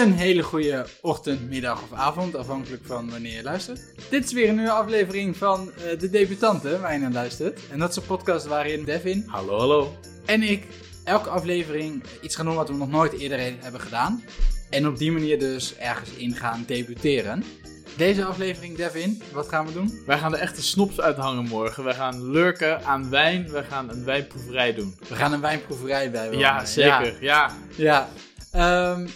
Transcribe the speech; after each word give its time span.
Een 0.00 0.12
hele 0.12 0.42
goede 0.42 0.86
ochtend, 1.00 1.48
middag 1.48 1.82
of 1.82 1.98
avond, 1.98 2.36
afhankelijk 2.36 2.82
van 2.86 3.10
wanneer 3.10 3.32
je 3.36 3.42
luistert. 3.42 3.80
Dit 4.10 4.24
is 4.24 4.32
weer 4.32 4.48
een 4.48 4.54
nieuwe 4.54 4.70
aflevering 4.70 5.36
van 5.36 5.70
eh, 5.72 5.98
De 5.98 6.10
Debutanten, 6.10 6.80
waar 6.80 6.92
je 6.92 6.98
naar 6.98 7.12
luistert. 7.12 7.60
En 7.70 7.78
dat 7.78 7.90
is 7.90 7.96
een 7.96 8.06
podcast 8.06 8.46
waarin 8.46 8.84
Devin 8.84 9.24
Hallo, 9.26 9.58
hallo. 9.58 9.96
en 10.26 10.42
ik 10.42 10.66
elke 11.04 11.28
aflevering 11.28 12.02
iets 12.22 12.36
gaan 12.36 12.44
doen 12.46 12.54
wat 12.54 12.68
we 12.68 12.74
nog 12.74 12.90
nooit 12.90 13.12
eerder 13.12 13.52
hebben 13.60 13.80
gedaan. 13.80 14.24
En 14.70 14.86
op 14.86 14.98
die 14.98 15.12
manier 15.12 15.38
dus 15.38 15.76
ergens 15.76 16.10
in 16.10 16.34
gaan 16.34 16.64
debuteren. 16.66 17.44
Deze 17.96 18.24
aflevering, 18.24 18.76
Devin, 18.76 19.22
wat 19.32 19.48
gaan 19.48 19.66
we 19.66 19.72
doen? 19.72 20.00
Wij 20.06 20.18
gaan 20.18 20.30
de 20.30 20.36
echte 20.38 20.62
snops 20.62 21.00
uithangen 21.00 21.44
morgen. 21.44 21.84
Wij 21.84 21.94
gaan 21.94 22.30
lurken 22.30 22.84
aan 22.84 23.10
wijn. 23.10 23.50
Wij 23.50 23.64
gaan 23.64 23.90
een 23.90 24.04
wijnproeverij 24.04 24.74
doen. 24.74 24.96
We 25.08 25.14
gaan 25.14 25.32
een 25.32 25.40
wijnproeverij 25.40 26.10
bij. 26.10 26.30
Ja, 26.32 26.64
zeker. 26.64 27.16
Ja. 27.20 27.50
Ja, 27.76 28.08
Ehm, 28.50 29.06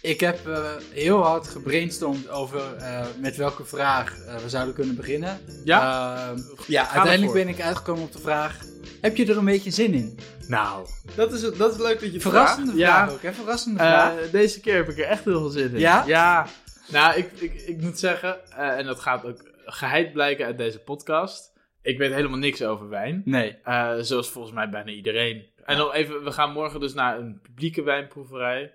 ik 0.00 0.20
heb 0.20 0.46
eh, 0.48 0.64
heel 0.92 1.22
hard 1.22 1.48
gebrainstormd 1.48 2.28
over 2.28 2.74
eh, 2.76 3.06
met 3.20 3.36
welke 3.36 3.64
vraag 3.64 4.18
eh, 4.26 4.36
we 4.36 4.48
zouden 4.48 4.74
kunnen 4.74 4.96
beginnen. 4.96 5.38
Ja? 5.64 6.16
Ehm, 6.30 6.38
ja, 6.66 6.88
uiteindelijk 6.90 7.32
ben 7.32 7.48
ik 7.48 7.60
uitgekomen 7.60 8.02
op 8.02 8.12
de 8.12 8.18
vraag: 8.18 8.58
heb 9.00 9.16
je 9.16 9.26
er 9.26 9.36
een 9.36 9.44
beetje 9.44 9.70
zin 9.70 9.94
in? 9.94 10.18
Nou, 10.48 10.86
dat 11.16 11.32
is, 11.32 11.40
dat 11.40 11.72
is 11.74 11.78
leuk 11.78 12.00
dat 12.00 12.08
je 12.08 12.12
het 12.12 12.22
Verrassende 12.22 12.72
vraagt. 12.72 12.88
vraag 12.90 13.08
Ja. 13.08 13.12
ook, 13.14 13.22
hè? 13.22 13.32
Verrassende 13.32 13.78
Eh, 13.80 13.86
vraag. 13.86 14.30
deze 14.30 14.60
keer 14.60 14.74
heb 14.76 14.88
ik 14.88 14.98
er 14.98 15.04
echt 15.04 15.24
heel 15.24 15.38
veel 15.40 15.48
zin 15.48 15.70
in. 15.72 15.78
Ja? 15.78 16.04
Ja. 16.06 16.46
Nou, 16.92 17.16
ik, 17.18 17.30
ik, 17.38 17.60
ik 17.66 17.80
moet 17.80 17.98
zeggen, 17.98 18.50
eh, 18.50 18.78
en 18.78 18.84
dat 18.86 19.00
gaat 19.00 19.24
ook 19.24 19.50
geheid 19.64 20.12
blijken 20.12 20.46
uit 20.46 20.58
deze 20.58 20.78
podcast. 20.78 21.52
Ik 21.82 21.98
weet 21.98 22.12
helemaal 22.12 22.38
niks 22.38 22.62
over 22.62 22.88
wijn. 22.88 23.22
Nee. 23.24 23.58
Eh, 23.64 23.92
zoals 24.00 24.30
volgens 24.30 24.54
mij 24.54 24.68
bijna 24.68 24.90
iedereen. 24.90 25.46
En 25.64 25.76
dan 25.76 25.92
even, 25.92 26.24
we 26.24 26.32
gaan 26.32 26.52
morgen 26.52 26.80
dus 26.80 26.94
naar 26.94 27.18
een 27.18 27.40
publieke 27.42 27.82
wijnproeverij. 27.82 28.72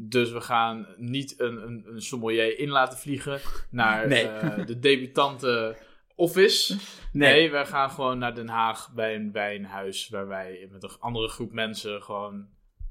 Dus 0.00 0.30
we 0.30 0.40
gaan 0.40 0.86
niet 0.96 1.40
een, 1.40 1.62
een, 1.66 1.84
een 1.86 2.02
sommelier 2.02 2.58
in 2.58 2.68
laten 2.68 2.98
vliegen 2.98 3.40
naar 3.70 4.08
Nee. 4.08 4.28
eh, 4.28 4.66
de 4.66 4.78
debutante 4.78 5.76
office. 6.14 6.74
Nee. 7.12 7.32
Nee, 7.32 7.50
wij 7.50 7.66
gaan 7.66 7.90
gewoon 7.90 8.18
naar 8.18 8.34
Den 8.34 8.48
Haag 8.48 8.92
bij 8.94 9.14
een 9.14 9.32
wijnhuis 9.32 10.08
waar 10.08 10.28
wij 10.28 10.68
met 10.72 10.82
een 10.82 10.90
andere 10.98 11.28
groep 11.28 11.52
mensen 11.52 12.02
gewoon 12.02 12.46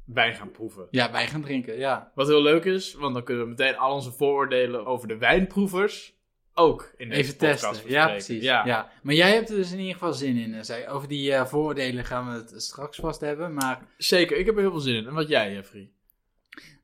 wijn 0.05 0.35
gaan 0.35 0.51
proeven. 0.51 0.87
Ja, 0.91 1.11
wij 1.11 1.27
gaan 1.27 1.41
drinken, 1.41 1.77
ja. 1.77 2.11
Wat 2.15 2.27
heel 2.27 2.41
leuk 2.41 2.65
is, 2.65 2.93
want 2.93 3.13
dan 3.13 3.23
kunnen 3.23 3.43
we 3.43 3.49
meteen 3.49 3.77
al 3.77 3.93
onze 3.93 4.11
vooroordelen 4.11 4.85
over 4.85 5.07
de 5.07 5.17
wijnproevers 5.17 6.15
ook 6.53 6.93
in 6.97 7.09
deze 7.09 7.21
Even 7.21 7.35
podcast 7.37 7.73
testen. 7.73 7.89
Ja, 7.91 8.03
bespreken. 8.05 8.25
precies. 8.25 8.43
Ja. 8.43 8.65
Ja. 8.65 8.91
Maar 9.03 9.13
jij 9.13 9.33
hebt 9.33 9.49
er 9.49 9.55
dus 9.55 9.71
in 9.71 9.77
ieder 9.79 9.93
geval 9.93 10.13
zin 10.13 10.37
in. 10.37 10.53
eh, 10.53 10.61
zei- 10.61 10.87
Over 10.87 11.07
die 11.07 11.33
eh, 11.33 11.45
vooroordelen 11.45 12.05
gaan 12.05 12.25
we 12.31 12.33
het 12.33 12.53
straks 12.63 12.97
vast 12.97 13.21
hebben. 13.21 13.53
Maar 13.53 13.81
Zeker, 13.97 14.37
ik 14.37 14.45
heb 14.45 14.55
er 14.55 14.61
heel 14.61 14.71
veel 14.71 14.79
zin 14.79 14.95
in. 14.95 15.07
En 15.07 15.13
wat 15.13 15.27
jij, 15.27 15.53
Jeffrey? 15.53 15.91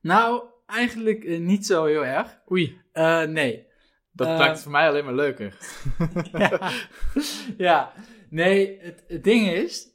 Nou, 0.01 0.43
eigenlijk 0.65 1.23
eh, 1.23 1.39
niet 1.39 1.65
zo 1.65 1.85
heel 1.85 2.05
erg. 2.05 2.37
Oei, 2.51 2.81
Eh, 2.91 3.23
nee. 3.23 3.67
dat 4.11 4.27
Eh, 4.27 4.37
maakt 4.37 4.51
het 4.51 4.61
voor 4.61 4.71
mij 4.71 4.87
alleen 4.87 5.05
maar 5.05 5.13
leuker. 5.13 5.57
ja. 6.33 6.71
ja, 7.57 7.93
nee, 8.29 8.77
het, 8.81 9.03
het 9.07 9.23
ding 9.23 9.47
is, 9.51 9.87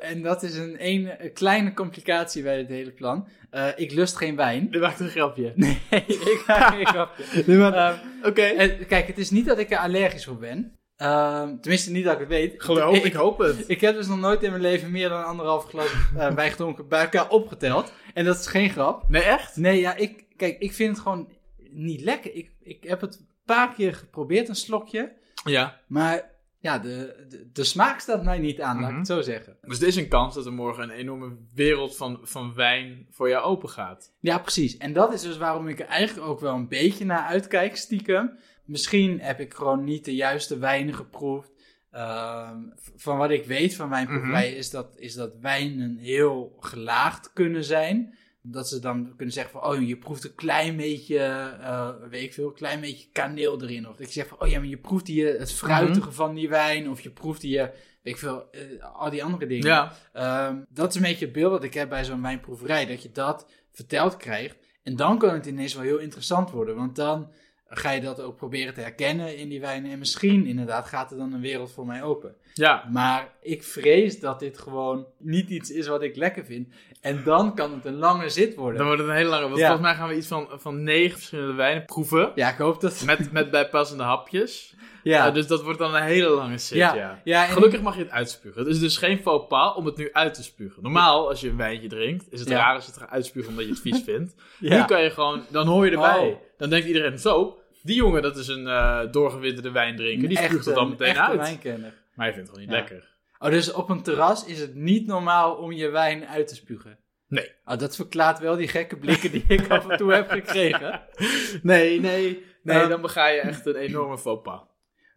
en 0.00 0.22
dat 0.22 0.42
is 0.42 0.56
een, 0.56 0.76
een, 0.78 1.24
een 1.24 1.32
kleine 1.32 1.74
complicatie 1.74 2.42
bij 2.42 2.58
het 2.58 2.68
hele 2.68 2.90
plan. 2.92 3.28
Ik 3.76 3.92
lust 3.92 4.16
geen 4.16 4.36
wijn. 4.36 4.70
Dit 4.70 4.80
maakt 4.80 5.00
een 5.00 5.08
grapje. 5.08 5.52
Nee, 5.56 5.80
ik 5.90 6.44
maak 6.46 6.74
geen 6.74 6.86
grapje. 6.86 7.24
Ehm, 7.72 7.96
Oké. 8.22 8.76
kijk, 8.88 9.06
het 9.06 9.18
is 9.18 9.30
niet 9.30 9.46
dat 9.46 9.58
ik 9.58 9.70
er 9.70 9.78
allergisch 9.78 10.24
voor 10.24 10.38
ben. 10.38 10.78
Ehm, 11.02 11.56
tenminste, 11.60 11.90
niet 11.90 12.04
dat 12.04 12.12
ik 12.12 12.18
het 12.18 12.28
weet. 12.28 12.54
Geloof, 12.56 12.96
ik, 12.96 13.04
ik 13.04 13.12
hoop 13.12 13.38
het. 13.38 13.64
ik 13.74 13.80
heb 13.80 13.94
dus 13.94 14.06
nog 14.06 14.18
nooit 14.18 14.42
in 14.42 14.50
mijn 14.50 14.62
leven 14.62 14.90
meer 14.90 15.08
dan 15.08 15.24
anderhalf 15.24 15.64
glas 15.64 15.92
eh, 16.16 16.34
wijn 16.34 16.50
gedronken 16.50 16.88
bij 16.88 17.02
elkaar 17.02 17.28
opgeteld. 17.28 17.92
En 18.14 18.24
dat 18.24 18.38
is 18.38 18.46
geen 18.46 18.70
grap. 18.70 19.08
Nee, 19.08 19.22
echt? 19.22 19.56
Nee, 19.56 19.80
ja, 19.80 19.94
ik, 19.94 20.24
kijk, 20.36 20.58
ik 20.58 20.72
vind 20.72 20.90
het 20.90 21.02
gewoon 21.02 21.28
niet 21.70 22.00
lekker. 22.00 22.34
Ik, 22.34 22.50
ik 22.62 22.84
heb 22.84 23.00
het 23.00 23.14
een 23.14 23.28
paar 23.44 23.74
keer 23.74 23.94
geprobeerd, 23.94 24.48
een 24.48 24.54
slokje. 24.54 25.12
Ja. 25.44 25.80
Maar 25.86 26.30
ja, 26.62 26.78
de, 26.78 27.24
de, 27.28 27.50
de 27.52 27.64
smaak 27.64 28.00
staat 28.00 28.24
mij 28.24 28.38
niet 28.38 28.60
aan, 28.60 28.74
laat 28.76 28.84
ik 28.84 28.88
Mhm. 28.90 28.98
het 28.98 29.06
zo 29.06 29.20
zeggen. 29.20 29.56
Dus 29.62 29.80
er 29.80 29.86
is 29.86 29.96
een 29.96 30.08
kans 30.08 30.34
dat 30.34 30.46
er 30.46 30.52
morgen 30.52 30.82
een 30.82 30.90
enorme 30.90 31.36
wereld 31.54 31.96
van, 31.96 32.18
van 32.22 32.54
wijn 32.54 33.06
voor 33.10 33.28
jou 33.28 33.44
open 33.44 33.68
gaat. 33.68 34.12
Ja, 34.20 34.38
precies. 34.38 34.76
En 34.76 34.92
dat 34.92 35.12
is 35.12 35.22
dus 35.22 35.36
waarom 35.36 35.68
ik 35.68 35.80
er 35.80 35.86
eigenlijk 35.86 36.28
ook 36.28 36.40
wel 36.40 36.54
een 36.54 36.68
beetje 36.68 37.04
naar 37.04 37.26
uitkijk, 37.26 37.76
stiekem. 37.76 38.38
Misschien 38.64 39.20
heb 39.20 39.40
ik 39.40 39.54
gewoon 39.54 39.84
niet 39.84 40.04
de 40.04 40.14
juiste 40.14 40.58
wijnen 40.58 40.94
geproefd. 40.94 41.50
Ehm, 41.90 42.56
van 42.96 43.16
wat 43.18 43.30
ik 43.30 43.44
weet 43.44 43.74
van 43.76 43.88
wijnproeverijen 43.88 44.56
is, 44.56 44.70
dat, 44.70 44.92
is 44.96 45.14
dat 45.14 45.32
wijnen 45.40 45.96
heel 45.96 46.56
gelaagd 46.60 47.32
kunnen 47.32 47.64
zijn. 47.64 48.14
Dat 48.44 48.68
ze 48.68 48.78
dan 48.78 49.12
kunnen 49.16 49.34
zeggen 49.34 49.52
van, 49.52 49.70
oh, 49.70 49.88
je 49.88 49.96
proeft 49.96 50.24
een 50.24 50.34
klein 50.34 50.76
beetje, 50.76 51.18
eh, 51.18 51.90
weet 52.10 52.22
ik 52.22 52.32
veel, 52.32 52.46
een 52.46 52.54
klein 52.54 52.80
beetje 52.80 53.08
kaneel 53.12 53.62
erin. 53.62 53.88
Of 53.88 54.00
ik 54.00 54.12
zeg 54.12 54.26
van, 54.26 54.40
oh 54.40 54.48
ja, 54.48 54.58
maar 54.58 54.68
je 54.68 54.76
proeft 54.76 55.06
hier 55.06 55.38
het 55.38 55.52
fruitige 55.52 56.12
van 56.12 56.34
die 56.34 56.48
wijn. 56.48 56.90
Of 56.90 57.00
je 57.00 57.10
proeft 57.10 57.42
hier, 57.42 57.72
weet 58.02 58.14
ik 58.14 58.18
veel, 58.18 58.50
eh, 58.50 58.60
al 58.94 59.10
die 59.10 59.24
andere 59.24 59.46
dingen. 59.46 59.66
Ja. 59.66 59.92
Ehm, 60.12 60.56
dat 60.68 60.88
is 60.88 60.94
een 60.94 61.02
beetje 61.02 61.24
het 61.24 61.34
beeld 61.34 61.50
dat 61.50 61.64
ik 61.64 61.74
heb 61.74 61.88
bij 61.88 62.04
zo'n 62.04 62.22
wijnproeverij. 62.22 62.86
Dat 62.86 63.02
je 63.02 63.12
dat 63.12 63.46
verteld 63.70 64.16
krijgt. 64.16 64.56
En 64.82 64.96
dan 64.96 65.18
kan 65.18 65.34
het 65.34 65.46
ineens 65.46 65.74
wel 65.74 65.82
heel 65.82 65.98
interessant 65.98 66.50
worden. 66.50 66.76
Want 66.76 66.96
dan 66.96 67.30
ga 67.74 67.90
je 67.90 68.00
dat 68.00 68.20
ook 68.20 68.36
proberen 68.36 68.74
te 68.74 68.80
herkennen 68.80 69.36
in 69.36 69.48
die 69.48 69.60
wijnen. 69.60 69.90
En 69.90 69.98
misschien 69.98 70.46
inderdaad 70.46 70.86
gaat 70.86 71.10
er 71.10 71.16
dan 71.16 71.32
een 71.32 71.40
wereld 71.40 71.72
voor 71.72 71.86
mij 71.86 72.02
open. 72.02 72.34
Ja. 72.54 72.88
Maar 72.90 73.32
ik 73.40 73.62
vrees 73.62 74.20
dat 74.20 74.40
dit 74.40 74.58
gewoon 74.58 75.06
niet 75.18 75.50
iets 75.50 75.70
is 75.70 75.86
wat 75.86 76.02
ik 76.02 76.16
lekker 76.16 76.44
vind. 76.44 76.68
En 77.02 77.22
dan 77.24 77.54
kan 77.54 77.72
het 77.74 77.84
een 77.84 77.96
lange 77.98 78.28
zit 78.28 78.54
worden. 78.54 78.76
Dan 78.78 78.86
wordt 78.86 79.00
het 79.00 79.10
een 79.10 79.16
hele 79.16 79.28
lange... 79.28 79.42
Want 79.48 79.56
Ja. 79.58 79.66
volgens 79.66 79.86
mij 79.86 79.96
gaan 79.96 80.08
we 80.08 80.14
iets 80.16 80.26
van, 80.26 80.48
van 80.52 80.82
negen 80.82 81.12
verschillende 81.18 81.52
wijnen 81.52 81.84
proeven. 81.84 82.32
Ja, 82.34 82.48
ik 82.50 82.56
hoop 82.56 82.80
dat... 82.80 83.02
Met, 83.06 83.32
met 83.32 83.50
bijpassende 83.50 84.02
hapjes. 84.02 84.74
Ja, 85.02 85.26
Eh, 85.26 85.34
dus 85.34 85.46
dat 85.46 85.62
wordt 85.62 85.78
dan 85.78 85.94
een 85.94 86.02
hele 86.02 86.28
lange 86.28 86.58
set, 86.58 86.78
ja, 86.78 86.94
ja. 86.94 87.20
ja. 87.24 87.46
en- 87.46 87.52
Gelukkig 87.52 87.80
mag 87.82 87.96
je 87.96 88.02
het 88.02 88.10
uitspugen. 88.10 88.58
Het 88.60 88.68
is 88.70 88.78
dus 88.80 88.96
geen 88.96 89.18
faux 89.18 89.46
pas 89.48 89.74
om 89.74 89.86
het 89.86 89.96
nu 89.96 90.08
uit 90.12 90.34
te 90.34 90.42
spugen. 90.42 90.82
Normaal, 90.82 91.28
als 91.28 91.40
je 91.40 91.48
een 91.48 91.56
wijntje 91.56 91.88
drinkt, 91.88 92.26
is 92.32 92.40
het 92.40 92.48
raar 92.48 92.74
als 92.74 92.84
je 92.84 92.90
het 92.90 93.00
gaat 93.00 93.10
uitspugen 93.10 93.48
omdat 93.50 93.64
je 93.64 93.70
het 93.70 93.80
vies 93.80 94.02
vindt. 94.14 94.34
Ja. 94.58 94.76
Nu 94.80 94.84
kan 94.84 95.02
je 95.02 95.10
gewoon, 95.10 95.42
dan 95.48 95.66
hoor 95.66 95.84
je 95.86 95.90
erbij. 95.92 96.18
Oh. 96.28 96.36
Dan 96.58 96.70
denkt 96.70 96.86
iedereen, 96.86 97.18
zo, 97.18 97.58
die 97.82 97.96
jongen 97.96 98.22
dat 98.22 98.36
is 98.36 98.48
een 98.48 98.66
eh 98.66 99.00
doorgewinterde 99.10 99.70
wijndrinker. 99.70 100.28
Die 100.28 100.38
spuugt 100.38 100.64
het 100.64 100.74
dan 100.74 100.88
meteen 100.88 101.18
uit. 101.18 101.38
wijnkenner. 101.40 101.92
Maar 102.14 102.26
je 102.26 102.32
vindt 102.32 102.48
het 102.48 102.58
gewoon 102.58 102.72
niet 102.74 102.78
lekker. 102.90 103.10
Oh, 103.42 103.50
dus 103.50 103.72
op 103.72 103.88
een 103.88 104.02
terras 104.02 104.44
is 104.46 104.58
het 104.60 104.74
niet 104.74 105.06
normaal 105.06 105.54
om 105.54 105.72
je 105.72 105.88
wijn 105.88 106.26
uit 106.26 106.48
te 106.48 106.54
spugen? 106.54 106.98
Nee. 107.28 107.50
Oh, 107.64 107.78
dat 107.78 107.96
verklaart 107.96 108.38
wel 108.38 108.56
die 108.56 108.68
gekke 108.68 108.96
blikken 108.96 109.30
die 109.32 109.44
ik 109.48 109.68
af 109.70 109.88
en 109.88 109.96
toe 109.96 110.12
heb 110.12 110.30
gekregen. 110.30 111.00
Nee, 111.62 112.00
nee. 112.00 112.44
Nee, 112.62 112.78
Ehm, 112.78 112.88
dan 112.88 113.00
bega 113.00 113.28
je 113.28 113.40
echt 113.40 113.66
een 113.66 113.74
enorme 113.76 114.18
faux 114.18 114.42
pas. 114.42 114.60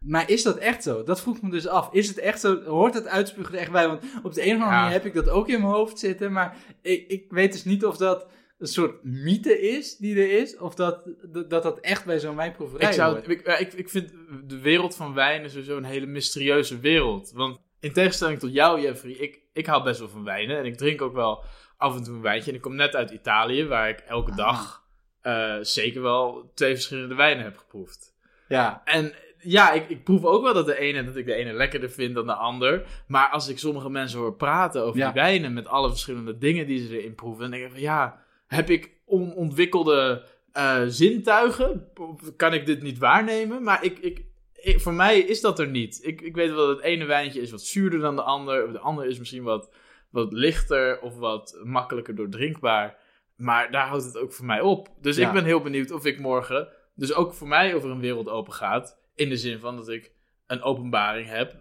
Maar 0.00 0.30
is 0.30 0.42
dat 0.42 0.56
echt 0.56 0.82
zo? 0.82 1.02
Dat 1.02 1.20
vroeg 1.20 1.42
me 1.42 1.50
dus 1.50 1.66
af. 1.66 1.92
Is 1.92 2.08
het 2.08 2.18
echt 2.18 2.40
zo? 2.40 2.62
Hoort 2.62 2.94
het 2.94 3.06
uitspugen 3.06 3.54
er 3.54 3.60
echt 3.60 3.70
bij? 3.72 3.86
Want 3.88 4.02
op 4.22 4.34
de 4.34 4.40
een 4.42 4.46
of 4.46 4.52
andere 4.52 4.70
Ja. 4.70 4.78
manier 4.80 4.92
heb 4.92 5.04
ik 5.04 5.14
dat 5.14 5.28
ook 5.28 5.48
in 5.48 5.60
mijn 5.60 5.72
hoofd 5.72 5.98
zitten. 5.98 6.32
Maar 6.32 6.56
ik, 6.82 7.08
ik 7.08 7.24
weet 7.30 7.52
dus 7.52 7.64
niet 7.64 7.84
of 7.84 7.96
dat 7.96 8.26
een 8.58 8.66
soort 8.66 9.04
mythe 9.04 9.60
is 9.60 9.96
die 9.96 10.14
er 10.16 10.38
is. 10.40 10.56
Of 10.58 10.74
dat 10.74 11.02
dat, 11.48 11.50
dat, 11.50 11.80
echt 11.80 12.04
bij 12.04 12.18
zo'n 12.18 12.36
wijnproeverij 12.36 12.88
Ik, 12.88 12.94
zou, 12.94 13.12
hoort. 13.12 13.28
ik, 13.28 13.46
ik, 13.46 13.72
ik 13.72 13.88
vind 13.88 14.12
de 14.46 14.60
wereld 14.60 14.96
van 14.96 15.14
wijn 15.14 15.44
is 15.44 15.50
sowieso 15.52 15.76
een 15.76 15.84
hele 15.84 16.06
mysterieuze 16.06 16.78
wereld. 16.78 17.32
Want 17.34 17.58
in 17.86 17.92
tegenstelling 17.92 18.38
tot 18.38 18.52
jou, 18.52 18.80
Jeffrey, 18.80 19.12
ik, 19.12 19.40
ik 19.52 19.66
hou 19.66 19.82
best 19.82 19.98
wel 19.98 20.08
van 20.08 20.24
wijnen. 20.24 20.58
En 20.58 20.64
ik 20.64 20.76
drink 20.76 21.02
ook 21.02 21.14
wel 21.14 21.44
af 21.76 21.96
en 21.96 22.02
toe 22.02 22.14
een 22.14 22.22
wijntje. 22.22 22.50
En 22.50 22.56
ik 22.56 22.62
kom 22.62 22.74
net 22.74 22.94
uit 22.96 23.10
Italië, 23.10 23.66
waar 23.66 23.88
ik 23.88 23.98
elke 23.98 24.30
Ah. 24.30 24.36
dag 24.36 24.84
eh, 25.20 25.56
zeker 25.60 26.02
wel 26.02 26.50
twee 26.54 26.74
verschillende 26.74 27.14
wijnen 27.14 27.44
heb 27.44 27.56
geproefd. 27.56 28.14
Ja, 28.48 28.82
En 28.84 29.12
ja, 29.38 29.72
ik, 29.72 29.88
ik 29.88 30.04
proef 30.04 30.24
ook 30.24 30.42
wel 30.42 30.54
dat, 30.54 30.66
de 30.66 30.78
ene, 30.78 31.04
dat 31.04 31.16
ik 31.16 31.26
de 31.26 31.34
ene 31.34 31.52
lekkerder 31.52 31.90
vind 31.90 32.14
dan 32.14 32.26
de 32.26 32.34
ander. 32.34 32.86
Maar 33.06 33.28
als 33.28 33.48
ik 33.48 33.58
sommige 33.58 33.90
mensen 33.90 34.18
hoor 34.18 34.34
praten 34.36 34.82
over 34.82 34.98
Ja. 34.98 35.04
die 35.12 35.22
wijnen 35.22 35.52
met 35.52 35.66
alle 35.68 35.88
verschillende 35.88 36.38
dingen 36.38 36.66
die 36.66 36.86
ze 36.86 36.98
erin 36.98 37.14
proeven, 37.14 37.40
dan 37.42 37.50
denk 37.50 37.64
ik 37.64 37.70
van 37.70 37.80
ja, 37.80 38.22
heb 38.46 38.70
ik 38.70 38.90
onontwikkelde 39.06 40.24
eh, 40.52 40.82
zintuigen? 40.86 41.88
Kan 42.36 42.54
ik 42.54 42.66
dit 42.66 42.82
niet 42.82 42.98
waarnemen? 42.98 43.62
Maar 43.62 43.84
ik, 43.84 43.98
ik, 43.98 44.24
ik- 44.60 44.80
voor 44.80 44.94
mij 44.94 45.18
is 45.18 45.40
dat 45.40 45.58
er 45.58 45.68
niet. 45.68 45.98
Ik, 46.02 46.20
ik 46.20 46.34
weet 46.34 46.48
wel 46.48 46.66
dat 46.66 46.76
het 46.76 46.84
ene 46.84 47.04
wijntje 47.04 47.40
is 47.40 47.50
wat 47.50 47.62
zuurder 47.62 48.00
dan 48.00 48.16
de 48.16 48.22
ander. 48.22 48.64
Of 48.66 48.72
de 48.72 48.78
ander 48.78 49.06
is 49.06 49.18
misschien 49.18 49.42
wat, 49.42 49.74
wat 50.10 50.32
lichter 50.32 51.00
of 51.00 51.16
wat 51.18 51.60
makkelijker 51.64 52.14
doordrinkbaar. 52.14 52.96
Maar 53.36 53.70
daar 53.70 53.86
houdt 53.86 54.04
het 54.04 54.16
ook 54.18 54.32
voor 54.32 54.46
mij 54.46 54.60
op. 54.60 54.88
Dus 55.00 55.16
Ja. 55.16 55.26
ik 55.28 55.32
ben 55.34 55.44
heel 55.44 55.60
benieuwd 55.60 55.90
of 55.90 56.04
ik 56.04 56.18
morgen, 56.20 56.68
dus 56.94 57.14
ook 57.14 57.34
voor 57.34 57.48
mij 57.48 57.74
over 57.74 57.90
een 57.90 58.00
wereld 58.00 58.28
open 58.28 58.52
gaat. 58.52 58.98
In 59.14 59.28
de 59.28 59.36
zin 59.36 59.58
van 59.58 59.76
dat 59.76 59.88
ik 59.88 60.12
een 60.46 60.62
openbaring 60.62 61.28
heb 61.28 61.54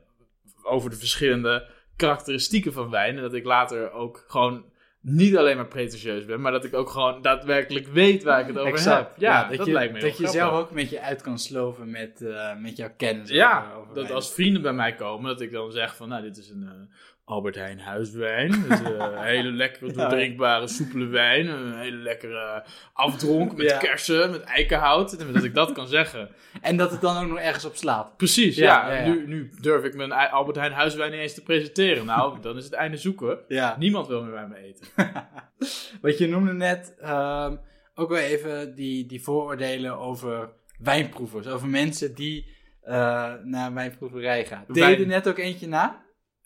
over 0.64 0.90
de 0.90 0.96
verschillende 0.96 1.68
karakteristieken 1.96 2.74
van 2.74 2.90
wijn. 2.90 3.16
En 3.16 3.22
dat 3.22 3.34
ik 3.34 3.46
later 3.46 3.92
ook 3.92 4.24
gewoon 4.28 4.66
niet 5.08 5.38
alleen 5.38 5.56
maar 5.56 5.68
pretentieus 5.68 6.26
ben, 6.26 6.42
maar 6.42 6.52
dat 6.52 6.64
ik 6.64 6.74
ook 6.74 6.90
gewoon 6.90 7.22
daadwerkelijk 7.22 7.88
weet 7.88 8.24
waar 8.24 8.40
ik 8.40 8.48
het 8.48 8.58
over 8.58 8.72
exact. 8.74 9.10
heb. 9.10 9.18
Ja, 9.18 9.48
dat, 9.50 9.66
je, 9.66 9.72
lijkt 9.72 9.94
me 9.94 10.00
heel 10.00 10.08
Dat 10.10 10.18
je 10.18 10.28
zelf 10.28 10.54
ook 10.54 10.72
met 10.72 10.90
je 10.90 11.02
uit 11.02 11.22
kan 11.22 11.40
sloven 11.40 11.90
met, 11.92 12.22
eh, 12.22 12.56
met 12.58 12.78
jouw 12.78 12.92
kennis. 12.98 13.30
Ja, 13.30 13.66
over- 13.68 13.80
over 13.80 13.96
dat 13.96 14.12
als 14.12 14.34
vrienden 14.34 14.62
bij 14.62 14.74
mij 14.74 14.96
komen, 14.96 15.28
dat 15.32 15.42
ik 15.42 15.52
dan 15.52 15.72
zeg 15.72 15.96
van, 15.96 16.10
nou, 16.10 16.22
dit 16.22 16.38
is 16.38 16.50
een, 16.50 16.64
eh, 16.64 16.98
Albert 17.26 17.56
Heijn 17.56 17.80
huiswijn. 17.80 18.52
Dus 18.52 18.82
eh, 18.82 18.90
een 18.98 19.24
hele 19.34 19.52
lekkere, 19.52 19.92
doordrinkbare, 19.94 20.68
soepele 20.68 21.06
wijn. 21.06 21.48
Een 21.48 21.78
hele 21.78 21.98
lekkere 21.98 22.64
afdronk 22.94 23.56
met 23.58 23.70
Ja. 23.70 23.78
kersen, 23.78 24.32
met 24.32 24.42
eikenhout. 24.42 25.34
Dat 25.34 25.44
ik 25.44 25.54
dat 25.54 25.72
kan 25.72 25.88
zeggen. 25.88 26.30
En 26.62 26.78
dat 26.78 26.92
het 26.92 27.02
dan 27.02 27.24
ook 27.24 27.30
nog 27.30 27.40
ergens 27.40 27.66
op 27.66 27.76
slaat. 27.76 28.18
Precies, 28.18 28.56
Ja, 28.56 28.88
ja. 28.90 28.94
ja, 28.96 29.02
ja. 29.06 29.14
Nu, 29.14 29.28
nu 29.28 29.50
durf 29.62 29.84
ik 29.84 29.96
mijn 29.96 30.12
Albert 30.12 30.58
Heijn 30.58 30.72
huiswijn 30.72 31.12
niet 31.12 31.20
eens 31.20 31.34
te 31.34 31.44
presenteren. 31.44 32.06
Nou, 32.06 32.38
dan 32.42 32.58
is 32.58 32.64
het 32.64 32.74
einde 32.74 32.98
zoeken. 32.98 33.40
Niemand 33.78 34.08
wil 34.08 34.24
meer 34.24 34.32
bij 34.32 34.48
me 34.48 34.58
eten. 34.58 34.88
Wat 36.02 36.18
je 36.18 36.28
noemde 36.28 36.54
net, 36.54 36.96
ehm, 37.00 37.56
ook 37.96 38.10
wel 38.10 38.18
even 38.20 38.76
die, 38.76 39.06
die 39.06 39.22
vooroordelen 39.24 39.98
over 39.98 40.50
wijnproevers. 40.80 41.48
Over 41.48 41.68
mensen 41.68 42.16
die 42.16 42.54
eh, 42.82 43.34
naar 43.44 43.74
wijnproeverij 43.74 44.46
gaan. 44.46 44.64
Deed 44.68 44.98
je 44.98 45.04
er 45.04 45.08
net 45.08 45.28
ook 45.28 45.38
eentje 45.38 45.68
na? 45.68 46.04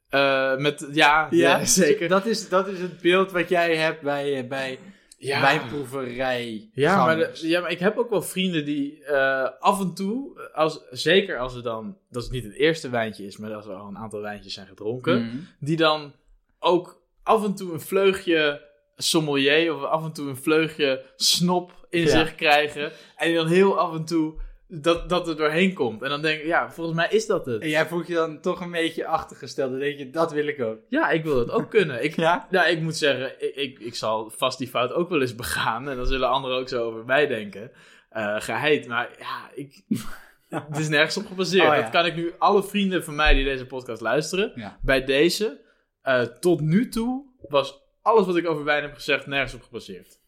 Eh, 0.09 0.57
met, 0.57 0.88
ja, 0.91 1.27
ja, 1.29 1.65
zeker. 1.83 2.07
Dat 2.07 2.25
is, 2.25 2.50
dat 2.50 2.67
is 2.67 2.79
het 2.79 3.01
beeld 3.01 3.31
wat 3.31 3.50
jij 3.50 3.75
hebt 3.75 4.01
bij, 4.01 4.38
eh, 4.38 4.47
bij 4.47 4.79
Ja. 5.17 5.41
wijnproeverij. 5.41 6.69
Ja 6.73 7.06
maar, 7.06 7.17
de- 7.17 7.47
ja, 7.47 7.61
maar 7.61 7.71
ik 7.71 7.79
heb 7.79 7.97
ook 7.97 8.09
wel 8.09 8.21
vrienden 8.21 8.65
die 8.65 9.03
eh, 9.03 9.50
af 9.59 9.79
en 9.79 9.94
toe, 9.94 10.50
als, 10.53 10.81
zeker 10.91 11.38
als 11.38 11.56
er 11.56 11.63
dan, 11.63 11.97
dat 12.09 12.23
het 12.23 12.31
niet 12.31 12.44
het 12.44 12.53
eerste 12.53 12.89
wijntje 12.89 13.25
is, 13.25 13.38
maar 13.38 13.53
als 13.53 13.65
er 13.65 13.73
al 13.73 13.88
een 13.88 13.97
aantal 13.97 14.21
wijntjes 14.21 14.53
zijn 14.53 14.67
gedronken, 14.67 15.25
Mhm. 15.25 15.35
die 15.59 15.77
dan 15.77 16.13
ook 16.59 17.01
af 17.23 17.44
en 17.45 17.56
toe 17.56 17.73
een 17.73 17.81
vleugje 17.81 18.67
sommelier 18.95 19.75
of 19.75 19.83
af 19.83 20.03
en 20.03 20.13
toe 20.13 20.29
een 20.29 20.38
vleugje 20.38 21.06
snop 21.15 21.88
in 21.89 22.01
Ja. 22.01 22.07
zich 22.09 22.35
krijgen. 22.35 22.91
En 23.17 23.27
die 23.27 23.35
dan 23.35 23.47
heel 23.47 23.79
af 23.79 23.95
en 23.95 24.06
toe 24.06 24.33
dat, 24.71 25.10
dat 25.10 25.27
er 25.27 25.38
doorheen 25.38 25.74
komt. 25.74 26.01
En 26.01 26.10
dan 26.10 26.21
denk 26.21 26.39
ik, 26.39 26.45
ja, 26.45 26.71
volgens 26.71 26.95
mij 26.95 27.07
is 27.10 27.25
dat 27.25 27.45
het. 27.45 27.62
En 27.62 27.69
jij 27.69 27.86
voelt 27.86 28.07
je 28.07 28.13
dan 28.13 28.42
toch 28.42 28.62
een 28.62 28.71
beetje 28.71 29.06
achtergesteld. 29.06 29.71
Dan 29.71 29.80
denk 29.80 29.98
je, 29.98 30.10
dat 30.10 30.31
wil 30.31 30.48
ik 30.48 30.62
ook. 30.62 30.80
Ja, 30.88 31.10
ik 31.10 31.24
wil 31.24 31.36
dat 31.36 31.51
ook 31.51 31.69
kunnen. 31.77 32.04
Ik, 32.04 32.16
Ja? 32.16 32.48
Nou, 32.50 32.69
ik 32.69 32.81
moet 32.81 32.95
zeggen, 32.95 33.33
ik, 33.38 33.56
ik, 33.56 33.80
ik 33.80 33.95
zal 33.95 34.31
vast 34.36 34.57
die 34.57 34.68
fout 34.68 34.94
ook 34.94 35.10
wel 35.10 35.21
eens 35.21 35.36
begaan. 35.36 35.89
En 35.89 35.95
dan 35.95 36.06
zullen 36.06 36.30
anderen 36.30 36.57
ook 36.57 36.69
zo 36.69 36.83
over 36.83 37.06
mij 37.06 37.27
denken. 37.27 37.71
Eh 38.10 38.36
geheid, 38.42 38.88
maar 38.88 39.10
ja, 39.19 39.50
ik, 39.54 39.83
het 40.50 40.77
is 40.77 40.89
nergens 40.89 41.18
op 41.18 41.27
gebaseerd. 41.27 41.69
Oh, 41.69 41.75
ja. 41.75 41.81
Dat 41.81 41.92
kan 41.92 42.06
ik 42.06 42.16
nu 42.16 42.33
alle 42.38 42.63
vrienden 42.63 43.04
van 43.04 43.16
mij 43.16 43.33
die 43.33 43.44
deze 43.44 43.66
podcast 43.66 44.01
luisteren. 44.01 44.51
Ja. 44.56 44.80
Bij 44.81 45.04
deze, 45.04 45.62
eh, 46.01 46.21
tot 46.21 46.62
nu 46.62 46.89
toe, 46.89 47.25
was 47.48 47.81
alles 48.01 48.25
wat 48.25 48.38
ik 48.38 48.48
over 48.48 48.63
wijn 48.63 48.83
heb 48.83 48.94
gezegd 48.94 49.27
nergens 49.27 49.54
op 49.54 49.63
gebaseerd. 49.63 50.19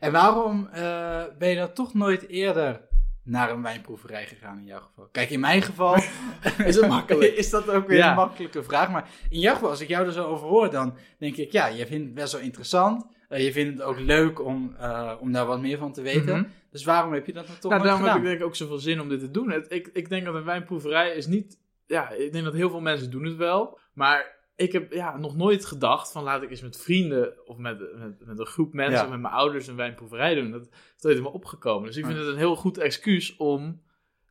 En 0.00 0.12
waarom 0.12 0.68
eh, 0.72 1.24
ben 1.38 1.48
je 1.48 1.56
dan 1.56 1.72
toch 1.72 1.94
nooit 1.94 2.28
eerder 2.28 2.85
naar 3.26 3.50
een 3.50 3.62
wijnproeverij 3.62 4.26
gegaan 4.26 4.58
in 4.58 4.64
jouw 4.64 4.80
geval? 4.80 5.08
Kijk, 5.12 5.30
in 5.30 5.40
mijn 5.40 5.62
geval 5.62 5.94
Is 6.64 6.76
het 6.76 6.88
makkelijk? 6.88 7.32
is 7.32 7.50
dat 7.50 7.68
ook 7.70 7.86
weer 7.88 7.96
Ja. 7.98 8.10
een 8.10 8.16
makkelijke 8.16 8.62
vraag. 8.62 8.90
Maar 8.90 9.08
in 9.30 9.40
jouw 9.40 9.54
geval, 9.54 9.70
als 9.70 9.80
ik 9.80 9.88
jou 9.88 10.06
er 10.06 10.12
zo 10.12 10.24
over 10.26 10.46
hoor, 10.48 10.70
dan 10.70 10.96
denk 11.18 11.36
ik, 11.36 11.52
ja, 11.52 11.66
je 11.66 11.86
vindt 11.86 12.04
het 12.04 12.14
best 12.14 12.32
wel 12.32 12.42
interessant. 12.42 13.06
Eh, 13.28 13.44
je 13.44 13.52
vindt 13.52 13.78
het 13.78 13.82
ook 13.88 13.98
leuk 13.98 14.44
om, 14.44 14.74
eh, 14.78 15.12
om 15.20 15.32
daar 15.32 15.46
wat 15.46 15.60
meer 15.60 15.78
van 15.78 15.92
te 15.92 16.02
weten. 16.02 16.36
Mhm. 16.38 16.44
Dus 16.70 16.84
waarom 16.84 17.12
heb 17.12 17.26
je 17.26 17.32
dat 17.32 17.46
dan 17.46 17.58
toch 17.58 17.70
Nou, 17.70 17.82
daarom 17.82 18.04
heb 18.04 18.16
ik 18.16 18.22
denk 18.22 18.38
ik 18.38 18.44
ook 18.44 18.56
zoveel 18.56 18.78
zin 18.78 19.00
om 19.00 19.08
dit 19.08 19.20
te 19.20 19.30
doen. 19.30 19.50
Het, 19.50 19.66
ik, 19.68 19.90
ik 19.92 20.08
denk 20.08 20.24
dat 20.24 20.34
een 20.34 20.44
wijnproeverij 20.44 21.10
is 21.14 21.26
niet... 21.26 21.58
Ja, 21.86 22.10
ik 22.10 22.32
denk 22.32 22.44
dat 22.44 22.54
heel 22.54 22.70
veel 22.70 22.80
mensen 22.80 23.10
doen 23.10 23.24
het 23.24 23.36
wel. 23.36 23.78
Maar 23.92 24.35
ik 24.56 24.72
heb 24.72 24.92
ja, 24.92 25.16
nog 25.16 25.36
nooit 25.36 25.64
gedacht 25.64 26.12
van 26.12 26.22
laat 26.22 26.42
ik 26.42 26.50
eens 26.50 26.62
met 26.62 26.76
vrienden 26.82 27.46
of 27.46 27.56
met, 27.56 27.78
met, 27.98 28.26
met 28.26 28.38
een 28.38 28.46
groep 28.46 28.72
mensen 28.72 28.98
Ja. 28.98 29.04
of 29.04 29.10
met 29.10 29.20
mijn 29.20 29.34
ouders 29.34 29.66
een 29.66 29.76
wijnproeverij 29.76 30.34
doen. 30.34 30.50
Dat 30.50 30.62
is 30.96 31.02
nooit 31.02 31.16
in 31.16 31.22
me 31.22 31.32
opgekomen. 31.32 31.86
Dus 31.86 31.96
ik 31.96 32.04
vind 32.06 32.18
het 32.18 32.26
een 32.26 32.36
heel 32.36 32.56
goed 32.56 32.78
excuus 32.78 33.36
om 33.36 33.82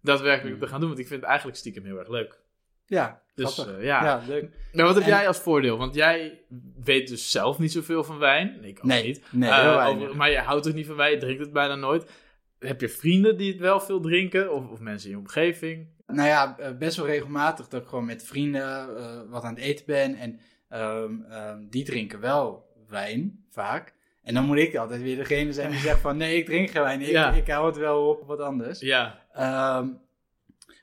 daadwerkelijk 0.02 0.60
te 0.60 0.68
gaan 0.68 0.80
doen. 0.80 0.90
Want 0.90 1.00
ik 1.02 1.08
vind 1.08 1.20
het 1.20 1.30
eigenlijk 1.30 1.58
stiekem 1.58 1.84
heel 1.86 1.98
erg 2.00 2.10
leuk. 2.10 2.44
Ja, 2.86 3.22
Dus 3.36 3.66
eh, 3.68 3.84
ja. 3.84 4.04
ja, 4.04 4.22
leuk. 4.28 4.50
Nou, 4.72 4.88
wat 4.88 4.96
heb 4.96 5.04
En- 5.04 5.10
jij 5.10 5.28
als 5.28 5.40
voordeel? 5.40 5.78
Want 5.78 5.96
jij 5.96 6.42
weet 6.84 7.08
dus 7.08 7.32
zelf 7.32 7.60
niet 7.60 7.72
zoveel 7.72 8.04
van 8.04 8.18
wijn. 8.18 8.64
Ik 8.64 8.78
ook 8.78 8.84
Nee, 8.84 9.04
niet. 9.06 9.24
nee, 9.32 9.50
Eh, 9.50 9.88
over- 9.88 10.16
maar 10.16 10.32
je 10.32 10.38
houdt 10.40 10.66
er 10.66 10.74
niet 10.74 10.86
van 10.86 10.96
wijn, 10.96 11.12
je 11.12 11.18
drinkt 11.18 11.42
het 11.42 11.54
bijna 11.54 11.76
nooit. 11.76 12.12
Heb 12.60 12.82
je 12.82 12.90
vrienden 12.90 13.38
die 13.38 13.52
het 13.52 13.60
wel 13.62 13.80
veel 13.80 14.00
drinken? 14.00 14.54
Of, 14.54 14.70
of 14.70 14.80
mensen 14.80 15.10
in 15.10 15.16
je 15.16 15.22
omgeving? 15.22 15.88
Nou 16.08 16.28
ja, 16.28 16.58
eh, 16.60 16.72
best 16.78 16.98
wel 16.98 17.06
regelmatig 17.06 17.68
dat 17.68 17.82
ik 17.82 17.88
gewoon 17.88 18.06
met 18.06 18.24
vrienden 18.26 18.98
eh, 18.98 19.22
wat 19.30 19.44
aan 19.44 19.54
het 19.54 19.64
eten 19.64 19.86
ben. 19.86 20.16
En 20.16 20.40
ehm, 20.70 21.22
ehm, 21.30 21.60
die 21.70 21.84
drinken 21.86 22.20
wel 22.20 22.66
wijn, 22.88 23.46
vaak. 23.52 23.94
En 24.24 24.34
dan 24.34 24.46
moet 24.46 24.58
ik 24.58 24.76
altijd 24.76 25.02
weer 25.02 25.16
degene 25.16 25.54
zijn 25.54 25.72
die 25.72 25.80
zegt 25.80 26.00
van... 26.00 26.18
Nee, 26.18 26.38
ik 26.38 26.46
drink 26.46 26.70
geen 26.70 26.82
wijn. 26.82 27.02
Ik, 27.02 27.08
Ja. 27.08 27.32
ik 27.32 27.48
hou 27.48 27.66
het 27.66 27.78
wel 27.78 28.08
op 28.08 28.28
wat 28.28 28.40
anders. 28.40 28.80
Ja. 28.80 29.20
Ehm, 29.34 29.88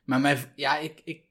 maar 0.04 0.20
mijn, 0.20 0.38
ja, 0.54 0.78
ik, 0.78 1.00
ik, 1.04 1.22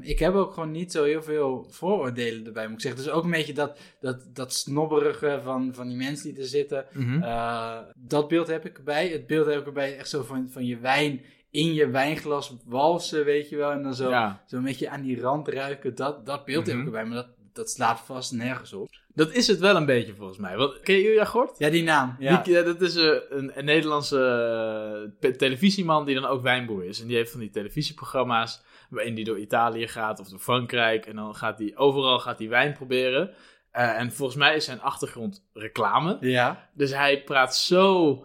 ik 0.00 0.18
heb 0.18 0.34
ook 0.34 0.52
gewoon 0.52 0.70
niet 0.70 0.92
zo 0.92 1.04
heel 1.04 1.22
veel 1.22 1.66
vooroordelen 1.70 2.46
erbij, 2.46 2.64
moet 2.66 2.74
ik 2.74 2.80
zeggen. 2.80 3.02
Dus 3.02 3.12
ook 3.12 3.24
een 3.24 3.30
beetje 3.30 3.52
dat, 3.54 3.78
dat, 4.00 4.34
dat 4.34 4.52
snobberige 4.52 5.40
van, 5.44 5.74
van 5.74 5.88
die 5.88 5.96
mensen 5.96 6.32
die 6.32 6.42
er 6.42 6.48
zitten. 6.48 6.84
Mhm. 6.92 7.22
Eh, 7.22 7.78
dat 7.96 8.28
beeld 8.28 8.46
heb 8.46 8.66
ik 8.66 8.76
erbij. 8.78 9.08
Het 9.08 9.26
beeld 9.26 9.46
heb 9.46 9.58
ik 9.60 9.66
erbij 9.66 9.98
echt 9.98 10.08
zo 10.08 10.22
van, 10.22 10.48
van 10.50 10.66
je 10.66 10.78
wijn 10.78 11.20
in 11.50 11.74
je 11.74 11.88
wijnglas 11.90 12.56
walsen, 12.64 13.24
weet 13.24 13.48
je 13.48 13.56
wel. 13.56 13.70
En 13.70 13.82
dan 13.82 13.94
zo, 13.94 14.08
ja. 14.10 14.42
zo 14.46 14.56
een 14.56 14.62
beetje 14.64 14.88
aan 14.88 15.02
die 15.02 15.20
rand 15.20 15.48
ruiken. 15.48 15.94
Dat, 15.94 16.26
dat 16.26 16.44
beeld 16.44 16.66
heb 16.66 16.76
Mhm. 16.76 16.86
ik 16.86 16.92
erbij, 16.94 17.04
maar 17.08 17.16
dat, 17.16 17.28
dat 17.52 17.70
slaat 17.70 18.00
vast 18.00 18.32
nergens 18.32 18.72
op. 18.72 18.88
Dat 19.14 19.32
is 19.32 19.46
het 19.46 19.58
wel 19.58 19.76
een 19.76 19.86
beetje 19.86 20.14
volgens 20.14 20.38
mij. 20.38 20.56
Want, 20.56 20.80
ken 20.80 20.94
je 20.94 21.02
Ilja 21.10 21.24
Gort? 21.24 21.58
Ja, 21.58 21.70
die 21.70 21.82
naam. 21.82 22.16
Ja. 22.18 22.42
Die- 22.42 22.62
dat 22.62 22.80
is 22.80 22.96
eh, 22.96 23.16
een, 23.28 23.58
een 23.58 23.64
Nederlandse 23.64 25.10
eh, 25.20 25.30
televisieman 25.30 26.04
die 26.04 26.14
dan 26.14 26.24
ook 26.24 26.42
wijnboer 26.42 26.84
is. 26.84 27.00
En 27.00 27.06
die 27.06 27.16
heeft 27.16 27.30
van 27.30 27.40
die 27.40 27.50
televisieprogramma's 27.50 28.62
waarin 28.90 29.14
die 29.14 29.24
door 29.24 29.38
Italië 29.38 29.88
gaat 29.88 30.20
of 30.20 30.28
door 30.28 30.38
Frankrijk. 30.38 31.06
En 31.06 31.16
dan 31.16 31.34
gaat 31.34 31.58
hij 31.58 31.72
overal 31.76 32.18
gaat 32.18 32.38
hij 32.38 32.48
wijn 32.48 32.72
proberen. 32.72 33.30
Eh, 33.70 33.98
en 33.98 34.12
volgens 34.12 34.38
mij 34.38 34.56
is 34.56 34.64
zijn 34.64 34.80
achtergrond 34.80 35.44
reclame. 35.52 36.16
ja. 36.20 36.68
Dus 36.74 36.94
hij 36.94 37.22
praat 37.22 37.56
zo 37.56 38.24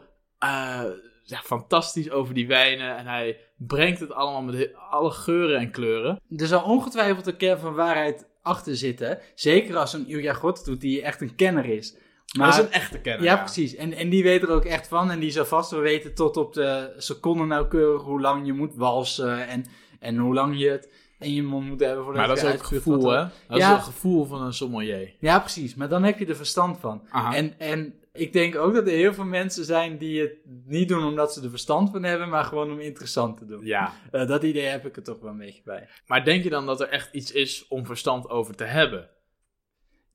ja, 1.27 1.37
fantastisch 1.43 2.11
over 2.11 2.33
die 2.33 2.47
wijnen. 2.47 2.97
En 2.97 3.05
hij 3.07 3.37
brengt 3.57 3.99
het 3.99 4.11
allemaal 4.11 4.41
met 4.41 4.69
alle 4.89 5.11
geuren 5.11 5.59
en 5.59 5.71
kleuren. 5.71 6.21
Er 6.37 6.47
zal 6.47 6.63
ongetwijfeld 6.63 7.27
een 7.27 7.37
kern 7.37 7.59
van 7.59 7.73
waarheid 7.73 8.27
achter 8.41 8.75
zitten. 8.75 9.19
Zeker 9.35 9.77
als 9.77 9.93
een 9.93 10.07
Ilja 10.07 10.33
God 10.33 10.65
doet 10.65 10.81
die 10.81 11.01
echt 11.01 11.21
een 11.21 11.35
kenner 11.35 11.65
is. 11.65 11.95
Maar 12.37 12.47
dat 12.51 12.59
is 12.59 12.65
een 12.65 12.71
echte 12.71 12.99
kenner. 12.99 13.23
Ja, 13.23 13.37
precies. 13.37 13.75
En, 13.75 13.93
en 13.93 14.09
die 14.09 14.23
weet 14.23 14.41
er 14.41 14.49
ook 14.49 14.65
echt 14.65 14.87
van. 14.87 15.11
En 15.11 15.19
die 15.19 15.31
zal 15.31 15.45
vast 15.45 15.71
wel 15.71 15.79
weten 15.79 16.15
tot 16.15 16.37
op 16.37 16.53
de 16.53 16.93
seconde 16.97 17.45
nauwkeurig 17.45 18.01
hoe 18.01 18.21
lang 18.21 18.45
je 18.45 18.53
moet 18.53 18.75
walsen. 18.75 19.47
En, 19.47 19.65
en 19.99 20.17
hoe 20.17 20.33
lang 20.33 20.59
je 20.59 20.69
het 20.69 20.89
in 21.19 21.33
je 21.33 21.43
mond 21.43 21.67
moet 21.67 21.79
hebben. 21.79 22.03
Voordat 22.03 22.19
Maar 22.27 22.35
dat 22.35 22.39
je 22.41 22.47
is 22.47 22.53
ook 22.53 22.59
het 22.59 22.67
gevoel, 22.67 23.09
hè? 23.09 23.17
Dat 23.47 23.57
Ja. 23.57 23.69
is 23.69 23.75
het 23.75 23.83
gevoel 23.85 24.25
van 24.25 24.41
een 24.41 24.53
sommelier. 24.53 25.15
Ja, 25.19 25.39
precies. 25.39 25.75
Maar 25.75 25.89
dan 25.89 26.03
heb 26.03 26.19
je 26.19 26.25
er 26.25 26.35
verstand 26.35 26.79
van. 26.79 27.01
Aha. 27.09 27.35
En, 27.35 27.59
en 27.59 27.93
ik 28.15 28.33
denk 28.33 28.55
ook 28.55 28.73
dat 28.73 28.87
er 28.87 28.93
heel 28.93 29.13
veel 29.13 29.25
mensen 29.25 29.65
zijn 29.65 29.97
die 29.97 30.21
het 30.21 30.33
niet 30.65 30.87
doen 30.87 31.03
omdat 31.03 31.33
ze 31.33 31.41
er 31.43 31.49
verstand 31.49 31.89
van 31.91 32.03
hebben. 32.03 32.29
Maar 32.29 32.43
gewoon 32.43 32.71
om 32.71 32.79
interessant 32.79 33.37
te 33.37 33.45
doen. 33.45 33.65
Ja. 33.65 33.93
Eh, 34.11 34.27
dat 34.27 34.43
idee 34.43 34.65
heb 34.65 34.85
ik 34.85 34.95
er 34.95 35.03
toch 35.03 35.19
wel 35.19 35.31
een 35.31 35.37
beetje 35.37 35.61
bij. 35.65 35.87
Maar 36.07 36.23
denk 36.23 36.43
je 36.43 36.49
dan 36.49 36.65
dat 36.65 36.81
er 36.81 36.89
echt 36.89 37.13
iets 37.13 37.31
is 37.31 37.67
om 37.67 37.85
verstand 37.85 38.29
over 38.29 38.55
te 38.55 38.63
hebben? 38.63 39.09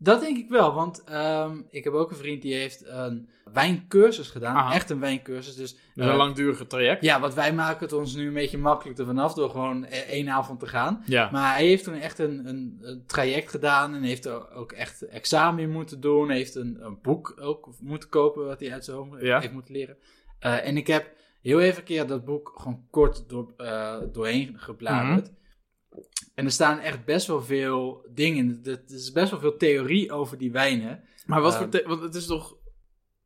Dat 0.03 0.21
denk 0.21 0.37
ik 0.37 0.49
wel, 0.49 0.75
want 0.75 1.05
ehm, 1.05 1.61
ik 1.71 1.85
heb 1.85 1.93
ook 1.93 2.11
een 2.11 2.17
vriend 2.17 2.43
die 2.43 2.55
heeft 2.55 2.87
een 2.87 3.29
wijncursus 3.53 4.29
gedaan. 4.29 4.57
Aha. 4.57 4.75
Echt 4.75 4.91
een 4.91 5.01
wijncursus. 5.01 5.55
Dus, 5.57 5.73
Dus 5.95 6.05
eh, 6.05 6.11
een 6.11 6.17
langdurige 6.17 6.67
traject? 6.67 7.03
ja, 7.05 7.21
wat 7.21 7.35
wij 7.35 7.53
maken 7.55 7.81
het 7.85 7.93
ons 7.93 8.15
nu 8.15 8.27
een 8.27 8.33
beetje 8.35 8.59
makkelijk 8.59 8.99
ervan 8.99 9.19
af 9.19 9.35
door 9.35 9.51
gewoon 9.51 9.85
eh, 9.85 9.99
één 9.99 10.29
avond 10.29 10.61
te 10.61 10.67
gaan. 10.67 11.03
Ja. 11.07 11.29
Maar 11.33 11.55
hij 11.55 11.67
heeft 11.67 11.85
toen 11.85 11.95
echt 11.95 12.19
een, 12.19 12.47
een, 12.49 12.79
een 12.81 13.03
traject 13.07 13.51
gedaan 13.51 13.95
en 13.95 14.03
heeft 14.03 14.25
er 14.25 14.51
ook 14.53 14.73
echt 14.73 15.03
examen 15.07 15.63
in 15.63 15.71
moeten 15.71 16.01
doen. 16.01 16.31
Heeft 16.31 16.55
een, 16.55 16.79
een 16.81 16.99
boek 17.03 17.35
ook 17.41 17.69
moeten 17.81 18.09
kopen 18.09 18.47
wat 18.47 18.61
hij 18.61 18.73
uit 18.73 18.85
zijn 18.85 18.97
hoofd 18.97 19.21
Ja. 19.21 19.41
heeft 19.41 19.53
moeten 19.53 19.75
leren. 19.75 19.97
Eh, 20.39 20.67
en 20.67 20.77
ik 20.77 20.87
heb 20.87 21.11
heel 21.43 21.61
even 21.61 21.79
een 21.79 21.85
keer 21.85 22.07
dat 22.07 22.25
boek 22.25 22.53
gewoon 22.57 22.87
kort 22.91 23.25
door, 23.29 23.53
eh, 23.57 23.97
doorheen 24.13 24.55
gebladerd. 24.59 25.25
Mhm. 25.25 25.39
En 26.35 26.45
er 26.45 26.51
staan 26.53 26.79
echt 26.79 27.05
best 27.05 27.27
wel 27.27 27.43
veel 27.43 28.07
dingen. 28.11 28.39
in. 28.65 28.73
Er 28.73 28.83
is 28.87 29.13
best 29.13 29.31
wel 29.31 29.41
veel 29.41 29.57
theorie 29.57 30.13
over 30.13 30.39
die 30.39 30.53
wijnen. 30.53 31.05
Maar 31.27 31.41
wat 31.41 31.53
Ehm, 31.53 31.63
voor... 31.63 31.71
te- 31.71 31.85
want 31.87 32.03
het 32.03 32.15
is 32.15 32.27
toch 32.27 32.57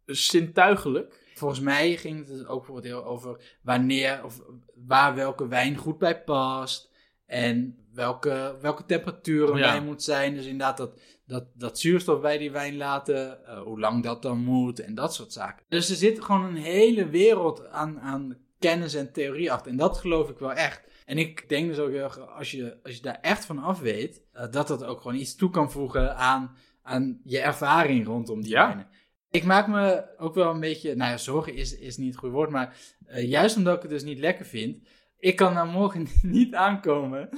zintuigelijk? 0.05 1.23
Volgens 1.35 1.61
mij 1.61 1.97
ging 1.97 2.19
het 2.19 2.27
dus 2.27 2.47
ook 2.47 2.57
bijvoorbeeld 2.59 2.87
heel 2.87 3.05
over 3.05 3.59
wanneer 3.63 4.25
of 4.25 4.41
waar 4.87 5.15
welke 5.15 5.49
wijn 5.49 5.77
goed 5.77 5.99
bij 5.99 6.23
past. 6.23 6.93
En 7.27 7.79
welke, 7.93 8.57
welke 8.61 8.85
temperatuur 8.85 9.51
een 9.51 9.57
Ja. 9.59 9.71
wijn 9.71 9.85
moet 9.85 10.03
zijn. 10.03 10.35
Dus 10.35 10.45
inderdaad 10.45 10.77
dat, 10.77 11.01
dat, 11.27 11.45
dat 11.55 11.79
zuurstof 11.79 12.21
bij 12.21 12.39
die 12.39 12.51
wijn 12.51 12.77
laten. 12.77 13.45
eh, 13.47 13.63
hoe 13.63 13.81
lang 13.81 14.03
dat 14.03 14.23
dan 14.23 14.39
moet 14.39 14.81
en 14.81 14.95
dat 14.95 15.15
soort 15.15 15.33
zaken. 15.33 15.65
Dus 15.69 15.91
er 15.91 15.97
zit 15.97 16.25
gewoon 16.25 16.45
een 16.45 16.57
hele 16.63 17.09
wereld 17.09 17.67
aan, 17.69 18.01
aan 18.01 18.37
kennis 18.59 18.95
en 18.95 19.13
theorie 19.13 19.53
achter. 19.53 19.71
En 19.71 19.77
dat 19.77 19.99
geloof 19.99 20.29
ik 20.31 20.39
wel 20.39 20.53
echt. 20.53 20.83
En 21.05 21.19
ik 21.19 21.49
denk 21.49 21.69
dus 21.69 21.79
ook 21.79 21.91
heel 21.91 22.03
erg, 22.03 22.19
als 22.29 22.51
je, 22.51 22.77
als 22.83 22.95
je 22.95 23.03
daar 23.03 23.19
echt 23.21 23.45
van 23.45 23.59
af 23.59 23.81
weet, 23.81 24.23
eh, 24.33 24.51
dat 24.51 24.69
dat 24.69 24.85
ook 24.85 25.01
gewoon 25.01 25.17
iets 25.17 25.37
toe 25.37 25.51
kan 25.51 25.71
voegen 25.71 26.17
aan, 26.17 26.57
aan 26.83 27.21
je 27.25 27.39
ervaring 27.41 28.07
rondom 28.07 28.41
die 28.43 28.51
Ja. 28.51 28.67
wijnen. 28.67 28.87
Ik 29.31 29.45
maak 29.45 29.67
me 29.69 30.05
ook 30.19 30.35
wel 30.35 30.51
een 30.51 30.61
beetje, 30.61 30.95
nou 30.95 31.11
ja, 31.11 31.17
zorgen 31.17 31.55
is, 31.55 31.79
is 31.79 31.97
niet 31.97 32.09
het 32.11 32.17
goede 32.19 32.35
woord, 32.35 32.51
maar 32.51 32.77
eh, 33.07 33.29
juist 33.29 33.57
omdat 33.57 33.77
ik 33.77 33.83
het 33.83 33.91
dus 33.91 34.03
niet 34.05 34.19
lekker 34.19 34.45
vind, 34.47 34.79
ik 35.19 35.37
kan 35.37 35.53
nou 35.55 35.69
morgen 35.69 36.07
niet 36.23 36.55
aankomen 36.55 37.29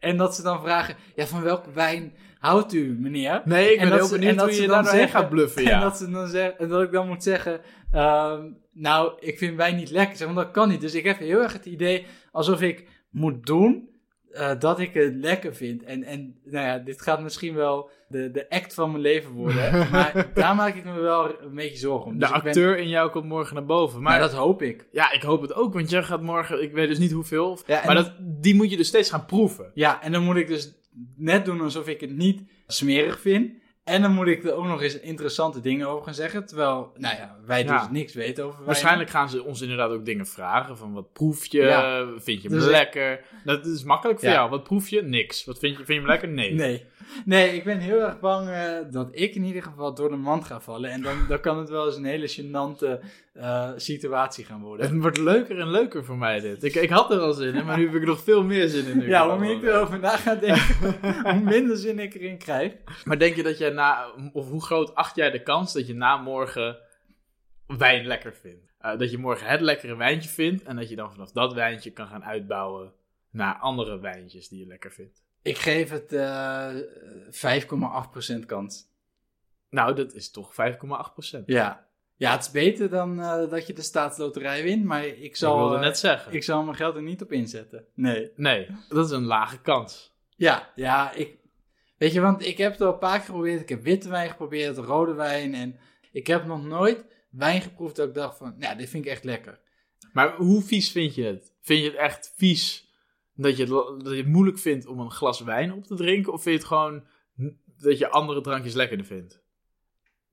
En 0.00 0.16
dat 0.16 0.34
ze 0.34 0.42
dan 0.42 0.60
vragen, 0.60 0.96
ja, 1.14 1.26
van 1.26 1.42
welke 1.42 1.70
wijn 1.72 2.12
houdt 2.38 2.72
u, 2.72 2.96
meneer? 2.98 3.42
Nee, 3.44 3.72
ik 3.72 3.80
En 3.80 3.88
ben 3.88 3.98
heel 3.98 4.04
en 4.06 4.10
benieuwd 4.10 4.36
dat 4.38 4.48
hoe 4.48 4.54
je 4.54 4.60
dan 4.60 4.68
daar 4.68 4.82
doorheen 4.82 5.00
zeggen- 5.00 5.20
gaat 5.20 5.28
bluffen, 5.30 5.62
En 5.64 5.68
ja. 5.70 5.80
dat, 5.80 5.96
ze 5.96 6.10
dan 6.10 6.28
zeg, 6.28 6.50
en 6.52 6.68
dat 6.68 6.82
ik 6.82 6.92
dan 6.92 7.06
moet 7.08 7.22
zeggen, 7.22 7.60
ehm, 7.90 8.46
nou, 8.72 9.12
ik 9.20 9.38
vind 9.38 9.56
wijn 9.56 9.76
niet 9.76 9.90
lekker. 9.90 10.16
Zeg, 10.16 10.26
want 10.26 10.38
dat 10.38 10.50
kan 10.50 10.68
niet. 10.68 10.80
Dus 10.80 10.94
ik 10.94 11.04
heb 11.04 11.18
heel 11.18 11.42
erg 11.42 11.52
het 11.52 11.66
idee 11.66 12.06
alsof 12.32 12.60
ik 12.62 12.88
moet 13.10 13.46
doen 13.46 13.88
eh, 14.30 14.58
dat 14.58 14.80
ik 14.80 14.94
het 14.94 15.14
lekker 15.14 15.54
vind. 15.54 15.82
En, 15.82 16.02
en 16.04 16.38
nou 16.44 16.66
ja, 16.66 16.78
dit 16.78 17.02
gaat 17.02 17.22
misschien 17.22 17.54
wel 17.54 17.90
de, 18.08 18.30
de 18.30 18.50
act 18.50 18.74
van 18.74 18.90
mijn 18.90 19.02
leven 19.02 19.30
worden. 19.32 19.70
maar 19.92 20.30
daar 20.34 20.54
maak 20.54 20.74
ik 20.74 20.84
me 20.84 21.00
wel 21.00 21.40
een 21.42 21.54
beetje 21.54 21.78
zorgen 21.78 22.06
om. 22.06 22.12
De 22.12 22.18
Dus 22.18 22.28
ben- 22.30 22.40
acteur 22.42 22.78
in 22.78 22.88
jou 22.88 23.10
komt 23.10 23.24
morgen 23.24 23.54
naar 23.54 23.64
boven. 23.64 24.02
Maar 24.02 24.20
dat 24.20 24.32
hoop 24.32 24.62
ik. 24.62 24.88
ja, 24.92 25.12
ik 25.12 25.22
hoop 25.22 25.42
het 25.42 25.54
ook, 25.54 25.72
want 25.74 25.90
jij 25.90 26.02
gaat 26.02 26.22
morgen, 26.22 26.62
ik 26.62 26.72
weet 26.72 26.88
dus 26.88 26.98
niet 26.98 27.12
hoeveel. 27.12 27.58
Ja, 27.66 27.82
maar 27.86 27.94
dat, 27.94 28.12
die 28.20 28.54
moet 28.54 28.70
je 28.70 28.76
dus 28.76 28.88
steeds 28.88 29.10
gaan 29.10 29.26
proeven. 29.26 29.70
Ja, 29.74 30.02
en 30.02 30.12
dan 30.12 30.22
moet 30.24 30.36
ik 30.36 30.48
dus 30.48 30.74
net 31.16 31.44
doen 31.44 31.60
alsof 31.60 31.88
ik 31.88 32.00
het 32.00 32.16
niet 32.16 32.42
smerig 32.66 33.20
vind. 33.20 33.52
En 33.88 34.02
dan 34.02 34.12
moet 34.12 34.26
ik 34.26 34.44
er 34.44 34.52
ook 34.54 34.64
nog 34.66 34.82
eens 34.82 35.00
interessante 35.00 35.60
dingen 35.60 35.88
over 35.88 36.04
gaan 36.04 36.14
zeggen. 36.14 36.46
Terwijl, 36.46 36.92
nou 36.96 37.16
ja, 37.16 37.36
wij 37.46 37.64
Ja. 37.64 37.78
dus 37.78 37.88
niks 37.90 38.14
weten 38.14 38.44
over. 38.44 38.64
Waarschijnlijk 38.64 39.10
gaan 39.10 39.30
ze 39.30 39.44
ons 39.44 39.60
inderdaad 39.62 39.90
ook 39.90 40.04
dingen 40.04 40.26
vragen. 40.26 40.76
Van 40.76 40.92
wat 40.92 41.12
proef 41.12 41.46
je? 41.46 41.62
Ja. 41.62 42.06
Vind 42.18 42.42
je 42.42 42.48
hem 42.48 42.58
Dus- 42.58 42.66
lekker? 42.68 43.20
Dat 43.44 43.66
is 43.66 43.84
makkelijk 43.84 44.18
voor 44.18 44.28
Ja. 44.28 44.34
jou. 44.34 44.50
Wat 44.50 44.62
proef 44.64 44.88
je? 44.88 45.02
Niks. 45.02 45.44
Wat 45.44 45.58
vind 45.58 45.72
je, 45.72 45.84
vind 45.84 45.88
je 45.88 45.94
hem 45.94 46.06
lekker? 46.06 46.28
Nee. 46.28 46.54
Nee. 46.54 46.84
Nee, 47.24 47.54
ik 47.54 47.64
ben 47.64 47.78
heel 47.78 48.00
erg 48.00 48.20
bang 48.20 48.48
eh, 48.48 48.62
dat 48.90 49.08
ik 49.12 49.34
in 49.34 49.44
ieder 49.44 49.62
geval 49.62 49.94
door 49.94 50.08
de 50.10 50.16
mand 50.16 50.44
ga 50.44 50.60
vallen. 50.60 50.90
En 50.90 51.02
dan, 51.02 51.16
dan 51.28 51.40
kan 51.40 51.58
het 51.58 51.68
wel 51.68 51.86
eens 51.86 51.96
een 51.96 52.04
hele 52.04 52.28
gênante 52.28 53.04
eh, 53.38 53.72
situatie 53.76 54.44
gaan 54.44 54.60
worden. 54.60 54.86
Het 54.86 55.00
wordt 55.00 55.18
leuker 55.18 55.58
en 55.58 55.70
leuker 55.70 56.04
voor 56.04 56.18
mij 56.18 56.40
dit. 56.40 56.64
Ik, 56.64 56.74
ik 56.74 56.90
had 56.90 57.10
er 57.10 57.18
al 57.18 57.32
zin 57.32 57.54
in, 57.54 57.64
maar 57.64 57.78
nu 57.78 57.86
heb 57.86 57.94
ik 57.94 58.06
nog 58.06 58.22
veel 58.22 58.44
meer 58.44 58.68
zin 58.68 58.86
in. 58.86 58.98
nu 58.98 59.08
Ja, 59.08 59.28
hoe 59.28 59.38
meer 59.38 59.56
ik 59.56 59.62
erover 59.62 59.98
na 59.98 60.16
ga 60.16 60.34
denken, 60.34 60.98
hoe 61.32 61.40
minder 61.40 61.76
zin 61.76 61.98
ik 61.98 62.14
erin 62.14 62.38
krijg. 62.38 62.72
Maar 63.04 63.18
denk 63.18 63.36
je 63.36 63.42
dat 63.42 63.58
jij 63.58 63.70
na, 63.70 64.12
of 64.32 64.48
hoe 64.48 64.64
groot 64.64 64.94
acht 64.94 65.16
jij 65.16 65.30
de 65.30 65.42
kans 65.42 65.72
dat 65.72 65.86
je 65.86 65.94
na 65.94 66.16
morgen 66.16 66.78
wijn 67.66 68.06
lekker 68.06 68.34
vindt? 68.34 68.72
Eh, 68.78 68.98
dat 68.98 69.10
je 69.10 69.18
morgen 69.18 69.46
het 69.46 69.60
lekkere 69.60 69.96
wijntje 69.96 70.28
vindt 70.30 70.62
en 70.62 70.76
dat 70.76 70.88
je 70.88 70.96
dan 70.96 71.12
vanaf 71.12 71.32
dat 71.32 71.54
wijntje 71.54 71.90
kan 71.90 72.06
gaan 72.06 72.24
uitbouwen 72.24 72.92
naar 73.30 73.54
andere 73.54 73.98
wijntjes 73.98 74.48
die 74.48 74.58
je 74.58 74.66
lekker 74.66 74.92
vindt. 74.92 75.22
Ik 75.42 75.58
geef 75.58 75.90
het 75.90 76.12
eh 76.12 76.74
5,8% 78.38 78.46
kans. 78.46 78.86
Nou, 79.70 79.94
dat 79.94 80.14
is 80.14 80.30
toch 80.30 80.52
5,8%. 80.52 81.44
Ja. 81.46 81.87
Ja, 82.18 82.32
het 82.32 82.40
is 82.40 82.50
beter 82.50 82.88
dan 82.88 83.20
eh, 83.20 83.50
dat 83.50 83.66
je 83.66 83.72
de 83.72 83.82
staatsloterij 83.82 84.62
wint, 84.62 84.84
maar 84.84 85.06
ik 85.06 85.18
Ik 85.18 85.36
zal, 85.36 85.58
wilde 85.58 85.74
eh, 85.74 85.80
net 85.80 85.98
zeggen. 85.98 86.32
ik 86.32 86.42
zal 86.42 86.62
mijn 86.62 86.76
geld 86.76 86.96
er 86.96 87.02
niet 87.02 87.22
op 87.22 87.32
inzetten. 87.32 87.86
Nee. 87.94 88.32
Nee, 88.36 88.66
dat 88.88 89.06
is 89.06 89.10
een 89.10 89.24
lage 89.24 89.60
kans. 89.60 90.16
Ja, 90.36 90.72
ja, 90.74 91.12
ik... 91.12 91.36
Weet 91.98 92.12
je, 92.12 92.20
want 92.20 92.46
ik 92.46 92.58
heb 92.58 92.72
het 92.72 92.80
al 92.80 92.92
een 92.92 92.98
paar 92.98 93.16
keer 93.16 93.26
geprobeerd. 93.26 93.60
Ik 93.60 93.68
heb 93.68 93.82
witte 93.82 94.08
wijn 94.08 94.30
geprobeerd, 94.30 94.76
rode 94.76 95.12
wijn. 95.12 95.54
En 95.54 95.78
ik 96.12 96.26
heb 96.26 96.44
nog 96.44 96.64
nooit 96.64 97.06
wijn 97.30 97.60
geproefd 97.60 97.96
dat 97.96 98.08
ik 98.08 98.14
dacht 98.14 98.38
van, 98.38 98.54
nou, 98.58 98.76
dit 98.76 98.88
vind 98.88 99.04
ik 99.04 99.10
echt 99.10 99.24
lekker. 99.24 99.60
Maar 100.12 100.36
hoe 100.36 100.62
vies 100.62 100.90
vind 100.90 101.14
je 101.14 101.24
het? 101.24 101.54
Vind 101.60 101.82
je 101.82 101.88
het 101.88 101.98
echt 101.98 102.32
vies 102.36 102.92
dat 103.34 103.56
je 103.56 103.62
het, 103.62 103.72
dat 104.04 104.10
je 104.10 104.16
het 104.16 104.26
moeilijk 104.26 104.58
vindt 104.58 104.86
om 104.86 105.00
een 105.00 105.10
glas 105.10 105.40
wijn 105.40 105.72
op 105.72 105.84
te 105.84 105.94
drinken? 105.94 106.32
Of 106.32 106.42
vind 106.42 106.54
je 106.54 106.60
het 106.60 106.68
gewoon 106.68 107.06
dat 107.82 107.98
je 107.98 108.08
andere 108.08 108.40
drankjes 108.40 108.74
lekkerder 108.74 109.06
vindt? 109.06 109.42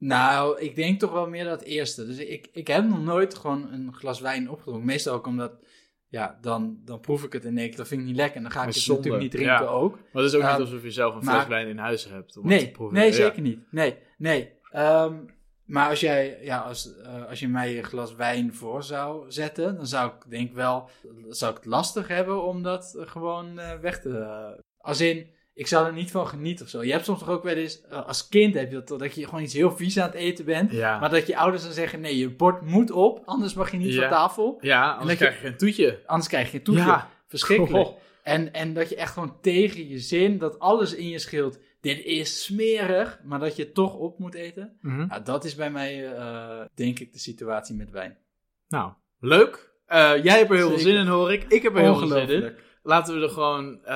Nou, 0.07 0.59
ik 0.59 0.75
denk 0.75 0.99
toch 0.99 1.11
wel 1.11 1.29
meer 1.29 1.43
dat 1.43 1.61
eerste. 1.61 2.05
Dus 2.05 2.17
ik, 2.17 2.47
ik 2.51 2.67
heb 2.67 2.83
nog 2.85 3.03
nooit 3.03 3.35
gewoon 3.35 3.71
een 3.71 3.93
glas 3.93 4.19
wijn 4.19 4.49
opgedronken. 4.49 4.85
Meestal 4.85 5.13
ook 5.13 5.27
omdat, 5.27 5.51
ja, 6.07 6.37
dan, 6.41 6.77
dan 6.83 6.99
proef 6.99 7.23
ik 7.23 7.33
het 7.33 7.45
en 7.45 7.55
denk 7.55 7.71
ik, 7.71 7.77
dat 7.77 7.87
vind 7.87 8.01
ik 8.01 8.07
niet 8.07 8.15
lekker. 8.15 8.35
En 8.35 8.41
dan 8.41 8.51
ga 8.51 8.59
ik 8.61 8.67
het 8.67 8.75
zonde, 8.75 9.01
natuurlijk 9.01 9.23
niet 9.23 9.31
drinken 9.41 9.65
ja. 9.65 9.71
ook. 9.71 9.91
Maar 10.13 10.23
het 10.23 10.33
is 10.33 10.39
ook 10.39 10.49
niet 10.51 10.59
alsof 10.59 10.83
je 10.83 10.91
zelf 10.91 11.15
een 11.15 11.23
maar- 11.25 11.35
fles 11.35 11.47
wijn 11.47 11.67
in 11.67 11.77
huis 11.77 12.09
hebt 12.09 12.37
om 12.37 12.49
het 12.49 12.59
te 12.59 12.71
proeven. 12.71 12.97
nee, 12.97 13.07
Ja. 13.07 13.13
zeker 13.13 13.41
niet. 13.41 13.59
Nee, 13.71 13.97
nee. 14.17 14.53
Ehm, 14.71 15.13
maar 15.65 15.89
als 15.89 15.99
jij, 15.99 16.37
ja, 16.41 16.59
als, 16.59 16.97
eh, 16.97 17.25
als 17.29 17.39
je 17.39 17.47
mij 17.47 17.77
een 17.77 17.83
glas 17.83 18.15
wijn 18.15 18.53
voor 18.53 18.83
zou 18.83 19.31
zetten, 19.31 19.75
dan 19.75 19.87
zou 19.87 20.11
ik 20.11 20.29
denk 20.29 20.53
wel, 20.53 20.89
zou 21.29 21.51
ik 21.51 21.57
het 21.57 21.65
lastig 21.65 22.07
hebben 22.07 22.43
om 22.43 22.63
dat 22.63 22.95
gewoon 22.99 23.59
eh, 23.59 23.79
weg 23.79 24.01
te. 24.01 24.17
eh, 24.19 24.49
als 24.77 25.01
in, 25.01 25.27
ik 25.55 25.67
zou 25.67 25.85
er 25.87 25.93
niet 25.93 26.11
van 26.11 26.27
genieten 26.27 26.65
of 26.65 26.71
zo. 26.71 26.83
Je 26.83 26.91
hebt 26.91 27.05
soms 27.05 27.19
toch 27.19 27.29
ook 27.29 27.43
wel 27.43 27.53
eens, 27.55 27.81
eh, 27.81 28.05
als 28.07 28.27
kind 28.27 28.53
heb 28.53 28.71
je 28.71 28.83
dat, 28.83 28.99
dat 28.99 29.15
je 29.15 29.25
gewoon 29.25 29.41
iets 29.43 29.53
heel 29.53 29.71
vies 29.75 29.99
aan 29.99 30.05
het 30.07 30.15
eten 30.15 30.45
bent. 30.45 30.71
Ja, 30.71 30.99
Maar 30.99 31.09
dat 31.09 31.27
je 31.27 31.37
ouders 31.37 31.63
dan 31.63 31.71
zeggen, 31.71 32.01
nee, 32.01 32.17
je 32.17 32.29
bord 32.29 32.61
moet 32.61 32.91
op, 32.91 33.21
anders 33.25 33.53
mag 33.53 33.71
je 33.71 33.77
niet 33.77 33.93
Ja. 33.93 33.99
van 33.99 34.09
tafel. 34.09 34.57
ja 34.61 34.91
anders 34.91 35.11
je- 35.11 35.25
krijg 35.25 35.41
je 35.41 35.47
geen 35.47 35.57
toetje. 35.57 35.99
Anders 36.05 36.29
krijg 36.29 36.51
je 36.51 36.57
een 36.57 36.63
toetje. 36.63 36.83
Ja, 36.83 37.09
Verschrikkelijk. 37.27 37.85
Goh. 37.85 37.97
En, 38.23 38.53
en 38.53 38.73
dat 38.73 38.89
je 38.89 38.95
echt 38.95 39.13
gewoon 39.13 39.37
tegen 39.41 39.87
je 39.87 39.99
zin, 39.99 40.37
dat 40.37 40.59
alles 40.59 40.95
in 40.95 41.09
je 41.09 41.19
scheelt, 41.19 41.59
dit 41.81 42.03
is 42.03 42.43
smerig, 42.43 43.19
maar 43.23 43.39
dat 43.39 43.55
je 43.55 43.63
het 43.63 43.73
toch 43.73 43.95
op 43.95 44.19
moet 44.19 44.33
eten. 44.33 44.77
Mhm. 44.81 45.07
Nou, 45.07 45.23
dat 45.23 45.43
is 45.45 45.55
bij 45.55 45.71
mij, 45.71 46.13
eh, 46.15 46.61
denk 46.75 46.99
ik, 46.99 47.13
de 47.13 47.19
situatie 47.19 47.75
met 47.75 47.89
wijn. 47.91 48.17
Nou, 48.67 48.91
leuk. 49.19 49.73
Eh, 49.85 49.97
jij 50.23 50.37
hebt 50.37 50.49
er 50.49 50.55
heel 50.55 50.69
veel 50.69 50.79
zin 50.79 50.95
in, 50.95 51.07
hoor 51.07 51.33
ik. 51.33 51.43
Ik 51.47 51.61
heb 51.63 51.75
er 51.75 51.81
heel 51.81 51.95
veel 51.97 52.07
zin 52.07 52.29
in. 52.29 52.53
Laten 52.87 53.15
we 53.15 53.21
er 53.21 53.29
gewoon 53.29 53.83
eh, 53.83 53.95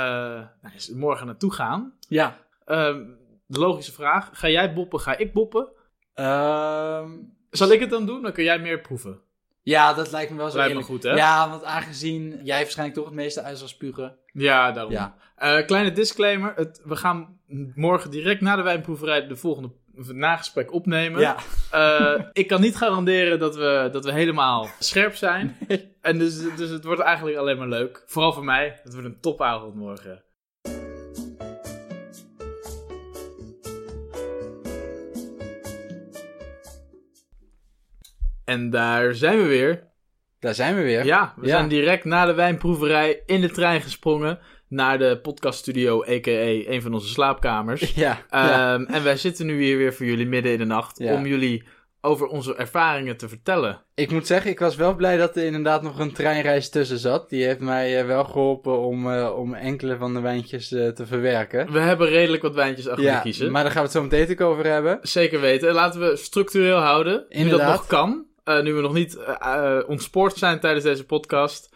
nou, 0.62 0.74
morgen 0.96 1.26
naartoe 1.26 1.54
gaan. 1.54 1.94
Ja. 2.08 2.38
Ehm, 2.66 3.04
de 3.46 3.60
logische 3.60 3.92
vraag. 3.92 4.30
Ga 4.34 4.50
jij 4.50 4.74
boppen, 4.74 5.00
ga 5.00 5.18
ik 5.18 5.34
boppen? 5.34 5.68
Ehm, 6.14 7.12
Zal 7.50 7.72
ik 7.72 7.80
het 7.80 7.90
dan 7.90 8.06
doen? 8.06 8.22
Dan 8.22 8.32
kun 8.32 8.44
jij 8.44 8.60
meer 8.60 8.80
proeven. 8.82 9.20
ja, 9.62 9.94
dat 9.94 10.12
lijkt 10.12 10.32
me 10.32 10.38
wel 10.38 10.50
zo 10.50 10.58
Lijkt 10.58 10.76
me 10.76 10.82
goed, 10.84 11.04
hè? 11.04 11.12
Ja, 11.12 11.50
want 11.50 11.64
aangezien 11.64 12.40
jij 12.44 12.62
waarschijnlijk 12.62 12.98
toch 12.98 13.08
het 13.08 13.16
meeste 13.16 13.42
uit 13.42 13.58
zal 13.58 13.68
spugen. 13.68 14.18
Ja, 14.34 14.72
daarom. 14.72 14.94
Ja. 14.94 15.16
Eh, 15.36 15.66
kleine 15.66 15.92
disclaimer. 15.92 16.54
Het, 16.56 16.82
we 16.84 16.96
gaan 16.96 17.40
morgen 17.76 18.12
direct 18.12 18.42
na 18.42 18.56
de 18.56 18.62
wijnproeverij 18.62 19.28
de 19.28 19.36
volgende 19.36 19.72
nagesprek 19.96 20.74
opnemen. 20.74 21.22
Ja. 21.22 21.36
Eh, 21.72 22.24
ik 22.34 22.48
kan 22.48 22.62
niet 22.62 22.76
garanderen 22.78 23.40
dat 23.40 23.56
we, 23.56 23.90
dat 23.92 24.06
we 24.06 24.12
helemaal 24.12 24.68
scherp 24.80 25.16
zijn. 25.16 25.58
En 26.02 26.18
dus, 26.18 26.56
dus 26.56 26.70
het 26.70 26.84
wordt 26.84 27.02
eigenlijk 27.02 27.38
alleen 27.38 27.58
maar 27.58 27.68
leuk. 27.68 28.04
Vooral 28.06 28.34
voor 28.34 28.44
mij. 28.44 28.80
Het 28.84 28.94
wordt 28.94 29.08
een 29.08 29.20
topavond 29.20 29.76
morgen. 29.76 30.24
En 38.46 38.70
daar 38.70 39.14
zijn 39.14 39.38
we 39.38 39.48
weer. 39.48 39.88
Daar 40.40 40.54
zijn 40.54 40.76
we 40.76 40.82
weer. 40.82 41.06
Ja, 41.06 41.34
we 41.36 41.46
Ja. 41.46 41.52
zijn 41.58 41.68
direct 41.68 42.04
na 42.06 42.26
de 42.26 42.34
wijnproeverij 42.34 43.22
in 43.26 43.42
de 43.42 43.50
trein 43.50 43.82
gesprongen 43.82 44.40
naar 44.70 44.98
de 45.00 45.20
podcaststudio, 45.22 46.04
a.k.a. 46.04 46.72
een 46.74 46.82
van 46.82 46.94
onze 46.94 47.08
slaapkamers. 47.08 47.82
Ja. 47.96 48.22
ja. 48.30 48.74
Ehm, 48.74 48.84
en 48.84 49.04
wij 49.04 49.18
zitten 49.18 49.46
nu 49.46 49.62
hier 49.64 49.78
weer 49.78 49.94
voor 49.94 50.06
jullie 50.06 50.28
midden 50.28 50.52
in 50.52 50.58
de 50.58 50.66
nacht 50.66 51.00
Ja. 51.00 51.14
om 51.14 51.26
jullie 51.26 51.64
over 52.02 52.28
onze 52.28 52.56
ervaringen 52.56 53.18
te 53.18 53.30
vertellen. 53.30 53.82
Ik 53.96 54.12
moet 54.12 54.28
zeggen, 54.28 54.52
ik 54.52 54.60
was 54.60 54.76
wel 54.76 54.96
blij 54.96 55.18
dat 55.18 55.36
er 55.36 55.44
inderdaad 55.46 55.82
nog 55.82 56.00
een 56.00 56.12
treinreis 56.14 56.70
tussen 56.70 56.98
zat. 56.98 57.30
Die 57.30 57.44
heeft 57.46 57.60
mij 57.60 58.00
eh, 58.00 58.06
wel 58.06 58.24
geholpen 58.24 58.80
om, 58.80 59.12
eh, 59.14 59.36
om 59.38 59.54
enkele 59.54 59.98
van 59.98 60.14
de 60.14 60.20
wijntjes 60.20 60.72
eh, 60.72 60.88
te 60.88 61.06
verwerken. 61.06 61.72
We 61.72 61.80
hebben 61.80 62.08
redelijk 62.08 62.42
wat 62.42 62.56
wijntjes 62.56 62.88
achter 62.88 63.04
Ja, 63.04 63.20
kiezen. 63.20 63.52
maar 63.52 63.64
daar 63.64 63.72
gaan 63.72 63.82
we 63.82 63.88
het 63.88 63.98
zo 63.98 64.04
meteen 64.04 64.32
ook 64.32 64.42
over 64.52 64.66
hebben. 64.66 65.00
Zeker 65.02 65.40
weten. 65.42 65.74
Laten 65.74 66.00
we 66.00 66.16
structureel 66.16 66.78
houden. 66.78 67.14
Nu 67.14 67.20
dat 67.20 67.38
Inderdaad. 67.38 67.72
nog 67.76 67.88
kan. 67.88 68.26
Nu 68.64 68.74
we 68.74 68.82
nog 68.82 68.94
niet 68.94 69.18
ontspoord 69.88 70.38
zijn 70.38 70.60
tijdens 70.60 70.84
deze 70.84 71.06
podcast. 71.06 71.70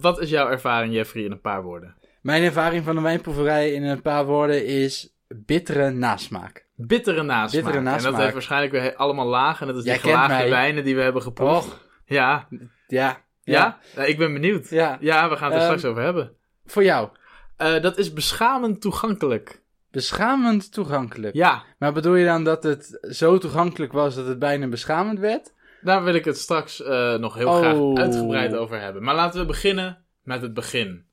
Wat 0.00 0.20
is 0.20 0.30
jouw 0.30 0.48
ervaring, 0.48 0.94
Jeffrey, 0.94 1.24
in 1.24 1.30
een 1.32 1.40
paar 1.40 1.62
woorden? 1.62 1.94
Mijn 2.24 2.42
ervaring 2.42 2.84
van 2.84 2.94
de 2.94 3.00
wijnproeverij 3.00 3.72
in 3.72 3.82
een 3.82 4.02
paar 4.02 4.24
woorden 4.26 4.66
is 4.66 5.14
bittere 5.28 5.90
nasmaak. 5.90 6.66
Bittere 6.76 7.22
nasmaak. 7.22 7.50
Bittere 7.50 7.76
En 7.78 7.82
nasmaak. 7.84 8.12
dat 8.12 8.20
heeft 8.20 8.32
waarschijnlijk 8.32 8.72
weer 8.72 8.94
allemaal 8.96 9.26
lagen. 9.26 9.60
En 9.60 9.72
dat 9.74 9.76
is 9.82 9.84
Jij 9.88 9.98
die 10.00 10.10
gelaagde 10.10 10.48
wijnen 10.48 10.84
die 10.84 10.96
we 10.96 11.02
hebben 11.02 11.22
geproefd. 11.22 11.66
Och, 11.66 11.80
Ja. 12.06 12.48
ja. 12.86 13.20
Ja? 13.42 13.78
Nou, 13.96 14.08
ik 14.08 14.18
ben 14.18 14.32
benieuwd. 14.32 14.68
Ja, 14.70 14.96
Ja, 15.00 15.28
we 15.28 15.36
gaan 15.36 15.52
het 15.52 15.60
er 15.62 15.66
Ehm, 15.68 15.78
straks 15.78 15.84
over 15.92 16.02
hebben. 16.02 16.32
voor 16.66 16.84
jou. 16.84 17.08
Eh, 17.56 17.82
dat 17.82 17.98
is 17.98 18.12
beschamend 18.12 18.80
toegankelijk. 18.80 19.62
Beschamend 19.90 20.72
toegankelijk. 20.72 21.34
Ja, 21.34 21.62
Maar 21.78 21.92
bedoel 21.92 22.14
je 22.14 22.24
dan 22.26 22.44
dat 22.44 22.62
het 22.62 22.98
zo 23.10 23.38
toegankelijk 23.38 23.92
was 23.92 24.14
dat 24.14 24.26
het 24.26 24.38
bijna 24.38 24.66
beschamend 24.68 25.18
werd? 25.18 25.52
daar 25.82 26.04
wil 26.04 26.14
ik 26.14 26.24
het 26.24 26.38
straks 26.38 26.82
eh, 26.82 27.14
nog 27.14 27.34
heel 27.34 27.48
Oh. 27.48 27.56
graag 27.58 28.04
uitgebreid 28.04 28.54
over 28.56 28.80
hebben. 28.80 29.02
Maar 29.02 29.14
laten 29.14 29.40
we 29.40 29.46
beginnen 29.46 29.98
met 30.22 30.42
het 30.42 30.54
begin. 30.54 31.04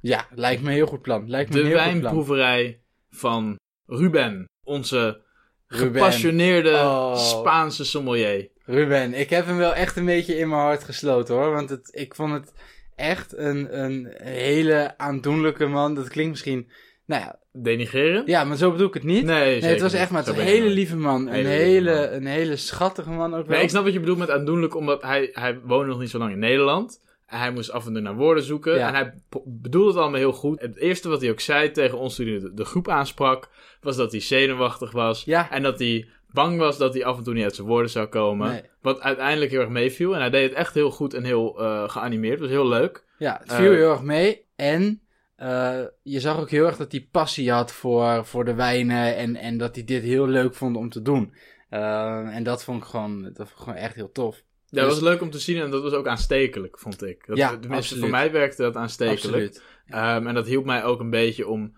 Ja, 0.00 0.26
lijkt 0.34 0.62
me 0.62 0.68
een 0.68 0.74
heel 0.74 0.86
goed 0.86 1.02
plan. 1.02 1.30
Lijkt 1.30 1.50
me 1.50 1.56
De 1.56 1.62
een 1.62 1.66
heel 1.68 1.76
goed 1.78 1.86
plan. 1.90 2.00
wijnproeverij 2.02 2.80
van 3.10 3.56
Ruben, 3.86 4.44
onze 4.64 5.20
Ruben. 5.66 5.92
gepassioneerde 5.94 6.70
Oh. 6.72 7.16
Spaanse 7.16 7.84
sommelier. 7.84 8.48
Ruben, 8.64 9.14
ik 9.14 9.30
heb 9.30 9.46
hem 9.46 9.56
wel 9.56 9.74
echt 9.74 9.96
een 9.96 10.04
beetje 10.04 10.36
in 10.38 10.48
mijn 10.48 10.60
hart 10.60 10.84
gesloten 10.84 11.34
hoor. 11.34 11.50
Want 11.52 11.70
het, 11.70 11.88
ik 11.92 12.14
vond 12.14 12.32
het 12.32 12.52
echt 12.96 13.36
een, 13.36 13.82
een 13.84 14.14
hele 14.22 14.94
aandoenlijke 14.98 15.66
man. 15.66 15.94
Dat 15.94 16.08
klinkt 16.08 16.30
misschien, 16.30 16.70
nou 17.06 17.22
ja, 17.22 17.38
Denigreren? 17.52 18.22
ja, 18.26 18.44
maar 18.44 18.56
zo 18.56 18.70
bedoel 18.70 18.86
ik 18.88 18.94
het 18.94 19.02
niet. 19.04 19.24
Nee, 19.24 19.60
Nee, 19.60 19.70
het 19.70 19.80
was 19.80 19.92
echt 19.92 20.10
maar 20.10 20.28
een 20.28 20.34
hele 20.34 20.68
lieve 20.68 20.96
man. 20.96 21.26
Een 21.26 21.46
Hele 21.46 21.94
man. 21.94 22.12
een 22.12 22.26
hele 22.26 22.56
schattige 22.56 23.10
man 23.10 23.34
ook 23.34 23.46
wel. 23.46 23.54
Nee, 23.54 23.62
ik 23.64 23.70
snap 23.70 23.84
wat 23.84 23.92
je 23.92 24.00
bedoelt 24.00 24.18
met 24.18 24.30
aandoenlijk, 24.30 24.74
omdat 24.76 25.02
hij, 25.02 25.28
hij 25.32 25.58
woonde 25.60 25.86
nog 25.88 25.98
niet 26.00 26.10
zo 26.10 26.18
lang 26.18 26.32
in 26.32 26.38
Nederland. 26.38 27.00
Hij 27.28 27.50
moest 27.50 27.70
af 27.70 27.86
en 27.86 27.92
toe 27.92 28.02
naar 28.02 28.14
woorden 28.14 28.42
zoeken. 28.44 28.74
Ja. 28.74 28.88
En 28.88 28.94
hij 28.94 29.14
bedoelde 29.44 29.88
het 29.88 29.98
allemaal 29.98 30.18
heel 30.18 30.32
goed. 30.32 30.60
Het 30.60 30.76
eerste 30.76 31.08
wat 31.08 31.20
hij 31.20 31.30
ook 31.30 31.40
zei 31.40 31.70
tegen 31.70 31.98
ons 31.98 32.14
toen 32.16 32.26
hij 32.26 32.38
de, 32.38 32.54
de 32.54 32.64
groep 32.64 32.88
aansprak, 32.88 33.48
was 33.80 33.96
dat 33.96 34.10
hij 34.10 34.20
zenuwachtig 34.20 34.90
was. 34.90 35.24
Ja. 35.24 35.50
En 35.50 35.62
dat 35.62 35.78
hij 35.78 36.08
bang 36.32 36.58
was 36.58 36.78
dat 36.78 36.94
hij 36.94 37.04
af 37.04 37.18
en 37.18 37.24
toe 37.24 37.34
niet 37.34 37.44
uit 37.44 37.54
zijn 37.54 37.66
woorden 37.66 37.90
zou 37.90 38.06
komen. 38.06 38.48
Nee. 38.50 38.62
Wat 38.82 39.00
uiteindelijk 39.00 39.50
heel 39.50 39.60
erg 39.60 39.68
meeviel. 39.68 40.14
En 40.14 40.20
hij 40.20 40.30
deed 40.30 40.48
het 40.48 40.58
echt 40.58 40.74
heel 40.74 40.90
goed 40.90 41.14
en 41.14 41.24
heel 41.24 41.60
eh, 41.60 41.88
geanimeerd. 41.88 42.32
Het 42.32 42.40
was 42.40 42.50
heel 42.50 42.68
leuk. 42.68 43.04
Ja, 43.18 43.38
het 43.42 43.52
viel 43.52 43.70
Eh, 43.70 43.76
heel 43.76 43.90
erg 43.90 44.02
mee. 44.02 44.46
En 44.56 45.00
eh, 45.36 45.80
je 46.02 46.20
zag 46.20 46.40
ook 46.40 46.50
heel 46.50 46.66
erg 46.66 46.76
dat 46.76 46.92
hij 46.92 47.08
passie 47.10 47.52
had 47.52 47.72
voor, 47.72 48.24
voor 48.24 48.44
de 48.44 48.54
wijnen. 48.54 49.16
En, 49.16 49.36
en 49.36 49.58
dat 49.58 49.74
hij 49.74 49.84
dit 49.84 50.02
heel 50.02 50.26
leuk 50.26 50.54
vond 50.54 50.76
om 50.76 50.88
te 50.88 51.02
doen. 51.02 51.34
En 51.68 52.42
dat 52.42 52.64
vond 52.64 52.82
ik 52.82 52.88
gewoon, 52.88 53.22
dat 53.22 53.36
vond 53.36 53.50
ik 53.50 53.56
gewoon 53.56 53.74
echt 53.74 53.94
heel 53.94 54.12
tof. 54.12 54.42
Ja, 54.70 54.80
dat 54.80 54.90
Dus- 54.90 55.00
was 55.00 55.08
leuk 55.10 55.20
om 55.20 55.30
te 55.30 55.38
zien 55.38 55.60
en 55.62 55.70
dat 55.70 55.82
was 55.82 55.92
ook 55.92 56.06
aanstekelijk, 56.06 56.78
vond 56.78 57.02
ik. 57.04 57.26
Dat, 57.26 57.36
Ja, 57.36 57.48
tenminste, 57.48 57.76
absoluut. 57.76 58.02
voor 58.02 58.10
mij 58.12 58.32
werkte 58.32 58.62
dat 58.62 58.76
aanstekelijk. 58.76 59.60
Ehm, 59.86 60.26
en 60.26 60.34
dat 60.34 60.46
hielp 60.46 60.64
mij 60.64 60.84
ook 60.84 61.00
een 61.00 61.10
beetje 61.10 61.46
om 61.48 61.76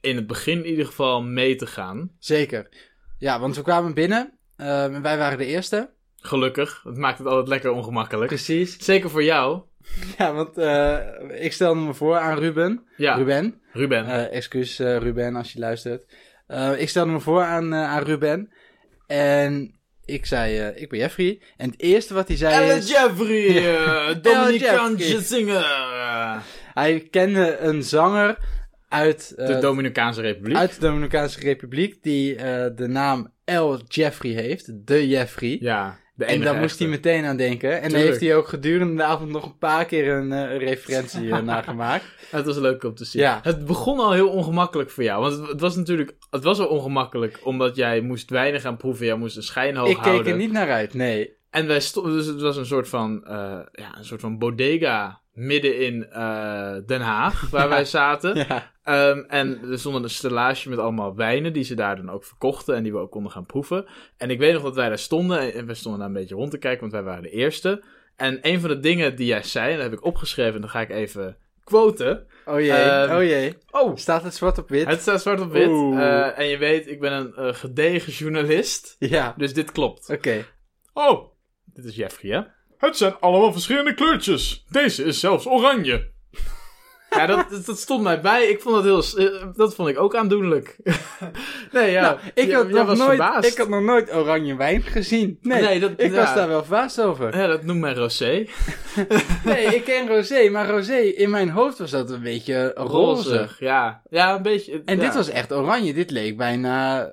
in 0.00 0.16
het 0.16 0.26
begin 0.26 0.58
in 0.64 0.70
ieder 0.70 0.86
geval 0.86 1.22
mee 1.22 1.56
te 1.56 1.66
gaan. 1.66 2.10
Zeker. 2.18 2.68
Ja, 3.18 3.40
want 3.40 3.56
we 3.56 3.62
kwamen 3.62 3.94
binnen. 3.94 4.38
eh, 4.56 4.84
en 4.84 5.02
wij 5.02 5.18
waren 5.18 5.38
de 5.38 5.46
eerste. 5.46 5.90
Gelukkig. 6.16 6.80
Dat 6.84 6.96
maakt 6.96 7.18
het 7.18 7.26
altijd 7.26 7.48
lekker 7.48 7.70
ongemakkelijk. 7.70 8.26
Precies. 8.28 8.76
Zeker 8.84 9.10
voor 9.10 9.22
jou. 9.24 9.62
Ja, 10.18 10.32
want 10.34 10.58
eh, 10.58 11.44
ik 11.44 11.52
stelde 11.52 11.80
me 11.80 11.94
voor 11.94 12.16
aan 12.18 12.38
Ruben. 12.38 12.84
Ja, 12.96 13.14
Ruben. 13.14 13.60
Ruben. 13.72 14.04
Eh, 14.06 14.36
excuus 14.36 14.78
eh, 14.78 14.96
Ruben 14.96 15.36
als 15.36 15.52
je 15.52 15.58
luistert. 15.58 16.14
Ik 16.78 16.88
stelde 16.88 17.12
me 17.12 17.20
voor 17.20 17.42
aan, 17.42 17.74
aan 17.74 18.02
Ruben. 18.02 18.52
En 19.06 19.79
ik 20.12 20.26
zei, 20.26 20.58
eh, 20.58 20.82
ik 20.82 20.88
ben 20.88 20.98
Jeffrey. 20.98 21.40
En 21.56 21.70
het 21.70 21.80
eerste 21.80 22.14
wat 22.14 22.28
hij 22.28 22.36
zei 22.36 22.54
Elle 22.54 22.74
is... 22.78 22.88
Jeffrey, 22.88 23.46
eh, 23.74 24.22
Dominicaanse 24.22 25.04
Jeffrey. 25.08 25.22
zinger. 25.22 25.64
Hij 26.74 27.00
kende 27.10 27.56
een 27.58 27.82
zanger 27.82 28.38
uit, 28.88 29.34
eh, 29.36 29.46
De 29.46 29.58
Dominicaanse 29.58 30.20
Republiek. 30.20 30.56
uit 30.56 30.74
de 30.74 30.80
Dominicaanse 30.80 31.40
Republiek. 31.40 32.02
Die 32.02 32.36
eh, 32.36 32.66
de 32.76 32.86
naam 32.86 33.32
L. 33.44 33.74
Jeffrey 33.88 34.32
heeft. 34.32 34.86
De 34.86 35.08
Jeffrey. 35.08 35.56
Ja, 35.60 35.98
en 36.28 36.40
daar 36.40 36.54
moest 36.54 36.78
hij 36.78 36.88
meteen 36.88 37.24
aan 37.24 37.36
denken. 37.36 37.72
En 37.82 37.88
Tuurlijk. 37.88 38.08
heeft 38.08 38.20
hij 38.20 38.36
ook 38.36 38.48
gedurende 38.48 38.94
de 38.94 39.02
avond 39.02 39.30
nog 39.30 39.44
een 39.44 39.58
paar 39.58 39.84
keer 39.84 40.12
een, 40.12 40.32
eh, 40.32 40.56
referentie 40.58 41.30
eh, 41.30 41.38
naar 41.50 41.62
gemaakt. 41.62 42.04
Het 42.30 42.46
was 42.46 42.56
leuk 42.56 42.84
om 42.84 42.94
te 42.94 43.04
zien. 43.04 43.22
Ja. 43.22 43.40
Het 43.42 43.66
begon 43.66 43.98
al 43.98 44.12
heel 44.12 44.28
ongemakkelijk 44.28 44.90
voor 44.90 45.02
jou. 45.02 45.20
Want 45.22 45.36
het, 45.38 45.48
het 45.48 45.60
was 45.60 45.76
natuurlijk... 45.76 46.16
Het 46.30 46.44
was 46.44 46.58
al 46.58 46.66
ongemakkelijk 46.66 47.40
omdat 47.44 47.76
jij 47.76 48.00
moest 48.00 48.30
weinig 48.30 48.62
gaan 48.62 48.76
proeven. 48.76 49.06
Jij 49.06 49.16
moest 49.16 49.36
een 49.36 49.42
schijn 49.42 49.76
hoog 49.76 49.88
ik 49.88 49.96
houden. 49.96 50.22
keek 50.22 50.32
er 50.32 50.38
niet 50.38 50.52
naar 50.52 50.70
uit, 50.70 50.94
nee. 50.94 51.38
En 51.50 51.66
wij 51.66 51.80
stonden, 51.80 52.12
dus 52.12 52.26
het 52.26 52.40
was 52.40 52.56
een 52.56 52.66
soort 52.66 52.88
van, 52.88 53.24
eh, 53.24 53.58
ja, 53.72 53.98
een 53.98 54.04
soort 54.04 54.20
van 54.20 54.38
bodega 54.38 55.20
midden 55.32 55.78
in 55.78 55.98
Den 56.86 57.00
Haag, 57.00 57.50
waar 57.50 57.62
Ja. 57.68 57.68
wij 57.68 57.84
zaten. 57.84 58.36
Ja, 58.36 58.70
Ehm, 58.90 59.18
en 59.28 59.60
er 59.70 59.78
stond 59.78 60.04
een 60.04 60.10
stellage 60.10 60.68
met 60.68 60.78
allemaal 60.78 61.14
wijnen 61.16 61.52
die 61.52 61.64
ze 61.64 61.74
daar 61.74 61.96
dan 61.96 62.10
ook 62.10 62.24
verkochten 62.24 62.74
en 62.74 62.82
die 62.82 62.92
we 62.92 62.98
ook 62.98 63.10
konden 63.10 63.32
gaan 63.32 63.46
proeven. 63.46 63.86
En 64.16 64.30
ik 64.30 64.38
weet 64.38 64.52
nog 64.52 64.62
dat 64.62 64.74
wij 64.74 64.88
daar 64.88 64.98
stonden 64.98 65.52
en 65.54 65.66
we 65.66 65.74
stonden 65.74 66.00
daar 66.00 66.08
een 66.08 66.14
beetje 66.14 66.34
rond 66.34 66.50
te 66.50 66.58
kijken, 66.58 66.80
want 66.80 66.92
wij 66.92 67.02
waren 67.02 67.22
de 67.22 67.30
eerste. 67.30 67.82
En 68.16 68.38
een 68.42 68.60
van 68.60 68.68
de 68.70 68.80
dingen 68.80 69.16
die 69.16 69.26
jij 69.26 69.42
zei, 69.42 69.70
en 69.70 69.74
dat 69.78 69.90
heb 69.90 69.98
ik 69.98 70.04
opgeschreven 70.04 70.54
en 70.54 70.60
dan 70.60 70.70
ga 70.70 70.80
ik 70.80 70.90
even 70.90 71.36
quoten. 71.64 72.26
oh 72.46 72.60
jee, 72.60 72.70
Ehm, 72.72 73.16
oh 73.16 73.22
jee. 73.22 73.56
Oh, 73.70 73.96
Staat 73.96 74.22
het 74.22 74.34
zwart 74.34 74.58
op 74.58 74.68
wit? 74.68 74.86
het 74.86 75.00
staat 75.00 75.22
zwart 75.22 75.40
op 75.40 75.52
wit. 75.52 75.68
Eh, 75.68 76.38
en 76.38 76.46
je 76.46 76.58
weet, 76.58 76.86
ik 76.88 77.00
ben 77.00 77.12
een 77.12 77.34
eh, 77.34 77.54
gedegen 77.54 78.12
journalist, 78.12 78.96
Ja, 78.98 79.34
dus 79.36 79.54
dit 79.54 79.72
klopt. 79.72 80.08
oké. 80.10 80.44
Oh, 80.92 81.28
dit 81.64 81.84
is 81.84 81.96
Jeffrey, 81.96 82.32
hè? 82.36 82.40
Het 82.86 82.96
zijn 82.96 83.14
allemaal 83.20 83.52
verschillende 83.52 83.94
kleurtjes. 83.94 84.64
Deze 84.70 85.04
is 85.04 85.20
zelfs 85.20 85.46
oranje. 85.46 86.10
Ja, 87.10 87.26
dat, 87.26 87.46
dat, 87.66 87.78
stond 87.78 88.02
mij 88.02 88.20
bij. 88.20 88.46
Ik 88.48 88.60
vond 88.60 88.74
dat 88.74 88.84
heel... 88.84 89.26
eh, 89.26 89.42
Dat 89.54 89.74
vond 89.74 89.88
ik 89.88 89.98
ook 89.98 90.14
aandoenlijk. 90.16 90.76
nee, 91.72 91.90
ja. 91.90 92.00
Nou, 92.02 92.18
ik, 92.34 92.52
had 92.52 92.68
nog 92.68 92.86
was 92.86 92.98
nooit, 92.98 93.08
verbaasd. 93.10 93.50
ik 93.52 93.58
had 93.58 93.68
nog 93.68 93.82
nooit 93.82 94.14
oranje 94.14 94.56
wijn 94.56 94.82
gezien. 94.82 95.38
Nee, 95.42 95.62
Nee, 95.62 95.80
dat- 95.80 95.90
ik 95.96 96.10
ja. 96.10 96.16
was 96.16 96.34
daar 96.34 96.48
wel 96.48 96.60
verbaasd 96.64 97.00
over. 97.00 97.36
Ja, 97.38 97.46
dat 97.46 97.62
noemt 97.62 97.80
mij 97.80 97.94
rosé. 97.94 98.46
Nee, 99.44 99.64
ik 99.64 99.84
ken 99.84 100.08
rosé, 100.08 100.48
maar 100.48 100.68
rosé, 100.68 100.96
in 100.96 101.30
mijn 101.30 101.50
hoofd 101.50 101.78
was 101.78 101.90
dat 101.90 102.10
een 102.10 102.22
beetje 102.22 102.72
roze. 102.74 103.28
Rozig, 103.28 103.60
ja. 103.60 104.02
Ja, 104.10 104.34
een 104.36 104.42
beetje... 104.42 104.82
En 104.84 104.96
ja. 104.96 105.02
dit 105.04 105.14
was 105.14 105.28
echt 105.28 105.52
oranje. 105.52 105.94
Dit 105.94 106.10
leek 106.10 106.36
bijna 106.36 107.04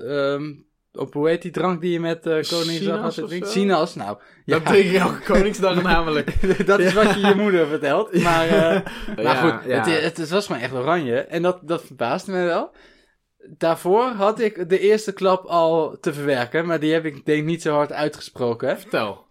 eh, 0.00 0.32
ehm, 0.32 0.52
op 0.94 1.12
hoe 1.12 1.28
heet 1.28 1.42
die 1.42 1.50
drank 1.50 1.80
die 1.80 1.92
je 1.92 2.00
met 2.00 2.26
eh 2.26 2.32
Koningsdag 2.32 2.96
altijd 3.02 3.22
of 3.22 3.28
drinkt? 3.28 3.48
Sinaas, 3.48 3.94
nou. 3.94 4.18
Ja, 4.44 4.58
Dat 4.58 4.66
drink 4.66 4.84
ik 4.84 4.94
elke 4.94 5.20
Koningsdag 5.32 5.82
namelijk. 5.82 6.32
dat 6.66 6.78
is 6.78 6.92
wat 6.92 7.14
je 7.14 7.20
je 7.20 7.34
moeder 7.34 7.66
vertelt. 7.66 8.22
Maar, 8.22 8.48
eh, 8.48 8.80
maar 9.24 9.36
goed, 9.36 9.70
ja. 9.70 9.76
Het, 9.76 10.02
het, 10.02 10.16
het 10.16 10.28
was 10.28 10.46
gewoon 10.46 10.62
echt 10.62 10.72
oranje. 10.72 11.16
En 11.16 11.42
dat, 11.42 11.60
dat 11.62 11.84
verbaasde 11.84 12.32
me 12.32 12.44
wel. 12.44 12.74
Daarvoor 13.56 14.04
had 14.04 14.40
ik 14.40 14.68
de 14.68 14.78
eerste 14.78 15.12
klap 15.12 15.44
al 15.44 15.96
te 16.00 16.12
verwerken, 16.12 16.66
maar 16.66 16.80
die 16.80 16.92
heb 16.92 17.04
ik 17.04 17.24
denk 17.24 17.44
niet 17.44 17.62
zo 17.62 17.74
hard 17.74 17.92
uitgesproken. 17.92 18.78
Vertel. 18.80 19.26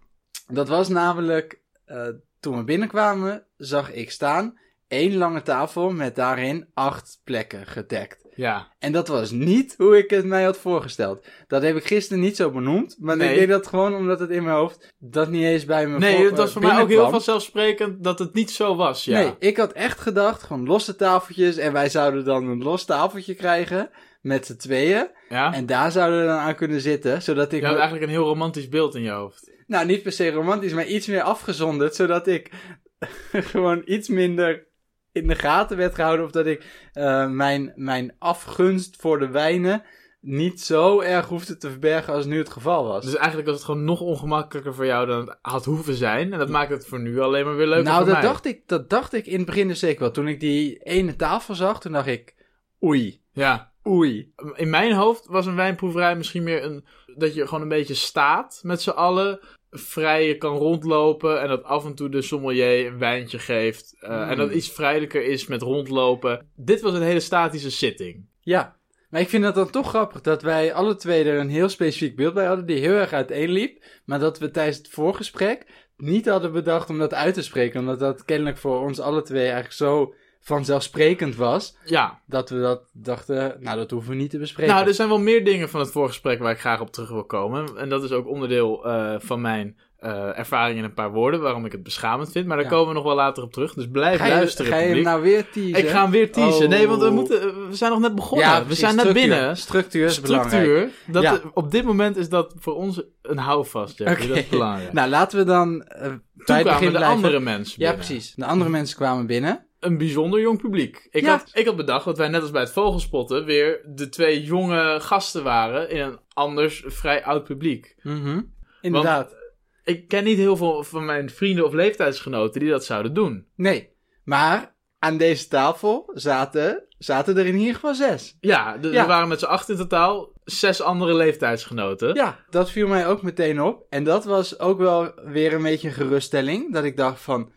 Dat 0.48 0.68
was 0.68 0.88
namelijk, 0.88 1.62
eh, 1.86 2.08
toen 2.40 2.58
we 2.58 2.64
binnenkwamen, 2.64 3.46
zag 3.58 3.92
ik 3.92 4.12
staan 4.12 4.60
één 4.94 5.16
lange 5.18 5.42
tafel 5.42 5.92
met 5.92 6.16
daarin 6.16 6.68
acht 6.74 7.22
plekken 7.24 7.66
gedekt. 7.68 8.22
Ja. 8.36 8.68
En 8.80 8.92
dat 8.92 9.08
was 9.08 9.32
niet 9.32 9.76
hoe 9.78 9.98
ik 9.98 10.10
het 10.10 10.26
mij 10.26 10.44
had 10.44 10.58
voorgesteld. 10.58 11.26
Dat 11.48 11.62
heb 11.62 11.76
ik 11.76 11.86
gisteren 11.86 12.24
niet 12.24 12.36
zo 12.36 12.52
benoemd, 12.52 12.96
maar 13.00 13.18
Nee. 13.18 13.30
ik 13.32 13.40
deed 13.40 13.48
dat 13.48 13.68
gewoon 13.68 13.96
omdat 13.96 14.20
het 14.20 14.30
in 14.30 14.44
mijn 14.44 14.56
hoofd 14.56 14.94
dat 15.00 15.30
niet 15.30 15.44
eens 15.44 15.66
bij 15.66 15.88
me 15.88 15.98
Nee, 15.98 16.26
het 16.26 16.38
was 16.38 16.52
voor 16.52 16.62
mij 16.62 16.82
ook 16.82 16.90
heel 16.90 17.10
vanzelfsprekend 17.10 18.04
dat 18.04 18.20
het 18.20 18.34
niet 18.34 18.52
zo 18.52 18.76
was, 18.76 19.06
ja. 19.06 19.20
Nee, 19.20 19.34
ik 19.40 19.58
had 19.58 19.72
echt 19.72 20.00
gedacht, 20.00 20.44
gewoon 20.44 20.66
losse 20.66 20.96
tafeltjes 20.96 21.58
en 21.58 21.74
wij 21.74 21.90
zouden 21.90 22.26
dan 22.26 22.48
een 22.48 22.64
los 22.64 22.86
tafeltje 22.86 23.36
krijgen 23.36 23.90
met 24.22 24.46
z'n 24.46 24.56
tweeën. 24.56 25.08
Ja? 25.30 25.54
En 25.54 25.66
daar 25.66 25.92
zouden 25.92 26.20
we 26.20 26.26
dan 26.26 26.38
aan 26.38 26.56
kunnen 26.56 26.82
zitten, 26.82 27.22
zodat 27.22 27.54
ik... 27.54 27.60
Je 27.62 27.66
had 27.68 27.76
eigenlijk 27.76 28.06
een 28.06 28.12
heel 28.12 28.26
romantisch 28.28 28.70
beeld 28.70 28.96
in 28.96 29.02
je 29.02 29.10
hoofd. 29.10 29.52
Nou, 29.68 29.86
niet 29.86 30.04
per 30.04 30.12
se 30.12 30.32
romantisch, 30.32 30.74
maar 30.74 30.86
iets 30.86 31.08
meer 31.08 31.22
afgezonderd, 31.22 31.96
zodat 31.96 32.28
ik 32.28 32.52
gewoon 33.32 33.82
iets 33.86 34.08
minder 34.08 34.68
in 35.14 35.28
de 35.28 35.36
gaten 35.36 35.78
werd 35.78 35.96
gehouden. 35.96 36.26
Of 36.26 36.32
dat 36.32 36.46
ik 36.46 36.90
eh, 36.94 37.30
mijn, 37.30 37.74
mijn 37.76 38.16
afgunst 38.20 38.96
voor 39.00 39.20
de 39.20 39.28
wijnen 39.30 39.84
niet 40.20 40.62
zo 40.62 41.00
erg 41.02 41.28
hoefde 41.28 41.58
te 41.58 41.70
verbergen 41.70 42.14
als 42.14 42.26
nu 42.26 42.38
het 42.38 42.50
geval 42.50 42.84
was. 42.88 43.06
Dus 43.06 43.16
eigenlijk 43.16 43.48
was 43.48 43.56
het 43.56 43.66
gewoon 43.66 43.84
nog 43.84 44.02
ongemakkelijker 44.02 44.74
voor 44.74 44.86
jou 44.86 45.06
dan 45.08 45.20
het 45.20 45.38
had 45.42 45.66
hoeven 45.66 45.94
zijn. 45.94 46.34
En 46.34 46.40
dat 46.40 46.50
maakt 46.50 46.70
het 46.70 46.86
voor 46.88 47.00
nu 47.00 47.20
alleen 47.20 47.46
maar 47.46 47.56
weer 47.56 47.68
leuker 47.68 47.84
nou, 47.84 47.98
voor 47.98 48.06
dat 48.06 48.22
mij. 48.22 48.32
dacht, 48.32 48.46
ik, 48.46 48.68
dat 48.68 48.90
dacht 48.90 49.14
ik 49.14 49.26
in 49.26 49.38
het 49.38 49.46
begin 49.46 49.68
dus 49.68 49.80
zeker 49.80 50.00
wel. 50.00 50.12
Toen 50.12 50.28
ik 50.28 50.40
die 50.40 50.78
ene 50.78 51.16
tafel 51.16 51.56
zag, 51.56 51.80
toen 51.80 51.92
dacht 51.92 52.08
ik, 52.08 52.36
oei, 52.84 53.22
Ja. 53.32 53.72
oei. 53.88 54.34
In 54.56 54.70
mijn 54.70 54.94
hoofd 54.94 55.26
was 55.28 55.46
een 55.46 55.56
wijnproeverij 55.56 56.16
misschien 56.16 56.44
meer 56.44 56.64
een... 56.64 56.86
Dat 57.16 57.34
je 57.34 57.46
gewoon 57.48 57.62
een 57.62 57.68
beetje 57.70 57.94
staat 57.94 58.60
met 58.64 58.82
z'n 58.82 58.90
allen. 58.90 59.40
Vrij 59.74 60.36
kan 60.38 60.58
rondlopen. 60.58 61.42
En 61.42 61.48
dat 61.48 61.64
af 61.64 61.86
en 61.86 61.96
toe 61.96 62.10
de 62.10 62.22
sommelier 62.22 62.88
een 62.88 62.98
wijntje 62.98 63.40
geeft. 63.40 63.96
eh, 64.00 64.10
Mm. 64.10 64.30
En 64.30 64.38
dat 64.38 64.52
iets 64.52 64.72
vrijelijker 64.72 65.24
is 65.24 65.48
met 65.48 65.62
rondlopen. 65.62 66.48
Dit 66.56 66.82
was 66.82 66.94
een 66.94 67.02
hele 67.02 67.20
statische 67.20 67.70
zitting. 67.70 68.26
Ja, 68.40 68.76
maar 69.10 69.22
ik 69.22 69.30
vind 69.30 69.44
het 69.44 69.56
dan 69.56 69.70
toch 69.70 69.90
grappig 69.90 70.22
dat 70.22 70.42
wij 70.42 70.74
alle 70.74 70.96
twee 70.96 71.24
er 71.24 71.40
een 71.40 71.50
heel 71.50 71.70
specifiek 71.70 72.16
beeld 72.16 72.34
bij 72.34 72.46
hadden 72.46 72.66
die 72.66 72.80
heel 72.80 72.94
erg 72.94 73.14
uiteenliep. 73.14 73.84
Maar 74.06 74.20
dat 74.20 74.40
we 74.40 74.52
tijdens 74.52 74.78
het 74.78 74.90
voorgesprek 74.90 75.66
niet 75.98 76.28
hadden 76.30 76.52
bedacht 76.52 76.90
om 76.90 76.98
dat 76.98 77.14
uit 77.14 77.34
te 77.34 77.42
spreken. 77.44 77.80
Omdat 77.80 78.00
dat 78.00 78.26
kennelijk 78.26 78.58
voor 78.58 78.82
ons 78.82 79.00
alle 79.00 79.22
twee 79.22 79.44
eigenlijk 79.44 79.74
zo 79.74 80.14
vanzelfsprekend 80.44 81.36
was. 81.36 81.78
Ja. 81.86 82.20
Dat 82.28 82.50
we 82.50 82.60
dat 82.60 82.82
dachten, 82.94 83.58
nou 83.60 83.78
dat 83.78 83.92
hoeven 83.92 84.10
we 84.10 84.16
niet 84.16 84.30
te 84.30 84.38
bespreken. 84.38 84.74
Nou, 84.74 84.88
er 84.88 84.94
zijn 84.94 85.08
wel 85.10 85.20
meer 85.20 85.46
dingen 85.46 85.70
van 85.70 85.80
het 85.80 85.92
voorgesprek 85.92 86.40
waar 86.40 86.52
ik 86.52 86.60
graag 86.60 86.82
op 86.82 86.92
terug 86.92 87.10
wil 87.10 87.26
komen. 87.26 87.78
En 87.78 87.90
dat 87.90 88.04
is 88.04 88.12
ook 88.12 88.28
onderdeel 88.28 88.86
eh, 88.86 89.16
van 89.18 89.42
mijn 89.42 89.78
eh, 89.98 90.38
ervaring 90.40 90.78
in 90.78 90.84
een 90.84 90.94
paar 90.94 91.12
woorden. 91.12 91.42
Waarom 91.42 91.66
ik 91.66 91.72
het 91.72 91.84
beschamend 91.84 92.32
vind. 92.32 92.46
Maar 92.48 92.56
daar 92.58 92.66
Ja. 92.66 92.72
komen 92.72 92.88
we 92.88 92.94
nog 92.94 93.04
wel 93.04 93.16
later 93.16 93.44
op 93.44 93.52
terug. 93.54 93.74
Dus 93.74 93.88
blijf 93.92 94.18
ga 94.20 94.26
je, 94.26 94.32
luisteren, 94.34 94.72
ga 94.72 94.78
je 94.78 94.94
hem 94.94 95.04
nou 95.04 95.22
weer 95.22 95.50
teasen? 95.50 95.78
Ik 95.78 95.88
ga 95.90 96.02
hem 96.02 96.12
weer 96.12 96.32
teasen. 96.32 96.64
Oh. 96.64 96.70
Nee, 96.70 96.88
want 96.88 97.02
we, 97.02 97.10
moeten, 97.10 97.68
we 97.70 97.76
zijn 97.76 97.92
nog 97.92 98.00
net 98.00 98.16
begonnen. 98.16 98.48
Ja, 98.48 98.66
we 98.66 98.74
zijn 98.76 98.96
net 98.96 99.14
binnen. 99.14 99.58
Structuur 99.58 100.06
is 100.06 100.22
belangrijk. 100.22 100.64
Structuur. 100.64 100.90
Dat, 101.14 101.24
Ja. 101.24 101.40
Op 101.54 101.72
dit 101.72 101.84
moment 101.84 102.18
is 102.18 102.30
dat 102.30 102.54
voor 102.60 102.76
ons 102.76 103.02
een 103.22 103.38
houvast. 103.38 103.98
Jeffrey. 103.98 104.18
Oké. 104.18 104.28
Dat 104.28 104.38
is 104.38 104.48
belangrijk. 104.50 104.94
Nou, 105.04 105.10
laten 105.10 105.38
we 105.38 105.44
dan 105.46 105.84
eh, 105.84 106.12
bij 106.34 106.56
het 106.58 106.64
begin 106.68 106.86
de 106.86 106.92
blijven. 106.92 107.16
andere 107.16 107.40
mensen 107.40 107.76
Ja, 107.82 107.90
binnen. 107.90 108.06
precies. 108.08 108.34
De 108.36 108.46
andere 108.46 108.70
mensen 108.70 108.96
kwamen 108.98 109.26
binnen. 109.26 109.66
Een 109.84 109.98
bijzonder 109.98 110.40
jong 110.42 110.62
publiek. 110.62 111.08
Ik, 111.12 111.24
Ja. 111.24 111.30
had, 111.30 111.50
ik 111.54 111.66
had 111.66 111.76
bedacht 111.76 112.06
dat 112.06 112.18
wij 112.18 112.28
net 112.28 112.42
als 112.42 112.52
bij 112.52 112.62
het 112.62 112.72
vogelspotten 112.72 113.46
weer 113.46 113.82
de 113.86 114.10
twee 114.10 114.44
jonge 114.44 115.00
gasten 115.00 115.44
waren 115.44 115.90
in 115.90 116.02
een 116.02 116.20
anders 116.34 116.84
vrij 116.86 117.24
oud 117.24 117.44
publiek. 117.44 117.96
Mhm. 118.02 118.42
Inderdaad. 118.82 119.36
Ik 119.84 120.08
ken 120.08 120.24
niet 120.24 120.38
heel 120.38 120.58
veel 120.58 120.84
van 120.84 121.06
mijn 121.06 121.30
vrienden 121.30 121.66
of 121.66 121.74
leeftijdsgenoten 121.74 122.60
die 122.60 122.70
dat 122.70 122.86
zouden 122.86 123.14
doen. 123.14 123.48
Nee, 123.56 123.90
maar 124.24 124.76
aan 125.00 125.18
deze 125.18 125.48
tafel 125.48 126.12
zaten, 126.14 126.84
zaten 126.98 127.38
er 127.38 127.46
in 127.46 127.56
ieder 127.58 127.74
geval 127.74 127.94
zes. 127.96 128.38
Ja. 128.40 128.78
er 128.82 129.08
waren 129.08 129.28
met 129.28 129.40
z'n 129.40 129.46
acht 129.46 129.70
in 129.70 129.78
totaal 129.78 130.32
zes 130.44 130.82
andere 130.82 131.14
leeftijdsgenoten. 131.14 132.14
Ja, 132.16 132.40
dat 132.50 132.70
viel 132.72 132.88
mij 132.88 133.08
ook 133.08 133.22
meteen 133.22 133.62
op. 133.62 133.86
En 133.90 134.04
dat 134.04 134.26
was 134.26 134.60
ook 134.60 134.78
wel 134.78 135.12
weer 135.24 135.54
een 135.54 135.62
beetje 135.64 135.88
een 135.88 135.94
geruststelling. 135.94 136.74
Dat 136.74 136.84
ik 136.84 136.98
dacht 136.98 137.22
van, 137.22 137.52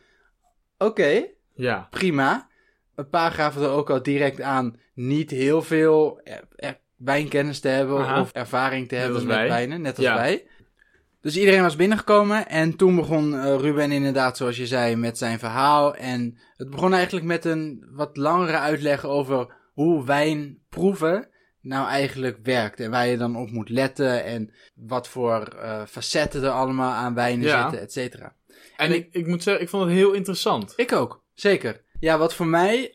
Oké, 0.78 1.24
Ja. 1.56 1.86
prima. 1.90 2.48
Een 2.94 3.08
paar 3.08 3.30
gaven 3.32 3.62
er 3.62 3.68
ook 3.68 3.90
al 3.90 4.02
direct 4.02 4.40
aan 4.40 4.76
niet 4.94 5.30
heel 5.30 5.62
veel 5.62 6.20
er- 6.24 6.44
er- 6.56 6.78
wijnkennis 6.96 7.60
te 7.60 7.68
hebben 7.68 7.98
Aha. 7.98 8.20
of 8.20 8.32
ervaring 8.32 8.88
te 8.88 8.94
Net 8.94 9.04
hebben 9.04 9.26
met 9.26 9.36
wij. 9.36 9.48
wijnen, 9.48 9.80
net 9.80 9.96
als 9.96 10.06
Ja. 10.06 10.14
wij. 10.14 10.46
Dus 11.20 11.36
iedereen 11.36 11.62
was 11.62 11.76
binnengekomen 11.76 12.48
en 12.48 12.76
toen 12.76 12.96
begon 12.96 13.34
eh, 13.34 13.56
Ruben 13.56 13.92
inderdaad, 13.92 14.36
zoals 14.36 14.56
je 14.56 14.66
zei, 14.66 14.96
met 14.96 15.18
zijn 15.18 15.38
verhaal. 15.38 15.94
En 15.94 16.38
het 16.56 16.70
begon 16.70 16.92
eigenlijk 16.94 17.26
met 17.26 17.44
een 17.44 17.86
wat 17.90 18.16
langere 18.16 18.58
uitleg 18.58 19.04
over 19.04 19.54
hoe 19.72 20.04
wijn 20.04 20.58
proeven 20.68 21.28
nou 21.60 21.88
eigenlijk 21.88 22.38
werkt. 22.42 22.80
En 22.80 22.90
waar 22.90 23.06
je 23.06 23.16
dan 23.16 23.36
op 23.36 23.50
moet 23.50 23.68
letten 23.68 24.24
en 24.24 24.52
wat 24.74 25.08
voor 25.08 25.42
eh, 25.42 25.82
facetten 25.86 26.42
er 26.42 26.50
allemaal 26.50 26.92
aan 26.92 27.14
wijnen 27.14 27.46
Ja. 27.46 27.62
zitten, 27.62 27.80
et 27.80 27.92
cetera. 27.92 28.34
En 28.76 28.92
ik, 28.94 29.08
ik 29.10 29.26
moet 29.26 29.42
zeggen, 29.42 29.62
ik 29.62 29.68
vond 29.68 29.84
het 29.84 29.92
heel 29.92 30.12
interessant. 30.12 30.72
Ik 30.76 30.92
ook, 30.92 31.22
zeker. 31.36 31.80
Ja, 32.00 32.18
wat 32.18 32.34
voor 32.34 32.46
mij 32.46 32.94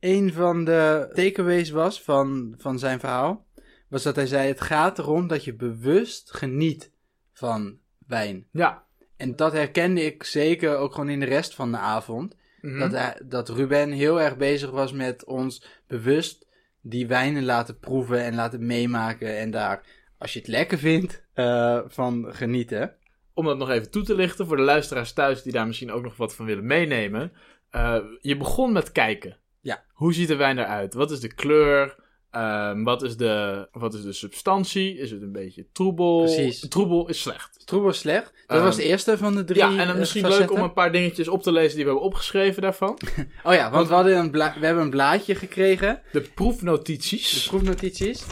een 0.00 0.32
van 0.32 0.64
de 0.64 1.10
takeaways 1.12 1.70
was 1.70 2.02
van, 2.02 2.54
van 2.58 2.78
zijn 2.78 3.00
verhaal, 3.00 3.46
was 3.88 4.02
dat 4.02 4.16
hij 4.16 4.26
zei: 4.26 4.48
Het 4.48 4.60
gaat 4.60 4.98
erom 4.98 5.26
dat 5.26 5.44
je 5.44 5.54
bewust 5.54 6.34
geniet 6.34 6.92
van 7.32 7.78
wijn. 8.06 8.46
Ja. 8.50 8.84
En 9.16 9.36
dat 9.36 9.52
herkende 9.52 10.04
ik 10.04 10.22
zeker 10.22 10.76
ook 10.76 10.94
gewoon 10.94 11.08
in 11.08 11.20
de 11.20 11.26
rest 11.26 11.54
van 11.54 11.70
de 11.70 11.78
avond. 11.78 12.36
Mhm. 12.60 12.78
Dat, 12.78 12.92
hij, 12.92 13.20
dat 13.24 13.48
Ruben 13.48 13.90
heel 13.90 14.20
erg 14.20 14.36
bezig 14.36 14.70
was 14.70 14.92
met 14.92 15.24
ons 15.24 15.64
bewust 15.86 16.46
die 16.80 17.06
wijnen 17.06 17.44
laten 17.44 17.78
proeven 17.78 18.20
en 18.20 18.34
laten 18.34 18.66
meemaken. 18.66 19.38
En 19.38 19.50
daar, 19.50 19.82
als 20.18 20.32
je 20.32 20.38
het 20.38 20.48
lekker 20.48 20.78
vindt, 20.78 21.24
eh, 21.32 21.80
van 21.86 22.26
genieten. 22.28 22.94
Om 23.34 23.44
dat 23.44 23.58
nog 23.58 23.70
even 23.70 23.90
toe 23.90 24.02
te 24.02 24.14
lichten 24.14 24.46
voor 24.46 24.56
de 24.56 24.62
luisteraars 24.62 25.12
thuis 25.12 25.42
die 25.42 25.52
daar 25.52 25.66
misschien 25.66 25.92
ook 25.92 26.02
nog 26.02 26.16
wat 26.16 26.34
van 26.34 26.46
willen 26.46 26.66
meenemen. 26.66 27.32
Eh, 27.76 27.96
je 28.20 28.36
begon 28.36 28.72
met 28.72 28.92
kijken. 28.92 29.36
Ja. 29.60 29.84
Hoe 29.92 30.14
ziet 30.14 30.28
de 30.28 30.36
wijn 30.36 30.58
eruit? 30.58 30.94
Wat 30.94 31.10
is 31.10 31.20
de 31.20 31.34
kleur? 31.34 32.04
Ehm, 32.30 32.82
wat, 32.82 33.02
is 33.02 33.16
de, 33.16 33.68
wat 33.72 33.94
is 33.94 34.02
de 34.02 34.12
substantie? 34.12 34.98
Is 34.98 35.10
het 35.10 35.22
een 35.22 35.32
beetje 35.32 35.66
troebel? 35.72 36.18
Precies. 36.22 36.68
Troebel 36.68 37.08
is 37.08 37.20
slecht. 37.20 37.66
Troebel 37.66 37.92
slecht. 37.92 38.32
Dat 38.46 38.56
Ehm, 38.56 38.66
was 38.66 38.76
de 38.76 38.82
eerste 38.82 39.18
van 39.18 39.34
de 39.34 39.44
drie. 39.44 39.58
ja, 39.58 39.70
en 39.70 39.76
dan 39.76 39.88
eh, 39.88 39.94
misschien 39.96 40.22
facetten. 40.22 40.48
leuk 40.48 40.56
om 40.58 40.62
een 40.64 40.72
paar 40.72 40.92
dingetjes 40.92 41.28
op 41.28 41.42
te 41.42 41.52
lezen 41.52 41.74
die 41.76 41.84
we 41.84 41.90
hebben 41.90 42.08
opgeschreven 42.08 42.62
daarvan. 42.62 42.98
Oh 43.44 43.54
ja, 43.54 43.70
want 43.70 43.88
we, 43.88 43.94
hadden 43.94 44.16
een 44.18 44.30
bla- 44.30 44.54
we 44.60 44.66
hebben 44.66 44.84
een 44.84 44.90
blaadje 44.90 45.34
gekregen, 45.34 46.00
De 46.12 46.20
de 46.20 46.28
proefnotities. 46.34 47.46
proefnotities. 47.46 48.24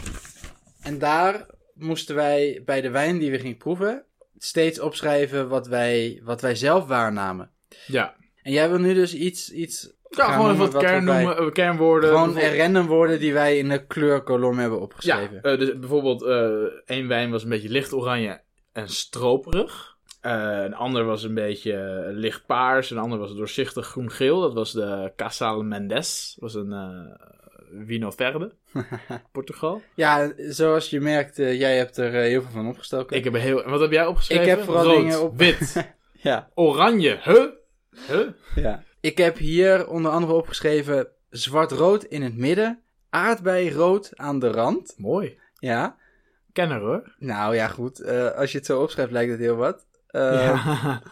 En 0.81 0.99
daar 0.99 1.45
moesten 1.73 2.15
wij 2.15 2.61
bij 2.65 2.81
de 2.81 2.89
wijn 2.89 3.17
die 3.17 3.31
we 3.31 3.39
gingen 3.39 3.57
proeven 3.57 4.05
steeds 4.37 4.79
opschrijven 4.79 5.47
wat 5.49 5.67
wij, 5.67 6.21
wat 6.23 6.41
wij 6.41 6.55
zelf 6.55 6.87
waarnamen. 6.87 7.51
Ja. 7.87 8.15
En 8.45 8.51
jij 8.51 8.69
wil 8.69 8.77
nu 8.79 8.93
dus 8.93 9.13
iets, 9.13 9.51
iets 9.51 9.93
Ja, 10.09 10.31
gewoon 10.31 10.51
even 10.51 10.71
wat 10.71 10.83
kern 10.83 11.03
noemen, 11.03 11.37
eh, 11.37 11.51
kernwoorden. 11.51 12.09
Gewoon 12.09 12.39
random 12.39 12.85
woorden 12.87 13.19
die 13.19 13.33
wij 13.33 13.57
in 13.57 13.69
de 13.69 13.85
kleurkolom 13.85 14.57
hebben 14.57 14.77
Ja, 14.77 14.83
opgeschreven. 14.83 15.41
eh, 15.41 15.57
dus 15.59 15.79
bijvoorbeeld 15.79 16.23
eh 16.23 16.63
één 16.85 17.07
wijn 17.07 17.31
was 17.31 17.43
een 17.43 17.49
beetje 17.49 17.69
licht 17.69 17.93
oranje 17.93 18.41
en 18.73 18.89
stroperig. 18.89 19.95
Een 20.21 20.73
ander 20.75 21.05
was 21.05 21.23
een 21.23 21.33
beetje 21.33 22.05
licht 22.11 22.45
paars. 22.45 22.89
Een 22.91 22.97
ander 22.97 23.19
was 23.19 23.35
doorzichtig 23.35 23.87
groen-geel. 23.87 24.41
Dat 24.41 24.53
was 24.53 24.71
de 24.71 25.11
Casal 25.15 25.63
Mendes. 25.63 26.35
Dat 26.39 26.51
was 26.53 26.63
een 26.63 27.17
Vino 27.85 28.11
Verde. 28.11 28.51
Portugal. 29.31 29.81
Ja, 29.95 30.31
zoals 30.37 30.89
je 30.89 31.01
merkt, 31.01 31.35
jij 31.37 31.77
hebt 31.77 31.97
er 31.97 32.11
heel 32.11 32.41
veel 32.41 32.51
van 32.51 32.67
opgestoken. 32.67 33.17
Ik 33.17 33.23
heb 33.23 33.33
er 33.33 33.39
heel... 33.39 33.63
Wat 33.69 33.79
heb 33.79 33.91
jij 33.91 34.05
opgeschreven? 34.05 34.43
Ik 34.43 34.49
heb 34.49 34.63
vooral 34.63 34.83
Rood, 34.83 34.95
dingen 34.97 35.21
op- 35.21 35.37
wit, 35.37 35.93
Ja, 36.21 36.49
oranje. 36.53 37.19
Huh? 37.23 37.43
Huh? 38.07 38.27
ja. 38.55 38.83
Ik 38.99 39.17
heb 39.17 39.37
hier 39.37 39.87
onder 39.87 40.11
andere 40.11 40.33
opgeschreven 40.33 41.07
zwart-rood 41.29 42.03
in 42.03 42.21
het 42.21 42.37
midden, 42.37 42.81
aardbeirood 43.09 44.11
aan 44.15 44.39
de 44.39 44.47
rand. 44.47 44.93
Mooi. 44.97 45.39
Ja, 45.59 45.97
Kenner 46.53 46.79
hoor. 46.79 47.15
nou 47.17 47.55
ja, 47.55 47.67
goed. 47.67 47.99
eh, 48.01 48.31
als 48.31 48.51
je 48.51 48.57
het 48.57 48.65
zo 48.67 48.81
opschrijft, 48.81 49.11
lijkt 49.11 49.31
het 49.31 49.39
heel 49.39 49.55
wat. 49.55 49.85
Eh, 50.07 50.21
Ja. 50.33 51.01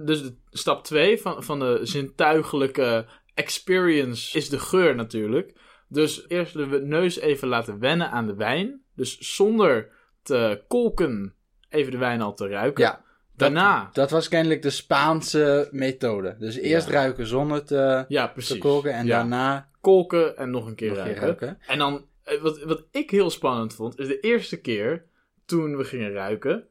Dus 0.00 0.22
de, 0.22 0.34
stap 0.50 0.84
2 0.84 1.20
van, 1.20 1.42
van 1.44 1.58
de 1.58 1.80
zintuigelijke 1.82 3.06
experience 3.34 4.36
is 4.38 4.48
de 4.48 4.58
geur 4.58 4.94
natuurlijk. 4.94 5.52
Dus 5.88 6.24
eerst 6.28 6.52
de 6.52 6.66
neus 6.84 7.18
even 7.18 7.48
laten 7.48 7.78
wennen 7.78 8.10
aan 8.10 8.26
de 8.26 8.34
wijn. 8.34 8.82
Dus 8.94 9.18
zonder 9.36 9.90
te 10.22 10.64
kolken 10.68 11.34
even 11.68 11.92
de 11.92 11.98
wijn 11.98 12.20
al 12.20 12.34
te 12.34 12.48
ruiken. 12.48 12.84
Ja, 12.84 13.04
Daarna, 13.38 13.90
Dat 13.92 14.10
was 14.10 14.28
kennelijk 14.28 14.62
de 14.62 14.70
Spaanse 14.70 15.68
methode. 15.70 16.36
Dus 16.38 16.56
eerst 16.56 16.86
Ja. 16.88 16.92
ruiken 16.92 17.26
zonder 17.26 17.64
te, 17.64 18.04
ja 18.08 18.32
te 18.36 18.58
kolken 18.58 18.92
en 18.92 19.06
Ja. 19.06 19.16
daarna 19.18 19.68
kolken 19.80 20.36
en 20.36 20.50
nog 20.50 20.66
een 20.66 20.74
keer, 20.74 20.88
nog 20.88 20.98
ruiken. 20.98 21.22
ruiken. 21.22 21.58
En 21.66 21.78
dan, 21.78 22.06
eh, 22.24 22.40
wat, 22.40 22.62
wat 22.62 22.84
ik 22.90 23.10
heel 23.10 23.30
spannend 23.30 23.74
vond, 23.74 23.98
is 23.98 24.06
de 24.06 24.20
eerste 24.20 24.60
keer 24.60 25.04
toen 25.46 25.76
we 25.76 25.84
gingen 25.84 26.12
ruiken. 26.12 26.64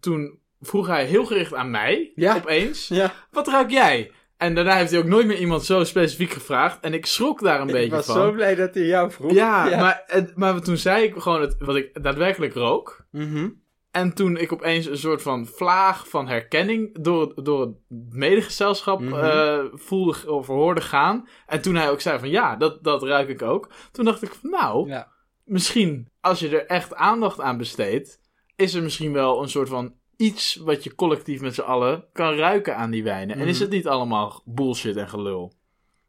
Toen 0.00 0.38
vroeg 0.60 0.86
hij 0.86 1.04
heel 1.04 1.24
gericht 1.24 1.54
aan 1.54 1.70
mij, 1.70 2.12
opeens. 2.36 2.90
Wat 3.30 3.48
ruik 3.48 3.70
jij? 3.70 4.10
En 4.36 4.54
daarna 4.54 4.76
heeft 4.76 4.90
hij 4.90 5.00
ook 5.00 5.06
nooit 5.06 5.26
meer 5.26 5.38
iemand 5.38 5.64
zo 5.64 5.84
specifiek 5.84 6.30
gevraagd. 6.30 6.80
En 6.80 6.94
ik 6.94 7.06
schrok 7.06 7.40
daar 7.42 7.60
een 7.60 7.66
ik 7.68 7.72
beetje 7.74 7.90
was 7.90 8.06
van. 8.06 8.14
zo 8.14 8.32
blij 8.32 8.54
dat 8.54 8.74
hij 8.74 8.84
jou 8.84 9.10
vroeg. 9.10 9.32
ja, 9.32 9.76
Maar, 9.80 10.04
maar 10.34 10.60
toen 10.60 10.76
zei 10.76 11.04
ik 11.04 11.14
gewoon 11.16 11.40
het, 11.40 11.56
wat 11.58 11.76
ik 11.76 12.02
daadwerkelijk 12.02 12.54
rook. 12.54 13.06
Mhm. 13.10 13.48
En 13.96 14.14
toen 14.14 14.36
ik 14.36 14.52
opeens 14.52 14.86
een 14.86 14.98
soort 14.98 15.22
van 15.22 15.46
vlaag 15.46 16.08
van 16.08 16.28
herkenning 16.28 16.98
door, 17.02 17.20
het- 17.34 17.44
door 17.44 17.60
het 17.60 17.74
medegezelschap 18.10 19.00
Mhm. 19.00 19.14
eh, 19.14 19.58
voelde 19.72 20.32
of 20.32 20.46
hoorde 20.46 20.80
gaan. 20.80 21.28
En 21.46 21.60
toen 21.62 21.74
hij 21.74 21.90
ook 21.90 22.00
zei 22.00 22.18
van 22.18 22.30
ja, 22.30 22.56
dat, 22.56 22.84
dat 22.84 23.02
ruik 23.02 23.28
ik 23.28 23.42
ook. 23.42 23.70
Toen 23.92 24.04
dacht 24.04 24.22
ik 24.22 24.34
van 24.34 24.50
nou, 24.50 24.88
ja. 24.88 25.08
misschien 25.44 26.08
als 26.20 26.38
je 26.40 26.48
er 26.48 26.66
echt 26.66 26.94
aandacht 26.94 27.40
aan 27.40 27.56
besteedt, 27.58 28.20
is 28.56 28.74
er 28.74 28.82
misschien 28.82 29.12
wel 29.12 29.42
een 29.42 29.48
soort 29.48 29.68
van 29.68 29.94
iets 30.16 30.54
wat 30.56 30.84
je 30.84 30.94
collectief 30.94 31.40
met 31.40 31.54
z'n 31.54 31.60
allen 31.60 32.04
kan 32.12 32.34
ruiken 32.34 32.76
aan 32.76 32.90
die 32.90 33.02
wijnen. 33.04 33.36
En 33.36 33.46
is 33.46 33.54
Mhm. 33.54 33.62
het 33.62 33.72
niet 33.72 33.86
allemaal 33.86 34.42
bullshit 34.44 34.96
en 34.96 35.08
gelul? 35.08 35.52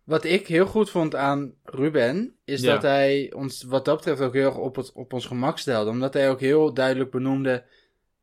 Wat 0.04 0.24
ik 0.24 0.48
heel 0.48 0.66
goed 0.66 0.90
vond 0.90 1.16
aan 1.16 1.54
Ruben, 1.64 2.36
is 2.46 2.62
Ja. 2.62 2.74
dat 2.74 2.82
hij 2.82 3.32
ons 3.36 3.64
wat 3.64 3.86
dat 3.86 3.96
betreft 3.96 4.22
ook 4.22 4.34
heel 4.34 4.46
erg 4.46 4.58
op, 4.58 4.76
het, 4.76 4.92
op 4.94 5.14
ons 5.14 5.26
gemak 5.26 5.58
stelde. 5.58 5.90
Omdat 5.90 6.14
hij 6.14 6.30
ook 6.30 6.40
heel 6.40 6.74
duidelijk 6.74 7.12
benoemde, 7.12 7.64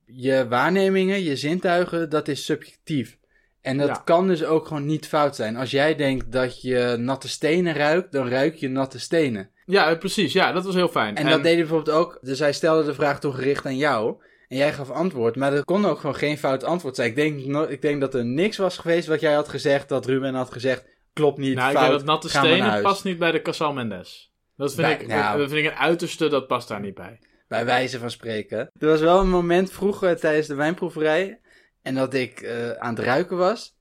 je 0.06 0.48
waarnemingen, 0.48 1.22
je 1.22 1.36
zintuigen, 1.36 2.10
dat 2.10 2.28
is 2.28 2.44
subjectief. 2.44 3.18
En 3.60 3.78
dat 3.78 3.88
Ja. 3.88 4.02
kan 4.04 4.26
dus 4.26 4.44
ook 4.44 4.66
gewoon 4.66 4.86
niet 4.86 5.06
fout 5.08 5.36
zijn. 5.36 5.56
Als 5.56 5.70
jij 5.70 5.94
denkt 5.94 6.32
dat 6.32 6.62
je 6.62 6.96
natte 6.98 7.28
stenen 7.28 7.74
ruikt, 7.74 8.12
dan 8.12 8.28
ruik 8.28 8.54
je 8.54 8.68
natte 8.68 8.98
stenen. 9.00 9.50
Ja, 9.66 9.90
eh, 9.90 9.98
precies. 9.98 10.32
Ja, 10.32 10.52
dat 10.52 10.64
was 10.64 10.74
heel 10.74 10.88
fijn. 10.88 11.16
En, 11.16 11.24
dat 11.28 11.42
deed 11.42 11.52
hij 11.52 11.56
bijvoorbeeld 11.56 11.96
ook. 11.96 12.18
Dus 12.20 12.38
hij 12.38 12.52
stelde 12.52 12.84
de 12.84 12.94
vraag 12.94 13.20
toen 13.20 13.34
gericht 13.34 13.66
aan 13.66 13.76
jou. 13.76 14.14
En 14.48 14.56
jij 14.56 14.72
gaf 14.72 14.90
antwoord. 14.90 15.36
Maar 15.36 15.52
er 15.52 15.64
kon 15.64 15.84
ook 15.86 15.98
gewoon 16.00 16.14
geen 16.16 16.38
fout 16.38 16.64
antwoord 16.64 16.96
zijn. 16.96 17.08
Ik 17.08 17.16
denk, 17.16 17.68
ik 17.70 17.82
denk 17.82 18.00
dat 18.00 18.14
er 18.14 18.24
niks 18.24 18.56
was 18.56 18.78
geweest 18.78 19.06
wat 19.08 19.20
jij 19.20 19.34
had 19.34 19.48
gezegd. 19.48 19.88
Dat 19.88 20.06
Ruben 20.06 20.34
had 20.34 20.52
gezegd. 20.52 20.84
Klopt 21.12 21.38
niet. 21.38 21.54
Nou, 21.54 21.70
ik 21.70 21.76
fout. 21.76 21.86
denk 21.88 21.98
dat 21.98 22.08
natte 22.08 22.28
stenen 22.28 22.82
past 22.82 23.04
niet 23.04 23.18
bij 23.18 23.30
de 23.32 23.42
Casal 23.42 23.72
Mendes. 23.72 24.32
Dat 24.56 24.74
vind, 24.74 24.86
Bij- 24.86 24.96
ik, 24.96 25.06
nou. 25.06 25.38
dat 25.38 25.50
vind 25.50 25.64
ik 25.66 25.70
een 25.72 25.78
uiterste, 25.78 26.28
dat 26.28 26.46
past 26.46 26.68
daar 26.68 26.80
niet 26.80 26.94
bij. 26.94 27.18
Bij 27.54 27.64
wijze 27.64 27.98
van 27.98 28.10
spreken. 28.10 28.58
Er 28.78 28.88
was 28.88 29.00
wel 29.00 29.20
een 29.20 29.28
moment 29.28 29.72
vroeger 29.72 30.16
tijdens 30.16 30.46
de 30.46 30.54
wijnproeverij. 30.54 31.40
En 31.82 31.94
dat 31.94 32.14
ik 32.14 32.40
eh, 32.40 32.70
aan 32.70 32.94
het 32.94 33.04
ruiken 33.04 33.36
was. 33.36 33.76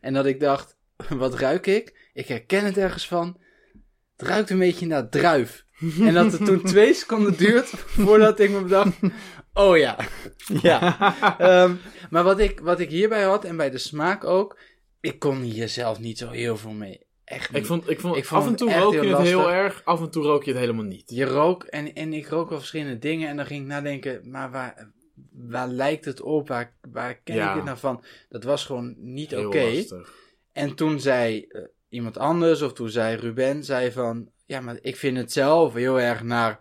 En 0.00 0.14
dat 0.14 0.26
ik 0.26 0.40
dacht, 0.40 0.76
wat 1.24 1.34
ruik 1.34 1.66
ik? 1.66 2.10
Ik 2.12 2.28
herken 2.28 2.64
het 2.64 2.78
ergens 2.78 3.08
van. 3.08 3.40
Het 4.16 4.28
ruikt 4.28 4.50
een 4.50 4.58
beetje 4.58 4.86
naar 4.86 5.08
druif. 5.08 5.64
en 6.00 6.14
dat 6.14 6.32
het 6.32 6.44
toen 6.44 6.62
twee 6.72 6.94
seconden 6.94 7.36
duurt 7.36 7.68
voordat 7.68 8.40
ik 8.40 8.50
me 8.50 8.62
bedacht, 8.62 8.96
oh 9.52 9.76
ja. 9.76 9.96
ja. 10.62 11.14
Ehm, 11.38 11.74
maar 12.10 12.24
wat 12.24 12.38
ik, 12.38 12.60
wat 12.60 12.80
ik 12.80 12.90
hierbij 12.90 13.22
had, 13.22 13.44
en 13.44 13.56
bij 13.56 13.70
de 13.70 13.78
smaak 13.78 14.24
ook, 14.24 14.58
ik 15.00 15.18
kon 15.18 15.40
hier 15.40 15.68
zelf 15.68 15.98
niet 15.98 16.18
zo 16.18 16.30
heel 16.30 16.56
veel 16.56 16.72
mee. 16.72 17.06
Echt 17.28 17.48
niet. 17.52 17.60
Ik 17.60 17.66
vond, 17.66 17.90
ik 17.90 18.00
vond, 18.00 18.16
Ik 18.16 18.24
vond 18.24 18.42
af 18.42 18.48
en 18.48 18.56
toe 18.56 18.72
rook 18.72 18.92
je 18.92 19.00
heel 19.00 19.16
het 19.18 19.26
heel 19.26 19.50
erg, 19.52 19.80
af 19.84 20.00
en 20.00 20.10
toe 20.10 20.22
rook 20.22 20.44
je 20.44 20.50
het 20.50 20.60
helemaal 20.60 20.84
niet. 20.84 21.10
Je 21.10 21.24
rook, 21.24 21.64
en, 21.64 21.94
en 21.94 22.12
ik 22.12 22.28
rook 22.28 22.48
wel 22.48 22.58
verschillende 22.58 22.98
dingen. 22.98 23.28
En 23.28 23.36
dan 23.36 23.46
ging 23.46 23.60
ik 23.62 23.66
nadenken, 23.68 24.30
maar 24.30 24.50
waar, 24.50 24.90
waar 25.32 25.68
lijkt 25.68 26.04
het 26.04 26.20
op? 26.20 26.48
Waar, 26.48 26.76
waar 26.92 27.14
ken 27.14 27.34
Ja. 27.34 27.48
ik 27.50 27.54
het 27.56 27.64
nou 27.64 27.78
van? 27.78 28.04
Dat 28.28 28.44
was 28.44 28.64
gewoon 28.64 28.94
niet 28.98 29.36
oké. 29.36 29.84
En 30.52 30.74
toen 30.74 31.00
zei 31.00 31.46
eh, 31.48 31.62
iemand 31.88 32.18
anders, 32.18 32.62
of 32.62 32.72
toen 32.72 32.88
zei 32.90 33.16
Ruben, 33.16 33.64
zei 33.64 33.92
van... 33.92 34.30
Ja, 34.46 34.60
maar 34.60 34.78
ik 34.80 34.96
vind 34.96 35.16
het 35.16 35.32
zelf 35.32 35.74
heel 35.74 36.00
erg 36.00 36.22
naar 36.22 36.58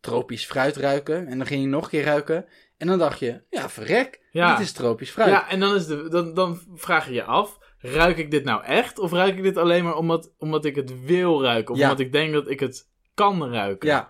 tropisch 0.00 0.46
fruit 0.46 0.76
ruiken. 0.76 1.26
En 1.26 1.38
dan 1.38 1.46
ging 1.46 1.62
je 1.62 1.68
nog 1.68 1.84
een 1.84 1.90
keer 1.90 2.04
ruiken. 2.04 2.46
En 2.76 2.86
dan 2.86 2.98
dacht 2.98 3.18
je, 3.18 3.42
ja, 3.50 3.68
verrek, 3.68 4.20
Ja. 4.30 4.56
dit 4.56 4.66
is 4.66 4.72
tropisch 4.72 5.10
fruit. 5.10 5.30
Ja, 5.30 5.48
en 5.50 5.60
dan, 5.60 5.74
is 5.74 5.86
de, 5.86 6.08
dan, 6.08 6.34
dan 6.34 6.60
vraag 6.74 7.06
je 7.06 7.12
je 7.12 7.24
af, 7.24 7.58
ruik 7.80 8.16
ik 8.16 8.30
dit 8.30 8.44
nou 8.44 8.64
echt? 8.64 8.98
Of 8.98 9.12
ruik 9.12 9.36
ik 9.36 9.42
dit 9.42 9.56
alleen 9.56 9.84
maar 9.84 9.96
omdat, 9.96 10.32
omdat 10.38 10.64
ik 10.64 10.76
het 10.76 11.04
wil 11.04 11.42
ruiken? 11.42 11.72
Of 11.74 11.78
Ja. 11.80 11.84
omdat 11.84 12.00
ik 12.06 12.12
denk 12.12 12.32
dat 12.32 12.50
ik 12.50 12.60
het 12.60 12.88
kan 13.14 13.50
ruiken? 13.52 13.88
Ja. 13.88 14.08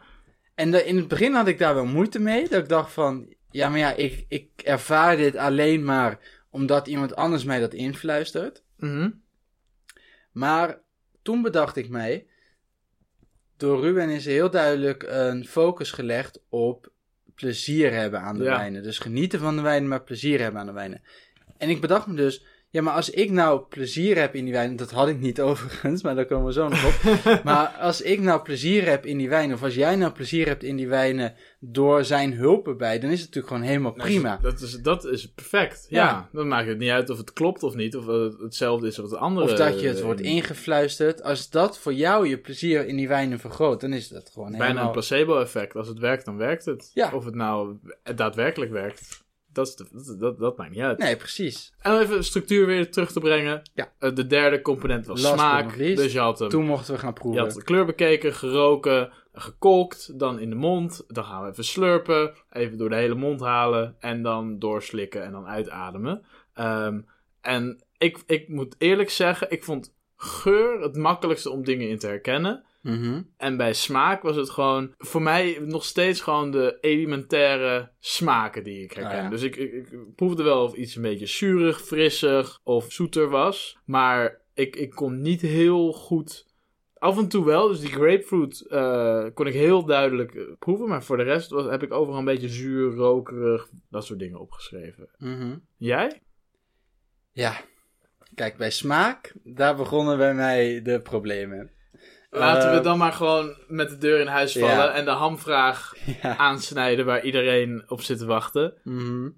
En 0.54 0.70
de- 0.70 0.84
in 0.84 0.96
het 0.96 1.08
begin 1.08 1.32
had 1.34 1.46
ik 1.48 1.58
daar 1.58 1.74
wel 1.74 1.86
moeite 1.86 2.20
mee. 2.20 2.48
Dat 2.48 2.62
ik 2.62 2.68
dacht 2.68 2.92
van, 2.92 3.34
ja, 3.50 3.68
maar 3.68 3.78
ja, 3.78 3.92
ik, 3.92 4.24
ik 4.28 4.50
ervaar 4.64 5.16
dit 5.16 5.36
alleen 5.36 5.84
maar 5.84 6.18
omdat 6.50 6.86
iemand 6.86 7.16
anders 7.16 7.44
mij 7.44 7.60
dat 7.60 7.74
influistert. 7.74 8.64
Mhm. 8.76 9.10
Maar 10.32 10.80
toen 11.22 11.42
bedacht 11.42 11.76
ik 11.76 11.88
mij, 11.88 12.26
door 13.56 13.80
Ruben 13.80 14.08
is 14.08 14.26
er 14.26 14.32
heel 14.32 14.50
duidelijk 14.50 15.04
een 15.08 15.46
focus 15.46 15.90
gelegd 15.90 16.42
op 16.48 16.92
plezier 17.34 17.92
hebben 17.92 18.20
aan 18.20 18.38
de 18.38 18.44
Ja. 18.44 18.56
wijnen. 18.56 18.82
Dus 18.82 18.98
genieten 18.98 19.38
van 19.40 19.56
de 19.56 19.62
wijnen, 19.62 19.88
maar 19.88 20.02
plezier 20.02 20.40
hebben 20.40 20.60
aan 20.60 20.66
de 20.66 20.72
wijnen. 20.72 21.02
En 21.58 21.68
ik 21.68 21.80
bedacht 21.80 22.06
me 22.06 22.14
dus, 22.14 22.44
ja, 22.72 22.82
maar 22.82 22.94
als 22.94 23.10
ik 23.10 23.30
nou 23.30 23.60
plezier 23.68 24.16
heb 24.18 24.34
in 24.34 24.44
die 24.44 24.52
wijn, 24.52 24.76
dat 24.76 24.90
had 24.90 25.08
ik 25.08 25.20
niet 25.20 25.40
overigens, 25.50 26.02
maar 26.02 26.14
daar 26.14 26.26
komen 26.26 26.46
we 26.46 26.52
zo 26.52 26.68
nog 26.68 26.84
op. 26.86 26.94
maar 27.44 27.66
als 27.66 28.02
ik 28.02 28.20
nou 28.20 28.42
plezier 28.42 28.88
heb 28.88 29.06
in 29.06 29.18
die 29.18 29.28
wijn, 29.28 29.52
of 29.52 29.62
als 29.62 29.74
jij 29.74 29.96
nou 29.96 30.12
plezier 30.12 30.46
hebt 30.46 30.62
in 30.62 30.76
die 30.76 30.88
wijnen 30.88 31.34
door 31.58 32.04
zijn 32.04 32.32
hulp 32.32 32.68
erbij, 32.68 32.98
dan 32.98 33.10
is 33.10 33.20
het 33.20 33.26
natuurlijk 33.26 33.52
gewoon 33.54 33.68
helemaal 33.68 33.92
prima. 33.92 34.38
Dat 34.42 34.60
is, 34.60 34.72
dat 34.72 35.04
is 35.04 35.32
perfect. 35.32 35.86
Ja. 35.88 36.04
Ja. 36.04 36.28
dan 36.32 36.48
maakt 36.48 36.68
het 36.68 36.78
niet 36.78 36.90
uit 36.90 37.10
of 37.10 37.18
het 37.18 37.32
klopt 37.32 37.62
of 37.62 37.74
niet. 37.74 37.96
Of 37.96 38.06
het 38.06 38.38
hetzelfde 38.38 38.86
is 38.86 39.00
als 39.00 39.10
het 39.10 39.20
andere. 39.20 39.46
Of 39.46 39.58
dat 39.58 39.80
je 39.80 39.88
het 39.88 39.98
eh, 39.98 40.04
wordt 40.04 40.20
ingefluisterd. 40.20 41.22
Als 41.22 41.50
dat 41.50 41.78
voor 41.78 41.94
jou 41.94 42.28
je 42.28 42.38
plezier 42.38 42.86
in 42.86 42.96
die 42.96 43.08
wijnen 43.08 43.38
vergroot, 43.38 43.80
dan 43.80 43.92
is 43.92 44.08
dat 44.08 44.30
gewoon 44.32 44.50
Bijna 44.50 44.64
helemaal... 44.64 44.86
een 44.86 44.92
placebo-effect. 44.92 45.76
Als 45.76 45.88
het 45.88 45.98
werkt, 45.98 46.24
dan 46.24 46.36
werkt 46.36 46.64
het. 46.64 46.90
Ja. 46.94 47.10
Of 47.14 47.24
het 47.24 47.34
nou 47.34 47.76
daadwerkelijk 48.14 48.70
werkt. 48.70 49.28
Dat, 49.52 49.66
is 49.68 49.74
de- 49.76 49.86
dat, 49.92 50.20
dat, 50.20 50.38
dat 50.38 50.56
maakt 50.56 50.70
niet 50.70 50.80
uit. 50.80 50.98
Nee, 50.98 51.16
precies. 51.16 51.72
En 51.78 51.92
om 51.92 51.98
even 51.98 52.24
structuur 52.24 52.66
weer 52.66 52.90
terug 52.90 53.12
te 53.12 53.20
brengen. 53.20 53.62
Ja. 53.74 53.92
Eh, 53.98 54.14
de 54.14 54.26
derde 54.26 54.62
component 54.62 55.06
was 55.06 55.22
Last 55.22 55.34
smaak. 55.34 55.76
Dus 55.76 56.12
je 56.12 56.18
had 56.18 56.38
hem. 56.38 56.48
Toen 56.48 56.64
mochten 56.66 56.94
we 56.94 57.00
gaan 57.00 57.12
Je 57.14 57.20
proeven. 57.20 57.42
had 57.42 57.52
de 57.54 57.62
kleur 57.62 57.84
bekeken, 57.86 58.34
geroken, 58.34 59.12
gekolkt, 59.32 60.18
dan 60.18 60.38
in 60.38 60.50
de 60.50 60.56
mond. 60.56 61.04
Dan 61.06 61.24
gaan 61.24 61.42
we 61.44 61.50
even 61.50 61.64
slurpen, 61.64 62.32
even 62.50 62.78
door 62.78 62.88
de 62.88 62.94
hele 62.96 63.14
mond 63.14 63.40
halen 63.40 63.96
en 64.00 64.22
dan 64.22 64.58
doorslikken 64.58 65.24
en 65.24 65.32
dan 65.32 65.46
uitademen. 65.46 66.24
Ehm, 66.54 67.00
en 67.40 67.84
ik, 67.98 68.18
ik 68.26 68.48
moet 68.48 68.74
eerlijk 68.78 69.10
zeggen, 69.10 69.50
ik 69.50 69.64
vond 69.64 69.94
geur 70.16 70.80
het 70.80 70.96
makkelijkste 70.96 71.50
om 71.50 71.64
dingen 71.64 71.88
in 71.88 71.98
te 71.98 72.06
herkennen. 72.06 72.64
Mhm. 72.80 73.22
En 73.36 73.56
bij 73.56 73.72
smaak 73.72 74.22
was 74.22 74.36
het 74.36 74.50
gewoon 74.50 74.94
voor 74.98 75.22
mij 75.22 75.58
nog 75.60 75.84
steeds 75.84 76.20
gewoon 76.20 76.50
de 76.50 76.78
elementaire 76.80 77.90
smaken 77.98 78.64
die 78.64 78.82
ik 78.82 78.92
herken. 78.92 79.16
Ah, 79.16 79.22
ja. 79.22 79.28
Dus 79.28 79.42
ik, 79.42 79.56
ik, 79.56 79.72
ik 79.72 80.14
proefde 80.14 80.42
wel 80.42 80.62
of 80.62 80.74
iets 80.74 80.96
een 80.96 81.02
beetje 81.02 81.26
zuurig, 81.26 81.80
frissig 81.80 82.60
of 82.62 82.92
zoeter 82.92 83.28
was. 83.28 83.78
Maar 83.84 84.40
ik, 84.54 84.76
ik 84.76 84.90
kon 84.90 85.20
niet 85.20 85.40
heel 85.40 85.92
goed. 85.92 86.48
Af 86.94 87.18
en 87.18 87.28
toe 87.28 87.44
wel, 87.44 87.68
dus 87.68 87.80
die 87.80 87.92
grapefruit 87.92 88.66
eh, 88.66 89.24
kon 89.34 89.46
ik 89.46 89.54
heel 89.54 89.84
duidelijk 89.84 90.34
eh, 90.34 90.42
proeven. 90.58 90.88
Maar 90.88 91.04
voor 91.04 91.16
de 91.16 91.22
rest 91.22 91.50
was, 91.50 91.70
heb 91.70 91.82
ik 91.82 91.92
overal 91.92 92.18
een 92.18 92.24
beetje 92.24 92.48
zuur, 92.48 92.94
rokerig, 92.94 93.68
dat 93.90 94.04
soort 94.04 94.18
dingen 94.18 94.40
opgeschreven. 94.40 95.08
Mhm. 95.18 95.56
Jij? 95.76 96.22
Ja. 97.32 97.60
Kijk, 98.34 98.56
bij 98.56 98.70
smaak, 98.70 99.34
daar 99.44 99.76
begonnen 99.76 100.18
bij 100.18 100.34
mij 100.34 100.82
de 100.82 101.00
problemen. 101.00 101.70
Laten 102.30 102.70
we 102.70 102.76
Eh, 102.76 102.82
dan 102.84 102.98
maar 102.98 103.12
gewoon 103.12 103.56
met 103.68 103.88
de 103.90 103.98
deur 103.98 104.20
in 104.20 104.26
huis 104.26 104.52
vallen 104.52 104.68
ja. 104.76 104.92
en 104.92 105.04
de 105.04 105.10
hamvraag 105.10 105.94
Ja. 106.22 106.36
aansnijden 106.36 107.04
waar 107.06 107.24
iedereen 107.24 107.82
op 107.88 108.02
zit 108.02 108.18
te 108.18 108.26
wachten. 108.26 108.74
Mhm. 108.84 109.28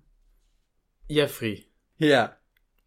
Jeffrey, 1.07 1.67
Ja. 1.97 2.39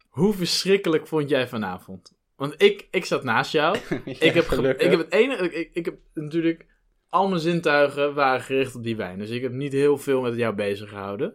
hoe 0.08 0.34
verschrikkelijk 0.34 1.06
vond 1.06 1.28
jij 1.28 1.48
vanavond? 1.48 2.14
Want 2.36 2.54
ik, 2.62 2.88
ik 2.90 3.04
zat 3.04 3.24
naast 3.24 3.52
jou. 3.52 3.76
Ja, 4.04 4.20
ik, 4.20 4.34
heb 4.34 4.48
gelukkig. 4.48 4.84
ik 4.84 4.90
heb 4.90 5.00
het 5.00 5.12
enige. 5.12 5.52
Ik, 5.52 5.70
ik 5.72 5.84
heb 5.84 5.96
natuurlijk. 6.14 6.66
Al 7.08 7.28
mijn 7.28 7.40
zintuigen 7.40 8.14
waren 8.14 8.40
gericht 8.40 8.74
op 8.74 8.82
die 8.82 8.96
wijn. 8.96 9.18
Dus 9.18 9.30
ik 9.30 9.42
heb 9.42 9.52
niet 9.52 9.72
heel 9.72 9.98
veel 9.98 10.20
met 10.20 10.36
jou 10.36 10.54
bezig 10.54 10.88
gehouden. 10.88 11.34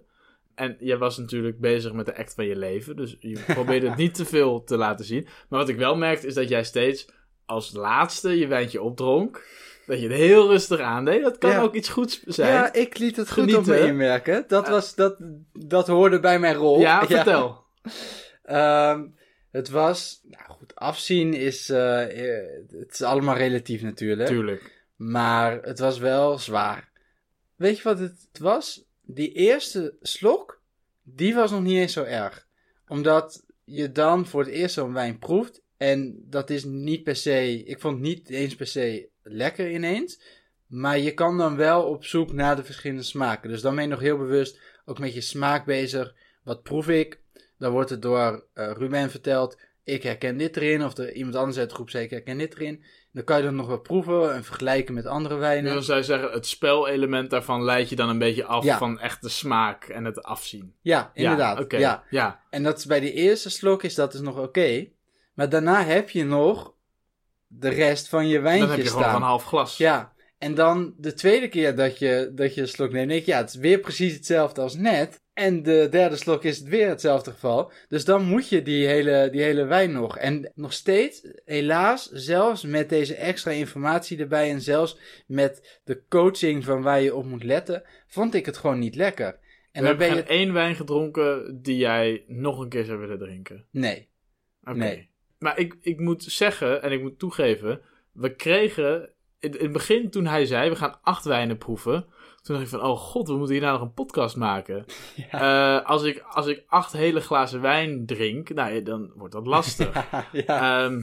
En 0.55 0.75
jij 0.79 0.97
was 0.97 1.17
natuurlijk 1.17 1.59
bezig 1.59 1.93
met 1.93 2.05
de 2.05 2.17
act 2.17 2.33
van 2.33 2.45
je 2.45 2.55
leven. 2.55 2.95
Dus 2.95 3.15
je 3.19 3.43
probeerde 3.47 3.87
het 3.87 3.97
niet 4.05 4.13
te 4.13 4.25
veel 4.25 4.63
te 4.63 4.77
laten 4.77 5.05
zien. 5.05 5.23
Maar 5.49 5.59
wat 5.59 5.69
ik 5.69 5.77
wel 5.77 5.95
merkte 5.95 6.27
is 6.27 6.33
dat 6.33 6.49
jij 6.49 6.63
steeds 6.63 7.09
als 7.45 7.73
laatste 7.73 8.37
je 8.39 8.47
wijntje 8.47 8.81
opdronk. 8.81 9.47
Dat 9.85 9.99
je 10.01 10.07
het 10.07 10.17
heel 10.17 10.47
rustig 10.47 10.79
aandeed. 10.79 11.23
Dat 11.23 11.37
kan 11.37 11.49
Ja. 11.49 11.61
ook 11.61 11.73
iets 11.73 11.89
goeds 11.89 12.21
zijn. 12.23 12.53
Ja, 12.53 12.73
ik 12.73 12.97
liet 12.97 13.15
het 13.15 13.31
goed 13.31 13.55
op 13.55 13.65
me 13.65 13.79
inmerken. 13.79 14.43
Dat, 14.47 14.67
was, 14.67 14.95
dat, 14.95 15.15
dat 15.53 15.87
hoorde 15.87 16.19
bij 16.19 16.39
mijn 16.39 16.55
rol. 16.55 16.79
Ja, 16.89 17.05
vertel. 17.05 17.63
Ehm, 18.43 19.07
het 19.51 19.69
was, 19.69 20.21
nou 20.23 20.43
goed, 20.49 20.75
afzien 20.75 21.33
is, 21.33 21.69
eh, 21.69 22.35
eh, 22.37 22.47
het 22.69 22.93
is 22.93 23.01
allemaal 23.01 23.35
relatief 23.35 23.81
natuurlijk. 23.81 24.29
Tuurlijk. 24.29 24.83
Maar 24.95 25.61
het 25.61 25.79
was 25.79 25.97
wel 25.97 26.37
zwaar. 26.37 26.89
Weet 27.55 27.77
je 27.77 27.83
wat 27.83 27.99
het 27.99 28.27
was? 28.39 28.83
Die 29.01 29.31
eerste 29.31 29.95
slok, 30.01 30.61
die 31.03 31.35
was 31.35 31.51
nog 31.51 31.61
niet 31.61 31.77
eens 31.77 31.93
zo 31.93 32.03
erg. 32.03 32.47
Omdat 32.87 33.43
je 33.63 33.91
dan 33.91 34.25
voor 34.25 34.41
het 34.41 34.49
eerst 34.49 34.73
zo'n 34.73 34.93
wijn 34.93 35.19
proeft. 35.19 35.60
En 35.81 36.23
dat 36.29 36.49
is 36.49 36.63
niet 36.63 37.03
per 37.03 37.15
se, 37.15 37.63
ik 37.63 37.79
vond 37.79 37.93
het 37.93 38.03
niet 38.03 38.29
eens 38.29 38.55
per 38.55 38.67
se 38.67 39.09
lekker 39.23 39.71
ineens. 39.71 40.21
Maar 40.67 40.99
je 40.99 41.13
kan 41.13 41.37
dan 41.37 41.55
wel 41.55 41.83
op 41.83 42.05
zoek 42.05 42.33
naar 42.33 42.55
de 42.55 42.63
verschillende 42.63 43.03
smaken. 43.03 43.49
Dus 43.49 43.61
dan 43.61 43.75
ben 43.75 43.83
je 43.83 43.89
nog 43.89 43.99
heel 43.99 44.17
bewust 44.17 44.59
ook 44.85 44.99
met 44.99 45.13
je 45.13 45.21
smaak 45.21 45.65
bezig. 45.65 46.13
Wat 46.43 46.63
proef 46.63 46.87
ik? 46.87 47.19
Dan 47.57 47.71
wordt 47.71 47.89
het 47.89 48.01
door 48.01 48.45
eh, 48.53 48.71
Ruben 48.77 49.09
verteld. 49.09 49.59
Ik 49.83 50.03
herken 50.03 50.37
dit 50.37 50.57
erin. 50.57 50.83
Of 50.83 50.97
er 50.97 51.13
iemand 51.13 51.35
anders 51.35 51.57
uit 51.57 51.69
de 51.69 51.75
groep 51.75 51.89
zei 51.89 52.03
ik 52.03 52.09
herken 52.09 52.37
dit 52.37 52.55
erin. 52.55 52.83
Dan 53.11 53.23
kan 53.23 53.37
je 53.37 53.43
dat 53.43 53.53
nog 53.53 53.67
wel 53.67 53.79
proeven 53.79 54.33
en 54.33 54.43
vergelijken 54.43 54.93
met 54.93 55.05
andere 55.05 55.35
wijnen. 55.35 55.73
Dan 55.73 55.83
zou 55.83 55.97
je 55.97 56.03
zeggen, 56.05 56.31
het 56.31 56.45
spelelement 56.47 57.29
daarvan 57.29 57.63
leidt 57.63 57.89
je 57.89 57.95
dan 57.95 58.09
een 58.09 58.19
beetje 58.19 58.45
af 58.45 58.63
Ja. 58.63 58.77
van 58.77 58.99
echt 58.99 59.21
de 59.21 59.29
smaak 59.29 59.83
en 59.85 60.05
het 60.05 60.23
afzien. 60.23 60.75
Ja, 60.81 61.11
inderdaad. 61.13 61.71
Ja. 61.71 61.79
Ja. 61.79 62.03
ja. 62.09 62.43
En 62.49 62.63
dat 62.63 62.77
is 62.77 62.85
bij 62.85 62.99
de 62.99 63.13
eerste 63.13 63.49
slok 63.49 63.83
is 63.83 63.95
dat 63.95 64.11
dus 64.11 64.21
nog 64.21 64.39
oké. 64.39 64.87
Maar 65.33 65.49
daarna 65.49 65.83
heb 65.83 66.09
je 66.09 66.23
nog 66.23 66.73
de 67.47 67.69
rest 67.69 68.09
van 68.09 68.27
je 68.27 68.39
wijntje 68.39 68.67
Dan 68.67 68.75
heb 68.75 68.83
je 68.83 68.89
staan. 68.89 69.03
gewoon 69.03 69.19
van 69.19 69.27
half 69.29 69.43
glas. 69.43 69.77
Ja, 69.77 70.13
en 70.37 70.55
dan 70.55 70.93
de 70.97 71.13
tweede 71.13 71.47
keer 71.47 71.75
dat 71.75 71.99
je, 71.99 72.31
dat 72.35 72.55
je 72.55 72.61
een 72.61 72.67
slok 72.67 72.91
neemt, 72.91 73.09
denk 73.09 73.25
je, 73.25 73.31
ja, 73.31 73.37
het 73.37 73.49
is 73.49 73.55
weer 73.55 73.79
precies 73.79 74.13
hetzelfde 74.13 74.61
als 74.61 74.75
net. 74.75 75.19
En 75.33 75.63
de 75.63 75.87
derde 75.89 76.15
slok 76.15 76.43
is 76.43 76.57
het 76.57 76.67
weer 76.67 76.89
hetzelfde 76.89 77.31
geval. 77.31 77.71
Dus 77.87 78.05
dan 78.05 78.25
moet 78.25 78.49
je 78.49 78.61
die 78.61 78.87
hele, 78.87 79.29
die 79.31 79.41
hele 79.41 79.63
wijn 79.63 79.91
nog. 79.91 80.17
En 80.17 80.51
nog 80.55 80.73
steeds, 80.73 81.27
helaas, 81.45 82.09
zelfs 82.11 82.63
met 82.63 82.89
deze 82.89 83.15
extra 83.15 83.51
informatie 83.51 84.19
erbij 84.19 84.51
en 84.51 84.61
zelfs 84.61 84.97
met 85.27 85.79
de 85.83 86.03
coaching 86.07 86.63
van 86.65 86.81
waar 86.81 87.01
je 87.01 87.15
op 87.15 87.25
moet 87.25 87.43
letten, 87.43 87.83
vond 88.07 88.33
ik 88.33 88.45
het 88.45 88.57
gewoon 88.57 88.79
niet 88.79 88.95
lekker. 88.95 89.25
En 89.25 89.39
En 89.71 89.83
dan 89.83 89.97
ben 89.97 90.15
heb 90.15 90.27
je... 90.27 90.33
één 90.33 90.53
wijn 90.53 90.75
gedronken 90.75 91.59
die 91.61 91.77
jij 91.77 92.23
nog 92.27 92.59
een 92.59 92.69
keer 92.69 92.85
zou 92.85 92.99
willen 92.99 93.19
drinken. 93.19 93.67
Nee. 93.71 94.09
Oké. 94.63 94.77
Nee. 94.77 95.10
Maar 95.41 95.57
ik, 95.57 95.75
ik 95.81 95.99
moet 95.99 96.23
zeggen, 96.23 96.81
en 96.83 96.91
ik 96.91 97.01
moet 97.01 97.19
toegeven, 97.19 97.81
we 98.11 98.35
kregen 98.35 99.09
in, 99.39 99.51
in 99.57 99.63
het 99.63 99.71
begin 99.71 100.09
toen 100.09 100.25
hij 100.25 100.45
zei, 100.45 100.69
we 100.69 100.75
gaan 100.75 100.99
acht 101.01 101.25
wijnen 101.25 101.57
proeven. 101.57 102.05
Toen 102.41 102.55
dacht 102.55 102.61
ik 102.61 102.79
van, 102.79 102.89
oh 102.89 102.97
god, 102.97 103.27
we 103.27 103.33
moeten 103.35 103.53
hier 103.55 103.63
nou 103.63 103.73
nog 103.77 103.87
een 103.87 103.93
podcast 103.93 104.35
maken. 104.35 104.85
Eh, 105.31 105.85
als, 105.85 106.03
ik, 106.03 106.23
als 106.29 106.47
ik 106.47 106.63
acht 106.67 106.91
hele 106.91 107.19
glazen 107.21 107.61
wijn 107.61 108.05
drink, 108.05 108.49
nou, 108.53 108.81
dan 108.83 109.11
wordt 109.15 109.33
dat 109.33 109.47
lastig. 109.47 109.93
ja. 110.31 110.83
Ehm, 110.85 111.01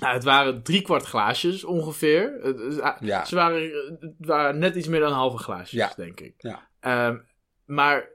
nou, 0.00 0.14
het 0.14 0.24
waren 0.24 0.62
drie 0.62 0.82
kwart 0.82 1.04
glaasjes 1.04 1.64
ongeveer. 1.64 2.38
Het- 2.42 2.96
Ja. 3.00 3.24
Ze 3.24 3.34
waren, 3.34 3.70
waren 4.18 4.58
net 4.58 4.74
iets 4.74 4.88
meer 4.88 5.00
dan 5.00 5.12
halve 5.12 5.38
glaasjes, 5.38 5.94
denk 5.94 6.20
ik. 6.20 6.34
Ja. 6.36 6.68
Ehm, 6.80 7.18
maar 7.64 8.08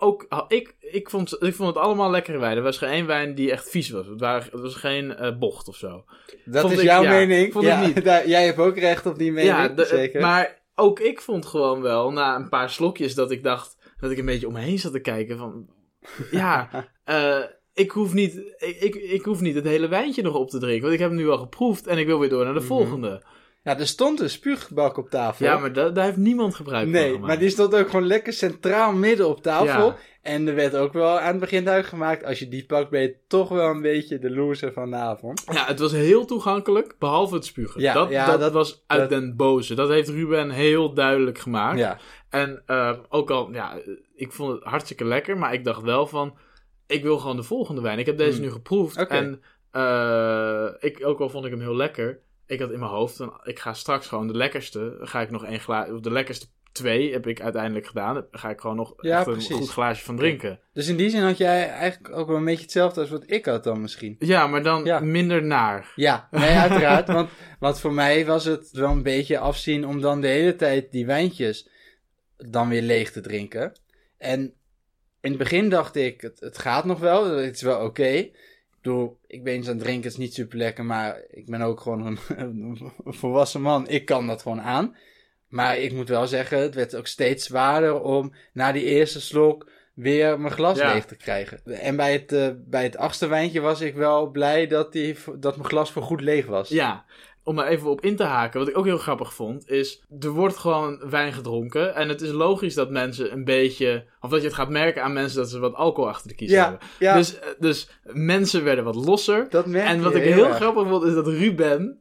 ook, 0.00 0.26
ah, 0.28 0.44
ik, 0.48 0.74
ik, 0.80 1.10
vond, 1.10 1.36
ik 1.42 1.54
vond 1.54 1.68
het 1.74 1.84
allemaal 1.84 2.10
lekkere 2.10 2.38
wijn. 2.38 2.56
Er 2.56 2.62
was 2.62 2.78
geen 2.78 3.06
wijn 3.06 3.34
die 3.34 3.50
echt 3.50 3.70
vies 3.70 3.90
was. 3.90 4.06
Het, 4.06 4.20
waren, 4.20 4.48
het 4.52 4.60
was 4.60 4.74
geen 4.74 5.14
eh, 5.16 5.38
bocht 5.38 5.68
of 5.68 5.76
zo. 5.76 6.04
Dat 6.44 6.60
Vond 6.60 6.72
is 6.72 6.78
ik- 6.78 6.84
jouw 6.84 7.02
ja, 7.02 7.10
mening. 7.10 7.52
vond 7.52 7.64
ik 7.66 7.76
niet. 7.80 8.04
daar- 8.04 8.28
jij 8.28 8.44
hebt 8.44 8.58
ook 8.58 8.78
recht 8.78 9.06
op 9.06 9.18
die 9.18 9.32
mening, 9.32 9.54
ja, 9.56 9.68
de- 9.68 9.84
zeker. 9.84 10.20
maar 10.20 10.62
ook 10.74 11.00
ik 11.00 11.20
vond 11.20 11.46
gewoon 11.46 11.80
wel, 11.82 12.12
na 12.12 12.36
een 12.36 12.48
paar 12.48 12.70
slokjes, 12.70 13.14
dat 13.14 13.30
ik 13.30 13.42
dacht, 13.42 13.76
dat 14.00 14.10
ik 14.10 14.18
een 14.18 14.24
beetje 14.26 14.46
om 14.46 14.52
me 14.52 14.60
heen 14.60 14.78
zat 14.78 14.92
te 14.92 15.00
kijken 15.00 15.38
van, 15.38 15.68
ja, 16.30 16.68
eh, 17.04 17.38
ik, 17.74 17.90
hoef 17.90 18.12
niet, 18.12 18.34
ik, 18.58 18.76
ik, 18.80 18.94
ik 18.94 19.22
hoef 19.24 19.40
niet 19.40 19.54
het 19.54 19.64
hele 19.64 19.88
wijntje 19.88 20.22
nog 20.22 20.34
op 20.34 20.50
te 20.50 20.58
drinken, 20.58 20.82
want 20.82 20.94
ik 20.94 21.00
heb 21.00 21.08
hem 21.08 21.18
nu 21.18 21.28
al 21.30 21.38
geproefd 21.38 21.86
en 21.86 21.98
ik 21.98 22.06
wil 22.06 22.18
weer 22.18 22.28
door 22.28 22.44
naar 22.44 22.54
de 22.54 22.58
Mhm. 22.58 22.68
volgende. 22.68 23.22
Ja, 23.62 23.78
er 23.78 23.86
stond 23.86 24.20
een 24.20 24.30
spuugbak 24.30 24.96
op 24.96 25.10
tafel. 25.10 25.46
Ja, 25.46 25.58
maar 25.58 25.72
da- 25.72 25.88
daar 25.90 26.04
heeft 26.04 26.16
niemand 26.16 26.54
gebruik 26.54 26.82
van 26.82 26.92
Nee, 26.92 27.04
gemaakt. 27.04 27.26
maar 27.26 27.38
die 27.38 27.48
stond 27.50 27.74
ook 27.74 27.90
gewoon 27.90 28.06
lekker 28.06 28.32
centraal 28.32 28.92
midden 28.92 29.28
op 29.28 29.42
tafel. 29.42 29.86
Ja. 29.86 29.96
En 30.22 30.48
er 30.48 30.54
werd 30.54 30.74
ook 30.74 30.92
wel 30.92 31.18
aan 31.18 31.30
het 31.30 31.40
begin 31.40 31.64
duidelijk 31.64 31.94
gemaakt... 31.94 32.24
als 32.24 32.38
je 32.38 32.48
die 32.48 32.66
pakt, 32.66 32.90
ben 32.90 33.00
je 33.00 33.16
toch 33.28 33.48
wel 33.48 33.70
een 33.70 33.82
beetje 33.82 34.18
de 34.18 34.30
loser 34.30 34.72
van 34.72 34.90
de 34.90 34.96
avond. 34.96 35.42
Ja, 35.52 35.66
het 35.66 35.78
was 35.78 35.92
heel 35.92 36.24
toegankelijk, 36.24 36.94
behalve 36.98 37.34
het 37.34 37.44
spugen. 37.44 37.80
Ja, 37.80 37.92
dat, 37.94 38.10
ja, 38.10 38.26
dat, 38.26 38.40
dat- 38.40 38.52
was 38.52 38.84
uit 38.86 39.00
dat- 39.00 39.08
den 39.10 39.36
boze. 39.36 39.74
Dat 39.74 39.88
heeft 39.88 40.08
Ruben 40.08 40.50
heel 40.50 40.94
duidelijk 40.94 41.38
gemaakt. 41.38 41.78
Ja, 41.78 41.98
En 42.28 42.62
eh, 42.66 42.96
ook 43.08 43.30
al, 43.30 43.52
ja, 43.52 43.78
ik 44.14 44.32
vond 44.32 44.52
het 44.52 44.62
hartstikke 44.64 45.04
lekker, 45.04 45.38
maar 45.38 45.52
ik 45.52 45.64
dacht 45.64 45.82
wel 45.82 46.06
van, 46.06 46.36
ik 46.86 47.02
wil 47.02 47.18
gewoon 47.18 47.36
de 47.36 47.42
volgende 47.42 47.80
wijn. 47.80 47.98
Ik 47.98 48.06
heb 48.06 48.16
deze 48.18 48.32
Hmm. 48.36 48.40
nu 48.46 48.50
geproefd 48.50 49.06
en 49.06 49.42
eh, 49.70 50.66
ik, 50.78 51.06
ook 51.06 51.20
al 51.20 51.28
vond 51.30 51.44
ik 51.44 51.50
hem 51.50 51.60
heel 51.60 51.76
lekker, 51.76 52.20
ik 52.50 52.60
had 52.60 52.70
in 52.70 52.78
mijn 52.78 52.90
hoofd, 52.90 53.16
van, 53.16 53.40
ik 53.44 53.58
ga 53.58 53.72
straks 53.72 54.06
gewoon 54.06 54.26
de 54.26 54.36
lekkerste, 54.36 54.96
ga 55.00 55.20
ik 55.20 55.30
nog 55.30 55.44
één 55.44 55.60
glaas, 55.60 55.90
of 55.90 56.00
de 56.00 56.10
lekkerste 56.12 56.46
twee 56.72 57.12
heb 57.12 57.26
ik 57.26 57.40
uiteindelijk 57.40 57.86
gedaan. 57.86 58.14
Daar 58.14 58.24
ga 58.30 58.50
ik 58.50 58.60
gewoon 58.60 58.76
nog 58.76 58.94
Ja, 58.96 59.18
echt 59.18 59.26
een 59.26 59.32
precies. 59.32 59.56
goed 59.56 59.70
glaasje 59.70 60.04
van 60.04 60.16
drinken. 60.16 60.60
Dus 60.72 60.88
in 60.88 60.96
die 60.96 61.10
zin 61.10 61.22
had 61.22 61.36
jij 61.36 61.68
eigenlijk 61.68 62.16
ook 62.16 62.26
wel 62.28 62.36
een 62.36 62.44
beetje 62.44 62.62
hetzelfde 62.62 63.00
als 63.00 63.10
wat 63.10 63.22
ik 63.30 63.44
had 63.46 63.64
dan 63.64 63.80
misschien. 63.80 64.16
Ja, 64.18 64.46
maar 64.46 64.62
dan 64.62 64.84
Ja. 64.84 65.00
minder 65.00 65.42
naar. 65.42 65.92
Ja, 65.96 66.28
nee, 66.30 66.54
uiteraard. 66.66 67.06
want, 67.08 67.30
want 67.58 67.80
voor 67.80 67.92
mij 67.92 68.26
was 68.26 68.44
het 68.44 68.70
wel 68.70 68.90
een 68.90 69.02
beetje 69.02 69.38
afzien 69.38 69.86
om 69.86 70.00
dan 70.00 70.20
de 70.20 70.26
hele 70.28 70.56
tijd 70.56 70.92
die 70.92 71.06
wijntjes 71.06 71.68
dan 72.36 72.68
weer 72.68 72.82
leeg 72.82 73.10
te 73.12 73.20
drinken. 73.20 73.72
En 74.18 74.40
in 75.20 75.30
het 75.30 75.38
begin 75.38 75.68
dacht 75.68 75.96
ik, 75.96 76.20
het, 76.20 76.40
het 76.40 76.58
gaat 76.58 76.84
nog 76.84 76.98
wel, 76.98 77.36
het 77.36 77.54
is 77.54 77.62
wel 77.62 77.84
oké. 77.84 78.28
Bedoel, 78.82 79.18
ik 79.26 79.44
ben 79.44 79.54
eens 79.54 79.68
aan 79.68 79.74
het 79.74 79.82
drinken, 79.82 80.02
het 80.02 80.12
is 80.12 80.18
niet 80.18 80.34
super 80.34 80.58
lekker, 80.58 80.84
maar 80.84 81.20
ik 81.30 81.46
ben 81.46 81.60
ook 81.60 81.80
gewoon 81.80 82.06
een, 82.06 82.18
een 83.04 83.14
volwassen 83.14 83.60
man. 83.62 83.88
Ik 83.88 84.04
kan 84.04 84.26
dat 84.26 84.42
gewoon 84.42 84.60
aan. 84.62 84.96
Maar 85.48 85.78
ik 85.78 85.92
moet 85.92 86.08
wel 86.08 86.26
zeggen, 86.26 86.58
het 86.58 86.74
werd 86.74 86.96
ook 86.96 87.06
steeds 87.06 87.46
zwaarder 87.46 88.00
om 88.02 88.32
na 88.52 88.72
die 88.72 88.84
eerste 88.84 89.20
slok 89.20 89.70
weer 89.94 90.40
mijn 90.40 90.52
glas 90.52 90.78
Ja. 90.78 90.92
leeg 90.92 91.04
te 91.04 91.16
krijgen. 91.16 91.64
En 91.64 91.96
bij 91.96 92.12
het, 92.12 92.32
eh, 92.32 92.48
bij 92.56 92.82
het 92.82 92.96
achtste 92.96 93.26
wijntje 93.26 93.60
was 93.60 93.80
ik 93.80 93.94
wel 93.94 94.30
blij 94.30 94.66
dat, 94.66 94.92
die, 94.92 95.16
dat 95.38 95.56
mijn 95.56 95.68
glas 95.68 95.92
voor 95.92 96.02
goed 96.02 96.20
leeg 96.20 96.46
was. 96.46 96.68
Ja, 96.68 97.04
om 97.50 97.58
er 97.58 97.66
even 97.66 97.90
op 97.90 98.00
in 98.00 98.16
te 98.16 98.22
haken, 98.24 98.58
wat 98.60 98.68
ik 98.68 98.76
ook 98.78 98.84
heel 98.84 98.98
grappig 98.98 99.34
vond, 99.34 99.68
is 99.70 100.02
er 100.20 100.28
wordt 100.30 100.56
gewoon 100.56 101.00
wijn 101.10 101.32
gedronken. 101.32 101.94
En 101.94 102.08
het 102.08 102.20
is 102.20 102.30
logisch 102.30 102.74
dat 102.74 102.90
mensen 102.90 103.32
een 103.32 103.44
beetje, 103.44 104.04
of 104.20 104.30
dat 104.30 104.40
je 104.40 104.46
het 104.46 104.56
gaat 104.56 104.68
merken 104.70 105.02
aan 105.02 105.12
mensen 105.12 105.38
dat 105.38 105.50
ze 105.50 105.58
wat 105.58 105.74
alcohol 105.74 106.10
achter 106.10 106.28
de 106.28 106.34
kies 106.34 106.50
Ja, 106.50 106.62
hebben. 106.62 106.88
ja 106.98 107.14
Dus, 107.16 107.38
eh, 107.38 107.46
dus 107.58 107.88
mensen 108.04 108.64
werden 108.64 108.84
wat 108.84 108.94
losser. 108.94 109.46
dat 109.50 109.66
merk 109.66 109.86
En 109.86 109.96
je 109.96 110.02
wat 110.02 110.14
ik 110.14 110.22
heel 110.22 110.50
grappig 110.50 110.88
vond, 110.88 111.04
is 111.04 111.14
dat 111.14 111.26
Ruben 111.26 112.00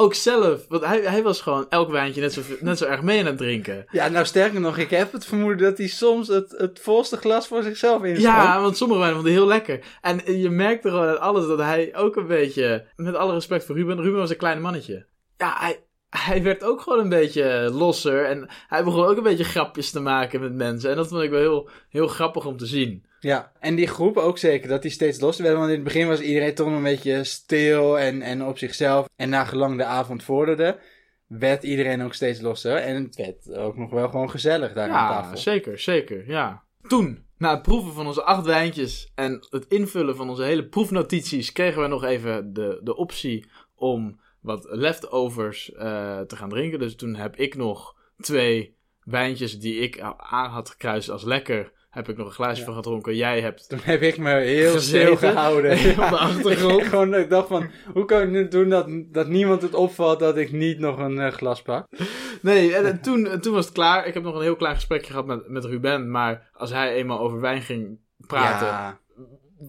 ook 0.00 0.14
zelf, 0.14 0.66
want 0.68 0.84
hij, 0.84 1.00
hij 1.00 1.22
was 1.22 1.40
gewoon 1.40 1.66
elk 1.68 1.90
wijntje 1.90 2.20
net 2.20 2.32
zo, 2.32 2.40
net 2.60 2.78
zo 2.78 2.84
erg 2.84 3.02
mee 3.02 3.20
aan 3.20 3.26
het 3.26 3.38
drinken. 3.38 3.86
Ja, 3.90 4.08
nou 4.08 4.24
sterker 4.24 4.60
nog, 4.60 4.78
ik 4.78 4.90
heb 4.90 5.12
het 5.12 5.24
vermoeden 5.24 5.66
dat 5.68 5.78
hij 5.78 5.86
soms 5.86 6.28
het, 6.28 6.54
het 6.56 6.80
volste 6.82 7.16
glas 7.16 7.46
voor 7.46 7.62
zichzelf 7.62 8.04
inschonk. 8.04 8.34
Ja, 8.34 8.60
want 8.60 8.76
sommige 8.76 9.00
wijnen 9.00 9.16
vonden 9.16 9.34
hij 9.34 9.42
heel 9.42 9.50
lekker. 9.50 9.80
En 10.00 10.38
je 10.38 10.50
merkte 10.50 10.88
gewoon 10.88 11.08
aan 11.08 11.20
alles 11.20 11.46
dat 11.46 11.58
hij 11.58 11.96
ook 11.96 12.16
een 12.16 12.26
beetje, 12.26 12.86
met 12.96 13.14
alle 13.14 13.32
respect 13.32 13.64
voor 13.64 13.76
Ruben, 13.76 14.00
Ruben 14.00 14.18
was 14.18 14.30
een 14.30 14.36
klein 14.36 14.60
mannetje. 14.60 15.06
Ja, 15.36 15.56
hij, 15.58 15.84
hij 16.10 16.42
werd 16.42 16.64
ook 16.64 16.80
gewoon 16.80 16.98
een 16.98 17.08
beetje 17.08 17.70
losser 17.72 18.24
en 18.24 18.48
hij 18.68 18.84
begon 18.84 19.04
ook 19.06 19.16
een 19.16 19.22
beetje 19.22 19.44
grapjes 19.44 19.90
te 19.90 20.00
maken 20.00 20.40
met 20.40 20.54
mensen. 20.54 20.90
En 20.90 20.96
dat 20.96 21.08
vond 21.08 21.22
ik 21.22 21.30
wel 21.30 21.40
heel, 21.40 21.68
heel 21.88 22.08
grappig 22.08 22.46
om 22.46 22.56
te 22.56 22.66
zien. 22.66 23.04
Ja, 23.20 23.52
en 23.60 23.74
die 23.74 23.86
groep 23.86 24.16
ook 24.16 24.38
zeker, 24.38 24.68
dat 24.68 24.82
die 24.82 24.90
steeds 24.90 25.20
losser 25.20 25.42
werden. 25.42 25.60
Want 25.60 25.72
in 25.72 25.78
het 25.78 25.88
begin 25.88 26.06
was 26.08 26.20
iedereen 26.20 26.54
toch 26.54 26.66
een 26.66 26.82
beetje 26.82 27.24
stil 27.24 27.98
en, 27.98 28.22
en 28.22 28.44
op 28.44 28.58
zichzelf. 28.58 29.08
En 29.16 29.28
na 29.28 29.44
gelang 29.44 29.76
de 29.76 29.84
avond 29.84 30.22
vorderde, 30.22 30.78
werd 31.26 31.62
iedereen 31.62 32.02
ook 32.02 32.14
steeds 32.14 32.40
losser. 32.40 32.76
En 32.76 33.02
het 33.04 33.16
werd 33.16 33.52
ook 33.56 33.76
nog 33.76 33.90
wel 33.90 34.08
gewoon 34.08 34.30
gezellig 34.30 34.72
daar 34.72 34.88
aan 34.88 35.14
Ja, 35.14 35.20
tafel. 35.22 35.36
zeker, 35.36 35.78
zeker, 35.78 36.28
ja. 36.28 36.62
Toen, 36.88 37.24
na 37.38 37.50
het 37.50 37.62
proeven 37.62 37.92
van 37.92 38.06
onze 38.06 38.22
acht 38.22 38.46
wijntjes 38.46 39.12
en 39.14 39.46
het 39.50 39.66
invullen 39.68 40.16
van 40.16 40.28
onze 40.28 40.42
hele 40.42 40.66
proefnotities, 40.68 41.52
kregen 41.52 41.82
we 41.82 41.88
nog 41.88 42.04
even 42.04 42.52
de, 42.52 42.80
de 42.82 42.96
optie 42.96 43.50
om 43.74 44.20
wat 44.40 44.66
leftovers 44.70 45.72
eh, 45.72 46.20
te 46.20 46.36
gaan 46.36 46.48
drinken. 46.48 46.78
Dus 46.78 46.96
toen 46.96 47.14
heb 47.14 47.36
ik 47.36 47.56
nog 47.56 47.96
twee 48.16 48.76
wijntjes 49.04 49.58
die 49.58 49.74
ik 49.80 50.00
aan 50.16 50.50
had 50.50 50.70
gekruist 50.70 51.10
als 51.10 51.22
lekker, 51.24 51.72
heb 51.90 52.08
ik 52.08 52.16
nog 52.16 52.26
een 52.26 52.32
glaasje 52.32 52.58
Ja. 52.58 52.64
van 52.64 52.74
gedronken. 52.74 53.16
Jij 53.16 53.40
hebt 53.40 53.68
Toen 53.68 53.78
heb 53.82 54.02
ik 54.02 54.18
me 54.18 54.30
heel 54.34 54.80
stil 54.80 55.16
gehouden. 55.16 55.72
Op 55.90 55.96
de 55.96 56.16
achtergrond. 56.18 56.82
Gewoon, 56.88 57.14
ik 57.14 57.30
dacht 57.30 57.48
van, 57.48 57.70
hoe 57.92 58.04
kan 58.04 58.20
ik 58.22 58.28
nu 58.28 58.48
doen 58.48 58.68
dat, 58.68 58.86
dat 59.12 59.28
niemand 59.28 59.62
het 59.62 59.74
opvalt 59.74 60.18
dat 60.18 60.36
ik 60.36 60.52
niet 60.52 60.78
nog 60.78 60.98
een 60.98 61.18
eh, 61.20 61.32
glas 61.32 61.62
pak? 61.62 61.86
Nee, 62.42 62.74
en, 62.74 62.84
en 62.86 63.00
toen, 63.00 63.26
en 63.26 63.40
toen 63.40 63.54
was 63.54 63.64
het 63.64 63.74
klaar. 63.74 64.06
Ik 64.06 64.14
heb 64.14 64.22
nog 64.22 64.34
een 64.34 64.42
heel 64.42 64.56
klein 64.56 64.74
gesprekje 64.74 65.10
gehad 65.10 65.26
met, 65.26 65.48
met 65.48 65.64
Ruben. 65.64 66.10
Maar 66.10 66.50
als 66.52 66.70
hij 66.70 66.92
eenmaal 66.94 67.20
over 67.20 67.40
wijn 67.40 67.62
ging 67.62 67.98
praten, 68.26 68.66
Ja, 68.66 68.98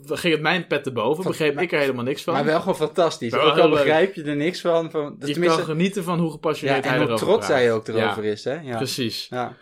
ging 0.06 0.34
het 0.34 0.42
mijn 0.42 0.68
pet 0.68 0.84
te 0.84 0.92
boven. 0.92 1.24
Begreep 1.24 1.54
maar- 1.54 1.64
ik 1.64 1.72
er 1.72 1.80
helemaal 1.80 2.04
niks 2.04 2.24
van. 2.24 2.34
maar 2.34 2.46
wel 2.46 2.60
gewoon 2.60 2.76
fantastisch. 2.76 3.32
Wel 3.32 3.42
ook 3.42 3.54
heel 3.54 3.64
al 3.64 3.70
begrijp 3.70 4.14
je 4.14 4.24
er 4.24 4.36
niks 4.36 4.62
van. 4.62 4.92
van 4.92 5.16
je 5.20 5.26
tenminste, 5.26 5.58
kan 5.58 5.68
genieten 5.68 6.04
van 6.04 6.18
hoe 6.18 6.26
ja, 6.28 6.32
gepassioneerd 6.32 6.86
hij 6.86 7.00
en 7.00 7.08
hoe 7.08 7.18
trots 7.18 7.48
hij 7.48 7.74
ook 7.74 7.88
erover 7.88 8.24
Ja, 8.24 8.32
is, 8.32 8.44
hè? 8.44 8.60
Ja. 8.60 8.78
Precies. 8.78 9.28
Ja. 9.30 9.56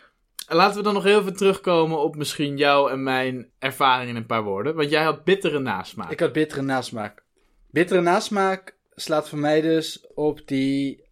En 0.50 0.56
laten 0.56 0.78
we 0.78 0.84
dan 0.84 0.94
nog 0.94 1.04
heel 1.04 1.20
even 1.20 1.36
terugkomen 1.36 2.00
op 2.00 2.16
misschien 2.16 2.58
jou 2.58 2.92
en 2.92 3.04
mijn 3.04 3.52
ervaring 3.60 4.10
in 4.10 4.16
een 4.16 4.26
paar 4.26 4.44
woorden. 4.44 4.76
Want 4.76 4.90
jij 4.90 5.04
had 5.04 5.24
bittere 5.24 5.60
nasmaak. 5.60 6.12
Ik 6.12 6.20
had 6.20 6.34
bittere 6.34 6.62
nasmaak. 6.62 7.24
Bittere 7.72 8.02
nasmaak 8.02 8.78
slaat 8.96 9.30
voor 9.30 9.38
mij 9.38 9.62
dus 9.62 10.06
op 10.14 10.48
die, 10.48 11.04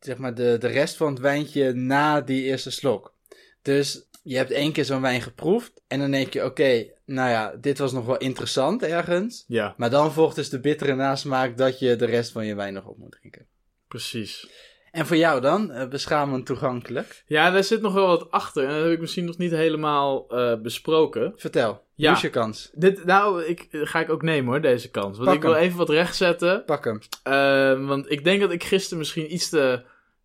zeg 0.00 0.18
maar, 0.18 0.34
de, 0.34 0.56
de 0.58 0.66
rest 0.66 0.96
van 0.96 1.12
het 1.12 1.18
wijntje 1.18 1.72
na 1.72 2.20
die 2.20 2.42
eerste 2.42 2.70
slok. 2.70 3.14
Dus 3.62 4.08
je 4.22 4.36
hebt 4.36 4.50
één 4.50 4.72
keer 4.72 4.84
zo'n 4.84 5.00
wijn 5.00 5.22
geproefd 5.22 5.82
en 5.86 5.98
dan 5.98 6.10
denk 6.10 6.32
je, 6.32 6.44
oké, 6.44 6.86
nou 7.04 7.30
ja, 7.30 7.56
dit 7.56 7.78
was 7.78 7.92
nog 7.92 8.06
wel 8.06 8.18
interessant 8.18 8.82
ergens. 8.82 9.44
Ja, 9.46 9.74
Maar 9.76 9.90
dan 9.90 10.12
volgt 10.12 10.36
dus 10.36 10.48
de 10.48 10.60
bittere 10.60 10.94
nasmaak 10.94 11.56
dat 11.56 11.78
je 11.78 11.96
de 11.96 12.06
rest 12.06 12.32
van 12.32 12.46
je 12.46 12.54
wijn 12.54 12.74
nog 12.74 12.86
op 12.86 12.98
moet 12.98 13.12
drinken. 13.12 13.46
precies. 13.88 14.48
En 14.92 15.06
voor 15.06 15.16
jou 15.16 15.40
dan, 15.40 15.70
eh, 15.70 15.88
beschamend 15.88 16.46
toegankelijk? 16.46 17.22
Ja, 17.26 17.50
daar 17.50 17.64
zit 17.64 17.80
nog 17.80 17.92
wel 17.92 18.06
wat 18.06 18.30
achter. 18.30 18.64
En 18.64 18.74
dat 18.74 18.82
heb 18.82 18.92
ik 18.92 19.00
misschien 19.00 19.24
nog 19.24 19.38
niet 19.38 19.50
helemaal 19.50 20.28
eh, 20.28 20.60
besproken. 20.60 21.32
Vertel, 21.36 21.82
Ja. 21.94 22.18
je 22.20 22.30
kans. 22.30 22.70
Dit, 22.74 23.04
nou, 23.04 23.42
ik, 23.44 23.66
ga 23.70 24.00
ik 24.00 24.10
ook 24.10 24.22
nemen 24.22 24.50
hoor, 24.52 24.60
deze 24.60 24.90
kans. 24.90 25.16
Want 25.16 25.28
Pak 25.28 25.36
ik 25.36 25.42
wil 25.42 25.52
hem. 25.54 25.62
even 25.62 25.78
wat 25.78 25.88
rechtzetten. 25.88 26.64
Pak 26.64 26.84
hem. 26.84 26.98
Eh, 27.22 27.86
want 27.86 28.10
ik 28.10 28.24
denk 28.24 28.40
dat 28.40 28.52
ik 28.52 28.64
gisteren 28.64 28.98
misschien 28.98 29.32
iets 29.34 29.48
te, 29.48 29.82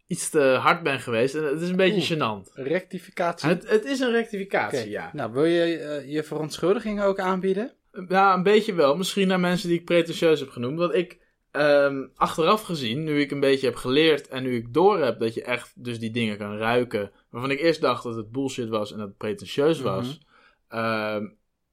iets 0.07 0.29
te 0.29 0.39
hard 0.41 0.83
ben 0.83 0.99
geweest. 0.99 1.35
En 1.35 1.43
het 1.43 1.61
is 1.61 1.69
een 1.69 1.75
beetje 1.75 2.15
gênant. 2.15 2.53
Rectificatie. 2.53 3.49
Het, 3.49 3.69
het 3.69 3.85
is 3.85 3.99
een 3.99 4.11
rectificatie, 4.11 4.89
ja. 4.89 5.09
Nou, 5.13 5.31
wil 5.33 5.45
je 5.45 5.77
eh, 5.77 6.11
je 6.13 6.23
verontschuldiging 6.23 7.01
ook 7.01 7.19
aanbieden? 7.19 7.71
Nou, 7.91 8.37
een 8.37 8.43
beetje 8.43 8.73
wel. 8.73 8.95
Misschien 8.97 9.27
naar 9.27 9.39
mensen 9.39 9.69
die 9.69 9.79
ik 9.79 9.85
pretentieus 9.85 10.39
heb 10.39 10.49
genoemd. 10.49 10.79
Want 10.79 10.93
ik, 10.93 11.17
ehm, 11.55 12.07
achteraf 12.15 12.61
gezien, 12.61 13.03
nu 13.03 13.19
ik 13.19 13.31
een 13.31 13.39
beetje 13.39 13.65
heb 13.65 13.75
geleerd 13.75 14.27
en 14.27 14.43
nu 14.43 14.55
ik 14.55 14.73
door 14.73 14.99
heb 14.99 15.19
dat 15.19 15.33
je 15.33 15.43
echt 15.43 15.71
dus 15.83 15.99
die 15.99 16.11
dingen 16.11 16.37
kan 16.37 16.57
ruiken. 16.57 17.11
Waarvan 17.29 17.51
ik 17.51 17.59
eerst 17.59 17.81
dacht 17.81 18.03
dat 18.03 18.15
het 18.15 18.31
bullshit 18.31 18.69
was 18.69 18.91
en 18.91 18.97
dat 18.97 19.07
het 19.07 19.17
pretentieus 19.17 19.81
was. 19.81 20.19
ehm, 20.67 21.25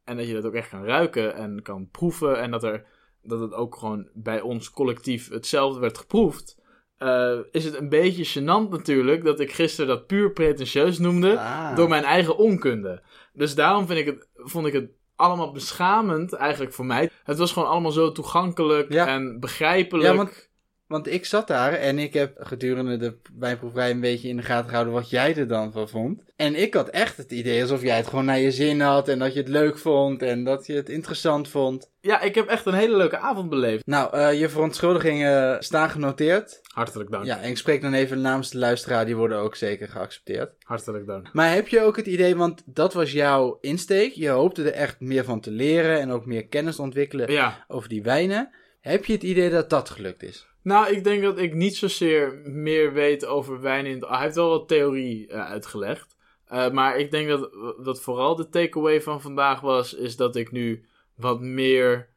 en 0.04 0.16
dat 0.16 0.26
je 0.26 0.34
dat 0.34 0.44
ook 0.44 0.54
echt 0.54 0.68
kan 0.68 0.84
ruiken 0.84 1.34
en 1.34 1.62
kan 1.62 1.88
proeven. 1.90 2.40
En 2.40 2.50
dat, 2.50 2.64
er, 2.64 2.84
dat 3.22 3.40
het 3.40 3.52
ook 3.52 3.76
gewoon 3.76 4.08
bij 4.14 4.40
ons 4.40 4.70
collectief 4.70 5.28
hetzelfde 5.30 5.80
werd 5.80 5.98
geproefd. 5.98 6.60
eh, 6.96 7.38
is 7.50 7.64
het 7.64 7.74
een 7.78 7.88
beetje 7.88 8.40
gênant 8.40 8.68
natuurlijk 8.70 9.24
dat 9.24 9.40
ik 9.40 9.52
gisteren 9.52 9.88
dat 9.88 10.06
puur 10.06 10.32
pretentieus 10.32 10.98
noemde 10.98 11.38
Ah. 11.38 11.76
door 11.76 11.88
mijn 11.88 12.04
eigen 12.04 12.36
onkunde. 12.36 13.02
Dus 13.32 13.54
daarom 13.54 13.86
vind 13.86 13.98
ik 13.98 14.06
het, 14.06 14.28
vond 14.34 14.66
ik 14.66 14.72
het 14.72 14.90
allemaal 15.16 15.52
beschamend 15.52 16.32
eigenlijk 16.32 16.72
voor 16.72 16.86
mij. 16.86 17.10
Het 17.24 17.38
was 17.38 17.52
gewoon 17.52 17.68
allemaal 17.68 17.92
zo 17.92 18.12
toegankelijk 18.12 18.92
Ja. 18.92 19.06
en 19.06 19.40
begrijpelijk. 19.40 20.08
Ja, 20.08 20.16
want- 20.16 20.50
Want 20.92 21.12
ik 21.12 21.24
zat 21.24 21.46
daar 21.46 21.72
en 21.72 21.98
ik 21.98 22.12
heb 22.12 22.36
gedurende 22.38 22.96
de 22.96 23.14
wijnproeverij 23.38 23.90
een 23.90 24.00
beetje 24.00 24.28
in 24.28 24.36
de 24.36 24.42
gaten 24.42 24.68
gehouden 24.68 24.94
wat 24.94 25.10
jij 25.10 25.36
er 25.36 25.48
dan 25.48 25.72
van 25.72 25.88
vond. 25.88 26.24
En 26.36 26.54
ik 26.54 26.74
had 26.74 26.88
echt 26.88 27.16
het 27.16 27.32
idee 27.32 27.62
alsof 27.62 27.82
jij 27.82 27.96
het 27.96 28.06
gewoon 28.06 28.24
naar 28.24 28.38
je 28.38 28.50
zin 28.50 28.80
had 28.80 29.08
en 29.08 29.18
dat 29.18 29.32
je 29.32 29.38
het 29.38 29.48
leuk 29.48 29.78
vond 29.78 30.22
en 30.22 30.44
dat 30.44 30.66
je 30.66 30.74
het 30.74 30.88
interessant 30.88 31.48
vond. 31.48 31.90
Ja, 32.00 32.20
ik 32.20 32.34
heb 32.34 32.46
echt 32.46 32.66
een 32.66 32.74
hele 32.74 32.96
leuke 32.96 33.18
avond 33.18 33.48
beleefd. 33.48 33.86
Nou, 33.86 34.16
eh, 34.16 34.40
je 34.40 34.48
verontschuldigingen 34.48 35.62
staan 35.62 35.90
genoteerd. 35.90 36.60
Hartelijk 36.74 37.10
dank. 37.10 37.24
Ja, 37.24 37.40
en 37.40 37.50
ik 37.50 37.56
spreek 37.56 37.82
dan 37.82 37.92
even 37.92 38.20
namens 38.20 38.50
de 38.50 38.58
luisteraar, 38.58 39.06
die 39.06 39.16
worden 39.16 39.38
ook 39.38 39.56
zeker 39.56 39.88
geaccepteerd. 39.88 40.50
Hartelijk 40.62 41.06
dank. 41.06 41.32
Maar 41.32 41.52
heb 41.52 41.68
je 41.68 41.80
ook 41.80 41.96
het 41.96 42.06
idee, 42.06 42.36
want 42.36 42.62
dat 42.64 42.94
was 42.94 43.12
jouw 43.12 43.58
insteek, 43.60 44.12
je 44.12 44.28
hoopte 44.28 44.62
er 44.62 44.72
echt 44.72 45.00
meer 45.00 45.24
van 45.24 45.40
te 45.40 45.50
leren 45.50 46.00
en 46.00 46.10
ook 46.10 46.26
meer 46.26 46.46
kennis 46.46 46.76
te 46.76 46.82
ontwikkelen 46.82 47.32
Ja, 47.32 47.64
over 47.68 47.88
die 47.88 48.02
wijnen. 48.02 48.50
Heb 48.80 49.04
je 49.04 49.12
het 49.12 49.22
idee 49.22 49.50
dat 49.50 49.70
dat 49.70 49.90
gelukt 49.90 50.22
is? 50.22 50.50
Nou, 50.62 50.94
ik 50.94 51.04
denk 51.04 51.22
dat 51.22 51.38
ik 51.38 51.54
niet 51.54 51.76
zozeer 51.76 52.40
meer 52.44 52.92
weet 52.92 53.26
over 53.26 53.60
wijn 53.60 53.86
in 53.86 53.94
het... 53.94 54.08
Hij 54.08 54.20
heeft 54.20 54.34
wel 54.34 54.48
wat 54.48 54.68
theorie 54.68 55.26
eh, 55.26 55.50
uitgelegd. 55.50 56.16
Eh, 56.44 56.70
maar 56.70 56.98
ik 56.98 57.10
denk 57.10 57.28
dat, 57.28 57.50
dat 57.84 58.02
vooral 58.02 58.36
de 58.36 58.48
takeaway 58.48 59.02
van 59.02 59.20
vandaag 59.20 59.60
was... 59.60 59.94
is 59.94 60.16
dat 60.16 60.36
ik 60.36 60.52
nu 60.52 60.84
wat 61.16 61.40
meer 61.40 62.08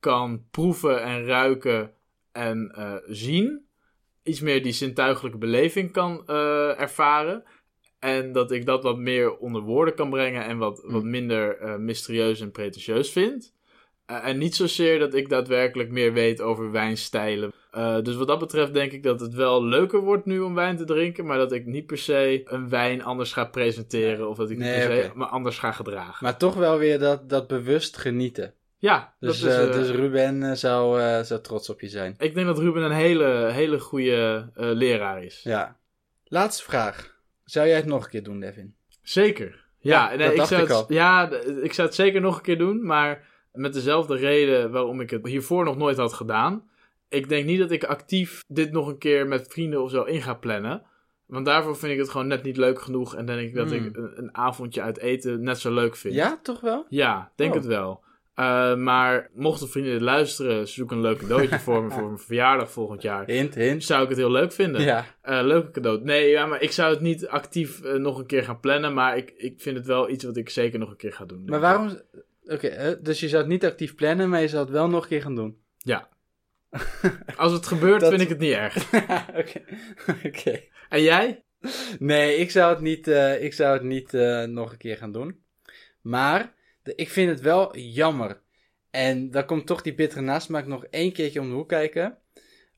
kan 0.00 0.44
proeven 0.50 1.02
en 1.02 1.24
ruiken 1.24 1.92
en 2.32 2.72
eh, 2.74 2.94
zien. 3.06 3.66
Iets 4.22 4.40
meer 4.40 4.62
die 4.62 4.72
zintuigelijke 4.72 5.38
beleving 5.38 5.92
kan 5.92 6.26
ervaren. 6.76 7.44
En 8.04 8.32
dat 8.32 8.50
ik 8.50 8.66
dat 8.66 8.82
wat 8.82 8.98
meer 8.98 9.36
onder 9.36 9.62
woorden 9.62 9.94
kan 9.94 10.10
brengen... 10.10 10.44
en 10.44 10.58
wat, 10.58 10.82
wat 10.86 11.04
minder 11.04 11.58
eh, 11.58 11.76
mysterieus 11.76 12.40
en 12.40 12.50
pretentieus 12.50 13.10
vind. 13.10 13.54
Eh, 14.06 14.26
en 14.28 14.38
niet 14.38 14.56
zozeer 14.56 14.98
dat 14.98 15.14
ik 15.14 15.28
daadwerkelijk 15.28 15.90
meer 15.90 16.12
weet 16.12 16.40
over 16.40 16.70
wijnstijlen. 16.70 17.52
Eh, 17.70 18.00
dus 18.02 18.16
wat 18.16 18.26
dat 18.26 18.38
betreft 18.38 18.74
denk 18.74 18.92
ik 18.92 19.02
dat 19.02 19.20
het 19.20 19.34
wel 19.34 19.64
leuker 19.64 20.00
wordt 20.00 20.24
nu 20.26 20.40
om 20.40 20.54
wijn 20.54 20.76
te 20.76 20.84
drinken. 20.84 21.26
Maar 21.26 21.38
dat 21.38 21.52
ik 21.52 21.66
niet 21.66 21.86
per 21.86 21.98
se 21.98 22.42
een 22.44 22.68
wijn 22.68 23.02
anders 23.02 23.32
ga 23.32 23.44
presenteren. 23.44 24.28
Of 24.28 24.36
dat 24.36 24.50
ik 24.50 24.58
Nee, 24.58 24.78
niet 24.78 24.86
per 24.86 25.02
se 25.02 25.10
me 25.14 25.24
anders 25.24 25.58
ga 25.58 25.72
gedragen. 25.72 26.24
Maar 26.24 26.36
toch 26.36 26.54
wel 26.54 26.78
weer 26.78 26.98
dat, 26.98 27.28
dat 27.28 27.46
bewust 27.46 27.96
genieten. 27.96 28.54
ja, 28.78 29.14
Dus, 29.20 29.40
dat 29.40 29.50
is, 29.50 29.58
eh, 29.58 29.72
dus 29.72 29.90
Ruben 29.90 30.56
zou, 30.56 31.00
zou 31.24 31.40
trots 31.40 31.70
op 31.70 31.80
je 31.80 31.88
zijn. 31.88 32.14
ik 32.18 32.34
denk 32.34 32.46
dat 32.46 32.58
Ruben 32.58 32.82
een 32.82 32.90
hele, 32.90 33.48
hele 33.52 33.80
goede 33.80 34.50
leraar 34.54 35.24
is. 35.24 35.40
Ja. 35.42 35.76
Laatste 36.24 36.64
vraag. 36.64 37.14
Zou 37.44 37.66
jij 37.66 37.76
het 37.76 37.86
nog 37.86 38.04
een 38.04 38.10
keer 38.10 38.22
doen, 38.22 38.40
Devin? 38.40 38.74
Zeker. 39.02 39.64
Ja, 39.78 40.10
Ja, 40.10 40.16
nee, 40.16 40.28
dat 40.28 40.36
ik, 40.36 40.44
zou 40.44 40.62
ik 40.62 40.68
het, 40.68 40.84
ja, 40.88 41.30
ik 41.62 41.72
zou 41.72 41.86
het 41.86 41.96
zeker 41.96 42.20
nog 42.20 42.36
een 42.36 42.42
keer 42.42 42.58
doen, 42.58 42.86
maar 42.86 43.32
met 43.54 43.72
dezelfde 43.72 44.16
reden 44.16 44.70
waarom 44.70 45.00
ik 45.00 45.10
het 45.10 45.26
hiervoor 45.26 45.64
nog 45.64 45.76
nooit 45.76 45.96
had 45.96 46.12
gedaan. 46.12 46.68
Ik 47.08 47.28
denk 47.28 47.46
niet 47.46 47.58
dat 47.58 47.70
ik 47.70 47.84
actief 47.84 48.44
dit 48.48 48.72
nog 48.72 48.86
een 48.88 48.98
keer 48.98 49.26
met 49.26 49.46
vrienden 49.50 49.82
of 49.82 49.90
zo 49.90 50.02
in 50.02 50.22
ga 50.22 50.34
plannen. 50.34 50.82
Want 51.26 51.46
daarvoor 51.46 51.76
vind 51.76 51.92
ik 51.92 51.98
het 51.98 52.08
gewoon 52.10 52.26
net 52.26 52.42
niet 52.42 52.56
leuk 52.56 52.80
genoeg. 52.80 53.14
En 53.14 53.26
denk 53.26 53.40
ik 53.48 53.54
dat 53.54 53.70
Hmm. 53.70 53.84
ik 53.86 53.96
een, 53.96 54.12
een 54.18 54.36
avondje 54.36 54.82
uit 54.82 54.98
eten 54.98 55.42
net 55.42 55.58
zo 55.58 55.72
leuk 55.74 55.96
vind. 55.96 56.14
Ja, 56.14 56.38
toch 56.42 56.60
wel? 56.60 56.86
Ja, 56.88 57.32
denk 57.36 57.50
Oh. 57.50 57.56
het 57.56 57.66
wel. 57.66 58.02
Eh, 58.34 58.74
maar 58.76 59.30
mochten 59.34 59.68
vrienden 59.68 59.92
dit 59.92 60.00
luisteren, 60.02 60.68
zoek 60.68 60.90
een 60.90 61.00
leuk 61.00 61.18
cadeautje 61.18 61.58
voor 61.66 61.82
me 61.82 61.90
voor 61.90 62.04
mijn 62.04 62.18
verjaardag 62.18 62.70
volgend 62.70 63.02
jaar. 63.02 63.26
Hint, 63.26 63.54
hint. 63.54 63.84
Zou 63.84 64.02
ik 64.02 64.08
het 64.08 64.18
heel 64.18 64.30
leuk 64.30 64.52
vinden. 64.52 64.82
Ja. 64.82 65.04
Eh, 65.20 65.40
leuke 65.42 65.70
cadeau. 65.70 66.00
Nee, 66.04 66.30
ja, 66.30 66.46
maar 66.46 66.62
ik 66.62 66.72
zou 66.72 66.90
het 66.90 67.00
niet 67.00 67.26
actief 67.28 67.82
eh, 67.82 67.94
nog 67.94 68.18
een 68.18 68.26
keer 68.26 68.42
gaan 68.44 68.60
plannen. 68.60 68.94
Maar 68.94 69.16
ik, 69.16 69.32
ik 69.36 69.60
vind 69.60 69.76
het 69.76 69.86
wel 69.86 70.10
iets 70.10 70.24
wat 70.24 70.36
ik 70.36 70.50
zeker 70.50 70.78
nog 70.78 70.90
een 70.90 70.96
keer 70.96 71.12
ga 71.12 71.24
doen. 71.24 71.42
Maar 71.46 71.60
waarom... 71.60 72.00
Oké, 72.46 72.98
dus 73.02 73.20
je 73.20 73.28
zou 73.28 73.42
het 73.42 73.50
niet 73.50 73.64
actief 73.64 73.94
plannen, 73.94 74.28
maar 74.28 74.40
je 74.40 74.48
zou 74.48 74.62
het 74.62 74.72
wel 74.72 74.88
nog 74.88 75.02
een 75.02 75.08
keer 75.08 75.22
gaan 75.22 75.34
doen. 75.34 75.58
Ja. 75.78 76.08
Als 77.36 77.52
het 77.52 77.66
gebeurt, 77.66 78.00
Dat- 78.00 78.10
vind 78.10 78.22
ik 78.22 78.28
het 78.28 78.38
niet 78.38 78.52
erg. 78.52 78.92
Oké. 79.40 79.62
Oké. 80.26 80.60
En 80.88 81.02
jij? 81.02 81.42
Nee, 81.98 82.36
ik 82.36 82.50
zou 82.50 82.70
het 82.72 82.80
niet, 82.80 83.08
eh, 83.08 83.42
ik 83.42 83.52
zou 83.52 83.72
het 83.72 83.82
niet 83.82 84.14
eh, 84.14 84.44
nog 84.44 84.72
een 84.72 84.78
keer 84.78 84.96
gaan 84.96 85.12
doen. 85.12 85.42
Maar 86.00 86.54
de- 86.82 86.94
ik 86.94 87.10
vind 87.10 87.30
het 87.30 87.40
wel 87.40 87.76
jammer. 87.76 88.40
En 88.90 89.30
dan 89.30 89.44
komt 89.46 89.66
toch 89.66 89.82
die 89.82 89.94
bittere 89.94 90.20
nasmaak 90.20 90.66
nog 90.66 90.84
één 90.84 91.12
keertje 91.12 91.40
om 91.40 91.48
de 91.48 91.54
hoek 91.54 91.68
kijken. 91.68 92.18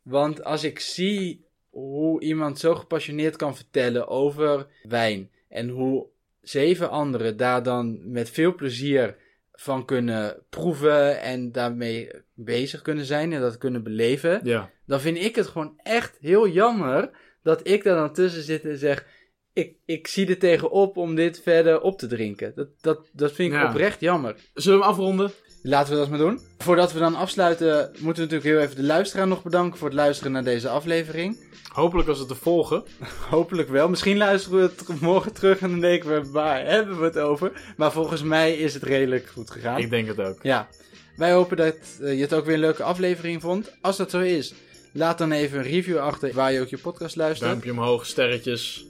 Want 0.02 0.44
als 0.44 0.64
ik 0.64 0.78
zie 0.80 1.44
hoe 1.70 2.20
iemand 2.22 2.58
zo 2.58 2.74
gepassioneerd 2.74 3.36
kan 3.36 3.56
vertellen 3.56 4.08
over 4.08 4.66
wijn. 4.82 5.30
En 5.48 5.68
hoe 5.68 6.06
zeven 6.40 6.90
anderen 6.90 7.36
daar 7.36 7.62
dan 7.62 8.10
met 8.10 8.30
veel 8.30 8.54
plezier 8.54 9.16
van 9.56 9.84
kunnen 9.84 10.42
proeven. 10.50 11.20
En 11.20 11.52
daarmee 11.52 12.10
bezig 12.34 12.82
kunnen 12.82 13.04
zijn 13.04 13.32
en 13.32 13.40
dat 13.40 13.58
kunnen 13.58 13.82
beleven 13.82 14.40
Ja. 14.44 14.70
dan 14.86 15.00
vind 15.00 15.16
ik 15.18 15.36
het 15.36 15.46
gewoon 15.46 15.80
echt 15.82 16.18
heel 16.20 16.48
jammer 16.48 17.10
dat 17.42 17.68
ik 17.68 17.84
daar 17.84 17.96
dan 17.96 18.12
tussen 18.12 18.42
zit 18.42 18.64
en 18.64 18.78
zeg: 18.78 19.06
Ik, 19.52 19.76
ik 19.84 20.06
zie 20.06 20.26
er 20.28 20.38
tegenop 20.38 20.96
om 20.96 21.14
dit 21.14 21.40
verder 21.42 21.80
op 21.80 21.98
te 21.98 22.06
drinken. 22.06 22.52
Dat, 22.54 22.68
dat, 22.80 23.08
dat 23.12 23.32
vind 23.32 23.52
ik 23.52 23.58
Ja. 23.58 23.68
oprecht 23.68 24.00
jammer. 24.00 24.36
Zullen 24.54 24.78
we 24.78 24.84
hem 24.84 24.92
afronden? 24.94 25.30
Laten 25.66 25.92
we 25.92 25.98
dat 25.98 26.08
maar 26.08 26.18
doen. 26.18 26.40
Voordat 26.58 26.92
we 26.92 26.98
dan 26.98 27.14
afsluiten, 27.14 27.90
moeten 27.92 28.02
we 28.02 28.32
natuurlijk 28.32 28.44
heel 28.44 28.58
even 28.58 28.76
de 28.76 28.82
luisteraar 28.82 29.26
nog 29.26 29.42
bedanken 29.42 29.78
voor 29.78 29.88
het 29.88 29.96
luisteren 29.96 30.32
naar 30.32 30.44
deze 30.44 30.68
aflevering. 30.68 31.36
Hopelijk 31.72 32.08
was 32.08 32.18
het 32.18 32.28
te 32.28 32.34
volgen. 32.34 32.82
Hopelijk 33.30 33.68
wel. 33.68 33.88
Misschien 33.88 34.16
luisteren 34.16 34.58
we 34.58 34.70
het 34.86 35.00
morgen 35.00 35.32
terug 35.32 35.58
en 35.58 35.70
dan 35.70 35.80
denken 35.80 36.08
we: 36.08 36.30
waar 36.30 36.66
hebben 36.66 36.98
we 36.98 37.04
het 37.04 37.18
over? 37.18 37.52
Maar 37.76 37.92
volgens 37.92 38.22
mij 38.22 38.54
is 38.54 38.74
het 38.74 38.82
redelijk 38.82 39.26
goed 39.26 39.50
gegaan. 39.50 39.78
Ik 39.78 39.90
denk 39.90 40.06
het 40.06 40.20
ook. 40.20 40.38
Ja, 40.42 40.68
wij 41.16 41.32
hopen 41.32 41.56
dat 41.56 41.76
eh, 42.00 42.14
je 42.14 42.20
het 42.20 42.34
ook 42.34 42.44
weer 42.44 42.54
een 42.54 42.60
leuke 42.60 42.82
aflevering 42.82 43.40
vond. 43.40 43.72
Als 43.80 43.96
dat 43.96 44.10
zo 44.10 44.20
is, 44.20 44.54
laat 44.92 45.18
dan 45.18 45.32
even 45.32 45.58
een 45.58 45.64
review 45.64 45.98
achter 45.98 46.32
waar 46.32 46.52
je 46.52 46.60
ook 46.60 46.68
je 46.68 46.78
podcast 46.78 47.16
luistert. 47.16 47.48
Duimpje 47.48 47.70
omhoog, 47.70 48.06
sterretjes. 48.06 48.86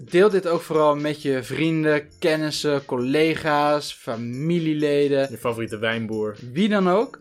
Deel 0.00 0.30
dit 0.30 0.48
ook 0.48 0.60
vooral 0.60 0.96
met 0.96 1.22
je 1.22 1.42
vrienden, 1.42 2.08
kennissen, 2.18 2.84
collega's, 2.84 3.92
familieleden, 3.92 5.30
Je 5.30 5.38
favoriete 5.38 5.78
wijnboer. 5.78 6.36
wie 6.52 6.68
dan 6.68 6.88
ook. 6.88 7.20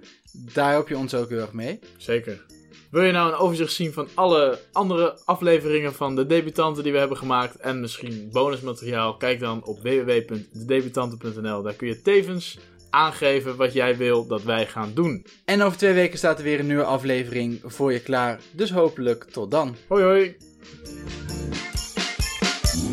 Daar 0.54 0.72
help 0.72 0.88
je 0.88 0.98
ons 0.98 1.14
ook 1.16 1.30
heel 1.30 1.40
erg 1.40 1.54
mee. 1.54 1.80
Zeker. 1.98 2.46
Wil 2.92 3.04
je 3.04 3.12
nou 3.12 3.32
een 3.32 3.38
overzicht 3.38 3.72
zien 3.74 3.94
van 3.94 4.08
alle 4.14 4.60
andere 4.72 5.20
afleveringen 5.26 5.94
van 5.94 6.16
de 6.16 6.26
debutanten 6.26 6.84
die 6.84 6.92
we 6.92 6.98
hebben 6.98 7.18
gemaakt 7.18 7.56
en 7.56 7.80
misschien 7.80 8.30
bonusmateriaal? 8.32 9.18
Kijk 9.18 9.40
dan 9.40 9.66
op 9.66 9.82
www.dedebutanten.nl. 9.82 11.62
Daar 11.62 11.74
kun 11.74 11.88
je 11.88 12.02
tevens 12.02 12.58
aangeven 12.90 13.56
wat 13.56 13.74
jij 13.74 13.98
wil 13.98 14.28
dat 14.28 14.44
wij 14.44 14.66
gaan 14.68 14.92
doen. 14.94 15.26
En 15.46 15.62
over 15.62 15.78
twee 15.78 15.94
weken 15.94 16.18
staat 16.18 16.38
er 16.38 16.44
weer 16.44 16.60
een 16.60 16.68
nieuwe 16.68 16.84
aflevering 16.84 17.62
voor 17.64 17.94
je 17.94 18.02
klaar. 18.02 18.40
Dus 18.52 18.72
hopelijk 18.72 19.24
tot 19.24 19.52
dan. 19.52 19.76
Hoi 19.88 20.04
hoi! 20.04 20.36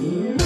Thank 0.06 0.40
you. 0.40 0.45